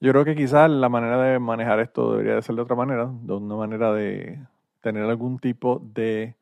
Yo 0.01 0.11
creo 0.11 0.25
que 0.25 0.35
quizás 0.35 0.69
la 0.69 0.89
manera 0.89 1.21
de 1.21 1.39
manejar 1.39 1.79
esto 1.79 2.11
debería 2.11 2.35
de 2.35 2.41
ser 2.41 2.55
de 2.55 2.63
otra 2.63 2.75
manera, 2.75 3.09
de 3.09 3.33
una 3.33 3.55
manera 3.55 3.93
de 3.93 4.45
tener 4.81 5.05
algún 5.05 5.39
tipo 5.39 5.79
de, 5.81 6.35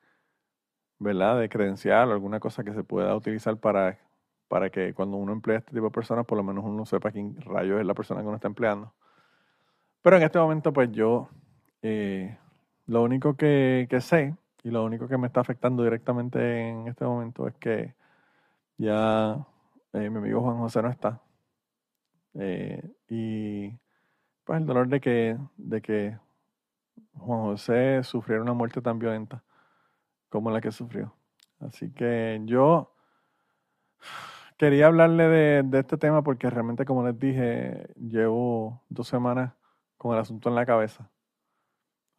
¿verdad? 0.97 1.39
De 1.39 1.49
credencial 1.49 2.09
o 2.09 2.13
alguna 2.13 2.39
cosa 2.39 2.63
que 2.63 2.73
se 2.73 2.83
pueda 2.83 3.15
utilizar 3.15 3.57
para, 3.57 3.99
para 4.47 4.71
que 4.71 4.95
cuando 4.95 5.17
uno 5.17 5.33
emplea 5.33 5.57
a 5.57 5.59
este 5.59 5.73
tipo 5.73 5.85
de 5.85 5.91
personas, 5.91 6.25
por 6.25 6.39
lo 6.39 6.43
menos 6.43 6.65
uno 6.65 6.83
sepa 6.87 7.11
quién 7.11 7.39
rayos 7.41 7.79
es 7.79 7.85
la 7.85 7.93
persona 7.93 8.21
que 8.21 8.27
uno 8.27 8.37
está 8.37 8.47
empleando. 8.47 8.91
Pero 10.01 10.17
en 10.17 10.23
este 10.23 10.39
momento, 10.39 10.73
pues 10.73 10.91
yo, 10.91 11.29
eh, 11.83 12.35
lo 12.87 13.03
único 13.03 13.35
que, 13.37 13.85
que 13.87 14.01
sé 14.01 14.35
y 14.63 14.71
lo 14.71 14.83
único 14.83 15.07
que 15.07 15.19
me 15.19 15.27
está 15.27 15.41
afectando 15.41 15.83
directamente 15.83 16.69
en 16.69 16.87
este 16.87 17.05
momento 17.05 17.47
es 17.47 17.53
que 17.57 17.96
ya 18.77 19.45
eh, 19.93 20.09
mi 20.09 20.17
amigo 20.17 20.41
Juan 20.41 20.57
José 20.57 20.81
no 20.81 20.89
está. 20.89 21.21
Eh, 22.35 22.81
y 23.09 23.69
pues 24.43 24.59
el 24.59 24.65
dolor 24.65 24.87
de 24.87 25.01
que, 25.01 25.37
de 25.57 25.81
que 25.81 26.17
Juan 27.15 27.41
José 27.41 28.03
sufriera 28.03 28.41
una 28.41 28.53
muerte 28.53 28.81
tan 28.81 28.99
violenta 28.99 29.43
como 30.29 30.51
la 30.51 30.61
que 30.61 30.71
sufrió. 30.71 31.15
Así 31.59 31.91
que 31.91 32.39
yo 32.45 32.93
quería 34.57 34.87
hablarle 34.87 35.27
de, 35.27 35.63
de 35.63 35.79
este 35.79 35.97
tema 35.97 36.23
porque 36.23 36.49
realmente, 36.49 36.85
como 36.85 37.05
les 37.05 37.17
dije, 37.17 37.87
llevo 37.95 38.83
dos 38.89 39.07
semanas 39.07 39.53
con 39.97 40.13
el 40.13 40.19
asunto 40.21 40.49
en 40.49 40.55
la 40.55 40.65
cabeza. 40.65 41.09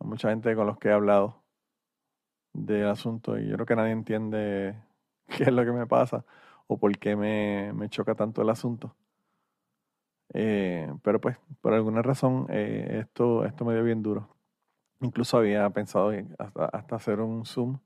Hay 0.00 0.08
mucha 0.08 0.30
gente 0.30 0.54
con 0.56 0.66
los 0.66 0.78
que 0.78 0.88
he 0.88 0.92
hablado 0.92 1.44
del 2.52 2.88
asunto 2.88 3.38
y 3.38 3.46
yo 3.46 3.54
creo 3.54 3.66
que 3.66 3.76
nadie 3.76 3.92
entiende 3.92 4.76
qué 5.28 5.44
es 5.44 5.52
lo 5.52 5.64
que 5.64 5.72
me 5.72 5.86
pasa 5.86 6.24
o 6.68 6.78
por 6.78 6.96
qué 6.98 7.16
me, 7.16 7.88
choca 7.88 8.14
tanto 8.14 8.42
el 8.42 8.50
asunto. 8.50 8.94
Eh, 10.34 10.92
pero 11.02 11.20
pues, 11.20 11.38
por 11.60 11.74
alguna 11.74 12.02
razón, 12.02 12.46
eh, 12.50 13.00
esto, 13.00 13.44
esto 13.44 13.64
me 13.64 13.74
dio 13.74 13.82
bien 13.82 14.02
duro. 14.02 14.28
Incluso 15.00 15.38
había 15.38 15.68
pensado 15.70 16.12
en 16.12 16.34
hasta, 16.38 16.66
hasta 16.66 16.96
hacer 16.96 17.20
un 17.20 17.44
Zoom 17.46 17.78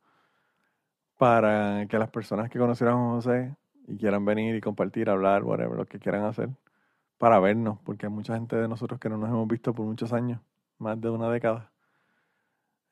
para 1.18 1.87
que 1.89 1.99
las 1.99 2.11
personas 2.11 2.51
que 2.51 2.59
conocieran 2.59 2.97
a 2.97 3.11
José 3.12 3.57
y 3.87 3.97
quieran 3.97 4.24
venir 4.24 4.57
y 4.57 4.61
compartir, 4.61 5.09
hablar, 5.09 5.45
whatever, 5.45 5.78
lo 5.78 5.87
que 5.87 5.99
quieran 5.99 6.24
hacer, 6.24 6.51
para 7.18 7.39
vernos, 7.39 7.78
porque 7.85 8.07
hay 8.07 8.12
mucha 8.12 8.35
gente 8.35 8.57
de 8.57 8.68
nosotros 8.68 8.99
que 8.99 9.09
no 9.09 9.16
nos 9.16 9.28
hemos 9.28 9.47
visto 9.47 9.72
por 9.74 9.87
muchos 9.87 10.12
años, 10.12 10.41
más 10.78 11.01
de 11.01 11.11
una 11.11 11.30
década, 11.30 11.70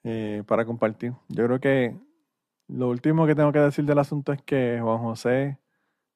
eh, 0.05 0.45
para 0.47 0.65
compartir. 0.65 1.15
Yo 1.29 1.45
creo 1.47 1.61
que 1.61 1.97
lo 2.69 2.89
último 2.89 3.27
que 3.27 3.35
tengo 3.35 3.53
que 3.53 3.59
decir 3.59 3.85
del 3.85 3.99
asunto 3.99 4.33
es 4.33 4.43
que 4.43 4.79
Juan 4.81 4.99
José 4.99 5.59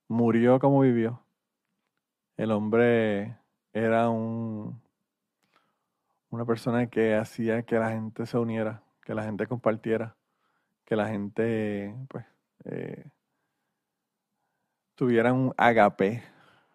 murió 0.09 0.59
como 0.59 0.81
vivió. 0.81 1.23
El 2.37 2.51
hombre 2.51 3.39
era 3.73 4.09
un, 4.09 4.81
una 6.31 6.45
persona 6.45 6.89
que 6.89 7.15
hacía 7.15 7.63
que 7.63 7.77
la 7.77 7.91
gente 7.91 8.27
se 8.27 8.39
uniera, 8.39 8.83
que 9.05 9.15
la 9.15 9.25
gente 9.25 9.47
compartiera, 9.47 10.17
que 10.85 10.97
la 10.97 11.09
gente 11.09 11.95
pues 12.09 12.27
eh, 12.65 13.05
tuviera 14.95 15.33
un 15.33 15.55
agape, 15.57 16.23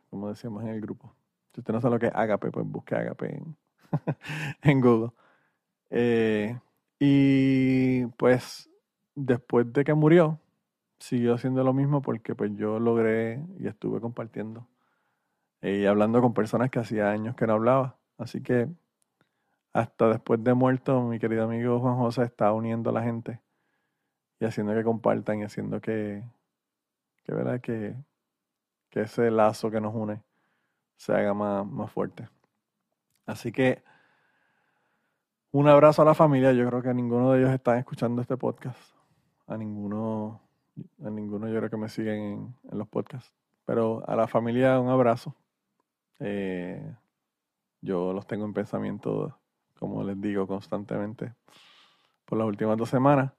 como 0.09 0.29
decíamos 0.29 0.63
en 0.63 0.69
el 0.69 0.81
grupo. 0.81 1.13
Si 1.53 1.61
usted 1.61 1.73
no 1.73 1.81
sabe 1.81 1.95
lo 1.95 1.99
que 1.99 2.07
es 2.07 2.15
agape, 2.15 2.51
pues 2.51 2.65
busque 2.65 2.95
agape 2.95 3.35
en, 3.35 3.57
en 4.61 4.81
Google. 4.81 5.11
Eh, 5.89 6.59
y 6.99 8.05
pues 8.17 8.69
después 9.15 9.71
de 9.73 9.83
que 9.83 9.93
murió, 9.93 10.39
siguió 10.99 11.33
haciendo 11.35 11.63
lo 11.63 11.73
mismo 11.73 12.01
porque 12.01 12.35
pues 12.35 12.51
yo 12.55 12.79
logré 12.79 13.43
y 13.59 13.67
estuve 13.67 14.01
compartiendo 14.01 14.67
eh, 15.61 15.79
y 15.79 15.85
hablando 15.85 16.21
con 16.21 16.33
personas 16.33 16.69
que 16.69 16.79
hacía 16.79 17.11
años 17.11 17.35
que 17.35 17.47
no 17.47 17.53
hablaba. 17.53 17.97
Así 18.17 18.41
que 18.41 18.69
hasta 19.73 20.09
después 20.09 20.43
de 20.43 20.53
muerto, 20.53 21.01
mi 21.01 21.19
querido 21.19 21.43
amigo 21.43 21.79
Juan 21.79 21.97
José 21.97 22.23
está 22.23 22.51
uniendo 22.53 22.89
a 22.89 22.93
la 22.93 23.03
gente 23.03 23.39
y 24.39 24.45
haciendo 24.45 24.73
que 24.73 24.83
compartan 24.83 25.39
y 25.39 25.43
haciendo 25.43 25.81
que, 25.81 26.23
que, 27.23 27.33
¿verdad? 27.33 27.61
que, 27.61 27.95
que 28.89 29.01
ese 29.01 29.31
lazo 29.31 29.69
que 29.71 29.81
nos 29.81 29.93
une 29.95 30.21
se 30.97 31.13
haga 31.13 31.33
más, 31.33 31.65
más 31.65 31.91
fuerte. 31.91 32.27
Así 33.25 33.51
que 33.51 33.83
un 35.51 35.67
abrazo 35.67 36.01
a 36.01 36.05
la 36.05 36.13
familia. 36.13 36.51
Yo 36.53 36.67
creo 36.67 36.81
que 36.81 36.93
ninguno 36.93 37.31
de 37.31 37.39
ellos 37.39 37.51
está 37.51 37.77
escuchando 37.77 38.21
este 38.21 38.37
podcast. 38.37 38.79
A 39.47 39.57
ninguno, 39.57 40.41
a 41.03 41.09
ninguno 41.09 41.47
yo 41.47 41.57
creo 41.57 41.69
que 41.69 41.77
siguen 41.89 42.15
en, 42.15 42.55
en 42.71 42.77
los 42.77 42.87
podcasts. 42.87 43.33
Pero 43.65 44.03
a 44.07 44.15
la 44.15 44.27
familia 44.27 44.79
un 44.79 44.89
abrazo. 44.89 45.35
Eh, 46.19 46.95
yo 47.81 48.13
los 48.13 48.27
tengo 48.27 48.45
en 48.45 48.53
pensamiento, 48.53 49.37
como 49.77 50.03
les 50.03 50.19
digo 50.19 50.47
constantemente, 50.47 51.33
por 52.25 52.37
las 52.37 52.47
últimas 52.47 52.77
dos 52.77 52.89
semanas. 52.89 53.31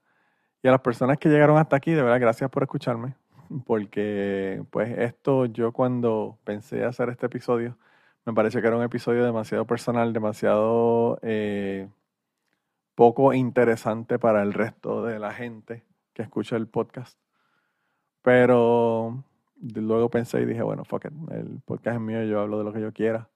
Y 0.63 0.67
a 0.67 0.71
las 0.71 0.81
personas 0.81 1.17
que 1.17 1.29
llegaron 1.29 1.57
hasta 1.57 1.75
aquí, 1.75 1.91
de 1.91 2.01
verdad, 2.01 2.19
gracias 2.19 2.49
por 2.49 2.63
escucharme. 2.63 3.15
Porque, 3.65 4.63
pues, 4.69 4.97
esto 4.97 5.45
yo 5.45 5.73
cuando 5.73 6.37
pensé 6.43 6.85
hacer 6.85 7.09
este 7.09 7.25
episodio, 7.25 7.77
me 8.25 8.33
pareció 8.33 8.61
que 8.61 8.67
era 8.67 8.77
un 8.77 8.83
episodio 8.83 9.25
demasiado 9.25 9.65
personal, 9.65 10.13
demasiado 10.13 11.19
eh, 11.23 11.89
poco 12.95 13.33
interesante 13.33 14.19
para 14.19 14.43
el 14.43 14.53
resto 14.53 15.03
de 15.03 15.19
la 15.19 15.33
gente 15.33 15.83
que 16.13 16.21
escucha 16.21 16.55
el 16.55 16.67
podcast. 16.67 17.17
Pero 18.21 19.23
luego 19.59 20.09
pensé 20.09 20.41
y 20.41 20.45
dije, 20.45 20.61
bueno, 20.61 20.85
fuck 20.85 21.05
it, 21.05 21.13
el 21.31 21.61
podcast 21.65 21.95
es 21.95 22.01
mío, 22.01 22.23
yo 22.23 22.39
hablo 22.39 22.59
de 22.59 22.63
lo 22.63 22.73
que 22.73 22.81
yo 22.81 22.93
quiera. 22.93 23.29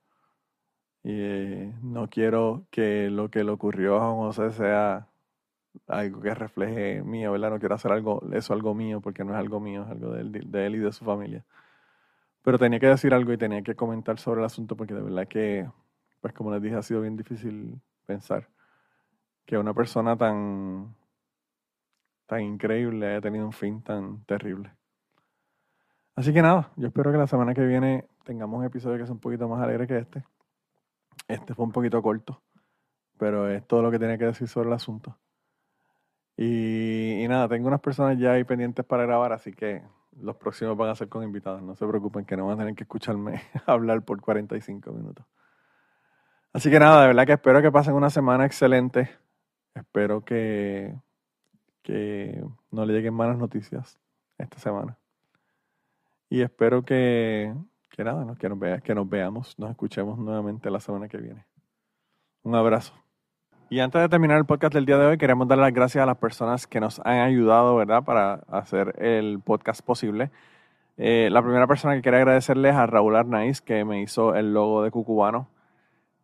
Y 1.03 1.71
no 1.83 2.09
quiero 2.09 2.65
que 2.71 3.09
lo 3.09 3.29
que 3.29 3.43
le 3.43 3.51
ocurrió 3.51 3.97
a 3.97 4.11
José 4.13 4.51
sea 4.51 5.07
algo 5.87 6.21
que 6.21 6.33
refleje 6.33 7.03
mío, 7.03 7.31
¿verdad? 7.31 7.51
No 7.51 7.59
quiero 7.59 7.75
hacer 7.75 7.91
algo, 7.91 8.23
eso 8.33 8.53
algo 8.53 8.73
mío, 8.73 9.01
porque 9.01 9.23
no 9.23 9.33
es 9.33 9.37
algo 9.39 9.59
mío, 9.59 9.83
es 9.83 9.89
algo 9.91 10.11
de 10.13 10.21
él, 10.21 10.51
de 10.51 10.65
él 10.65 10.75
y 10.75 10.79
de 10.79 10.91
su 10.91 11.05
familia. 11.05 11.45
Pero 12.41 12.57
tenía 12.57 12.79
que 12.79 12.87
decir 12.87 13.13
algo 13.13 13.33
y 13.33 13.37
tenía 13.37 13.61
que 13.61 13.75
comentar 13.75 14.19
sobre 14.19 14.41
el 14.41 14.45
asunto, 14.45 14.75
porque 14.75 14.93
de 14.93 15.01
verdad 15.01 15.27
que, 15.27 15.69
pues 16.21 16.33
como 16.33 16.51
les 16.51 16.61
dije, 16.61 16.75
ha 16.75 16.81
sido 16.81 17.01
bien 17.01 17.17
difícil 17.17 17.79
pensar 18.05 18.47
que 19.45 19.57
una 19.57 19.73
persona 19.73 20.17
tan, 20.17 20.95
tan 22.25 22.41
increíble 22.41 23.07
haya 23.07 23.21
tenido 23.21 23.45
un 23.45 23.53
fin 23.53 23.81
tan 23.81 24.23
terrible. 24.25 24.71
Así 26.15 26.33
que 26.33 26.41
nada, 26.41 26.71
yo 26.75 26.87
espero 26.87 27.11
que 27.11 27.17
la 27.17 27.27
semana 27.27 27.53
que 27.53 27.65
viene 27.65 28.07
tengamos 28.23 28.59
un 28.59 28.65
episodio 28.65 28.97
que 28.97 29.05
sea 29.05 29.13
un 29.13 29.19
poquito 29.19 29.47
más 29.47 29.61
alegre 29.61 29.87
que 29.87 29.97
este. 29.97 30.23
Este 31.27 31.53
fue 31.53 31.65
un 31.65 31.71
poquito 31.71 32.01
corto, 32.01 32.41
pero 33.17 33.49
es 33.49 33.67
todo 33.67 33.81
lo 33.81 33.91
que 33.91 33.99
tenía 33.99 34.17
que 34.17 34.25
decir 34.25 34.47
sobre 34.47 34.69
el 34.69 34.73
asunto. 34.73 35.17
Y, 36.37 37.23
y 37.23 37.27
nada, 37.27 37.47
tengo 37.47 37.67
unas 37.67 37.81
personas 37.81 38.17
ya 38.17 38.33
ahí 38.33 38.43
pendientes 38.43 38.85
para 38.85 39.05
grabar, 39.05 39.33
así 39.33 39.53
que 39.53 39.83
los 40.19 40.35
próximos 40.37 40.77
van 40.77 40.89
a 40.89 40.95
ser 40.95 41.09
con 41.09 41.23
invitados. 41.23 41.61
No 41.61 41.75
se 41.75 41.85
preocupen 41.85 42.25
que 42.25 42.37
no 42.37 42.47
van 42.47 42.55
a 42.55 42.63
tener 42.63 42.75
que 42.75 42.83
escucharme 42.83 43.41
hablar 43.65 44.03
por 44.03 44.21
45 44.21 44.91
minutos. 44.91 45.25
Así 46.53 46.69
que 46.69 46.79
nada, 46.79 47.01
de 47.01 47.07
verdad 47.07 47.25
que 47.25 47.33
espero 47.33 47.61
que 47.61 47.71
pasen 47.71 47.95
una 47.95 48.09
semana 48.09 48.45
excelente. 48.45 49.09
Espero 49.73 50.23
que, 50.23 50.95
que 51.85 52.43
no 52.71 52.85
le 52.85 52.93
lleguen 52.93 53.13
malas 53.13 53.37
noticias 53.37 53.99
esta 54.39 54.57
semana. 54.57 54.97
Y 56.29 56.41
espero 56.41 56.83
que, 56.83 57.53
que 57.91 58.03
nada, 58.03 58.25
¿no? 58.25 58.35
que, 58.35 58.49
nos 58.49 58.57
vea, 58.57 58.79
que 58.79 58.95
nos 58.95 59.07
veamos, 59.07 59.57
nos 59.59 59.69
escuchemos 59.69 60.17
nuevamente 60.17 60.71
la 60.71 60.79
semana 60.79 61.07
que 61.07 61.19
viene. 61.19 61.45
Un 62.41 62.55
abrazo. 62.55 62.93
Y 63.69 63.79
antes 63.79 64.01
de 64.01 64.09
terminar 64.09 64.37
el 64.37 64.45
podcast 64.45 64.73
del 64.73 64.85
día 64.85 64.97
de 64.97 65.05
hoy, 65.05 65.17
queremos 65.17 65.47
dar 65.47 65.59
las 65.59 65.73
gracias 65.73 66.01
a 66.01 66.07
las 66.07 66.17
personas 66.17 66.65
que 66.65 66.79
nos 66.79 66.99
han 67.05 67.19
ayudado, 67.19 67.75
¿verdad?, 67.75 68.03
para 68.03 68.33
hacer 68.49 68.95
el 68.99 69.39
podcast 69.39 69.81
posible. 69.81 70.31
Eh, 70.97 71.29
la 71.31 71.43
primera 71.43 71.67
persona 71.67 71.95
que 71.95 72.01
quería 72.01 72.19
agradecerles 72.19 72.73
es 72.73 72.77
a 72.77 72.87
Raúl 72.87 73.15
Arnaiz, 73.15 73.61
que 73.61 73.85
me 73.85 74.01
hizo 74.01 74.33
el 74.33 74.53
logo 74.53 74.81
de 74.81 74.89
Cucubano. 74.89 75.47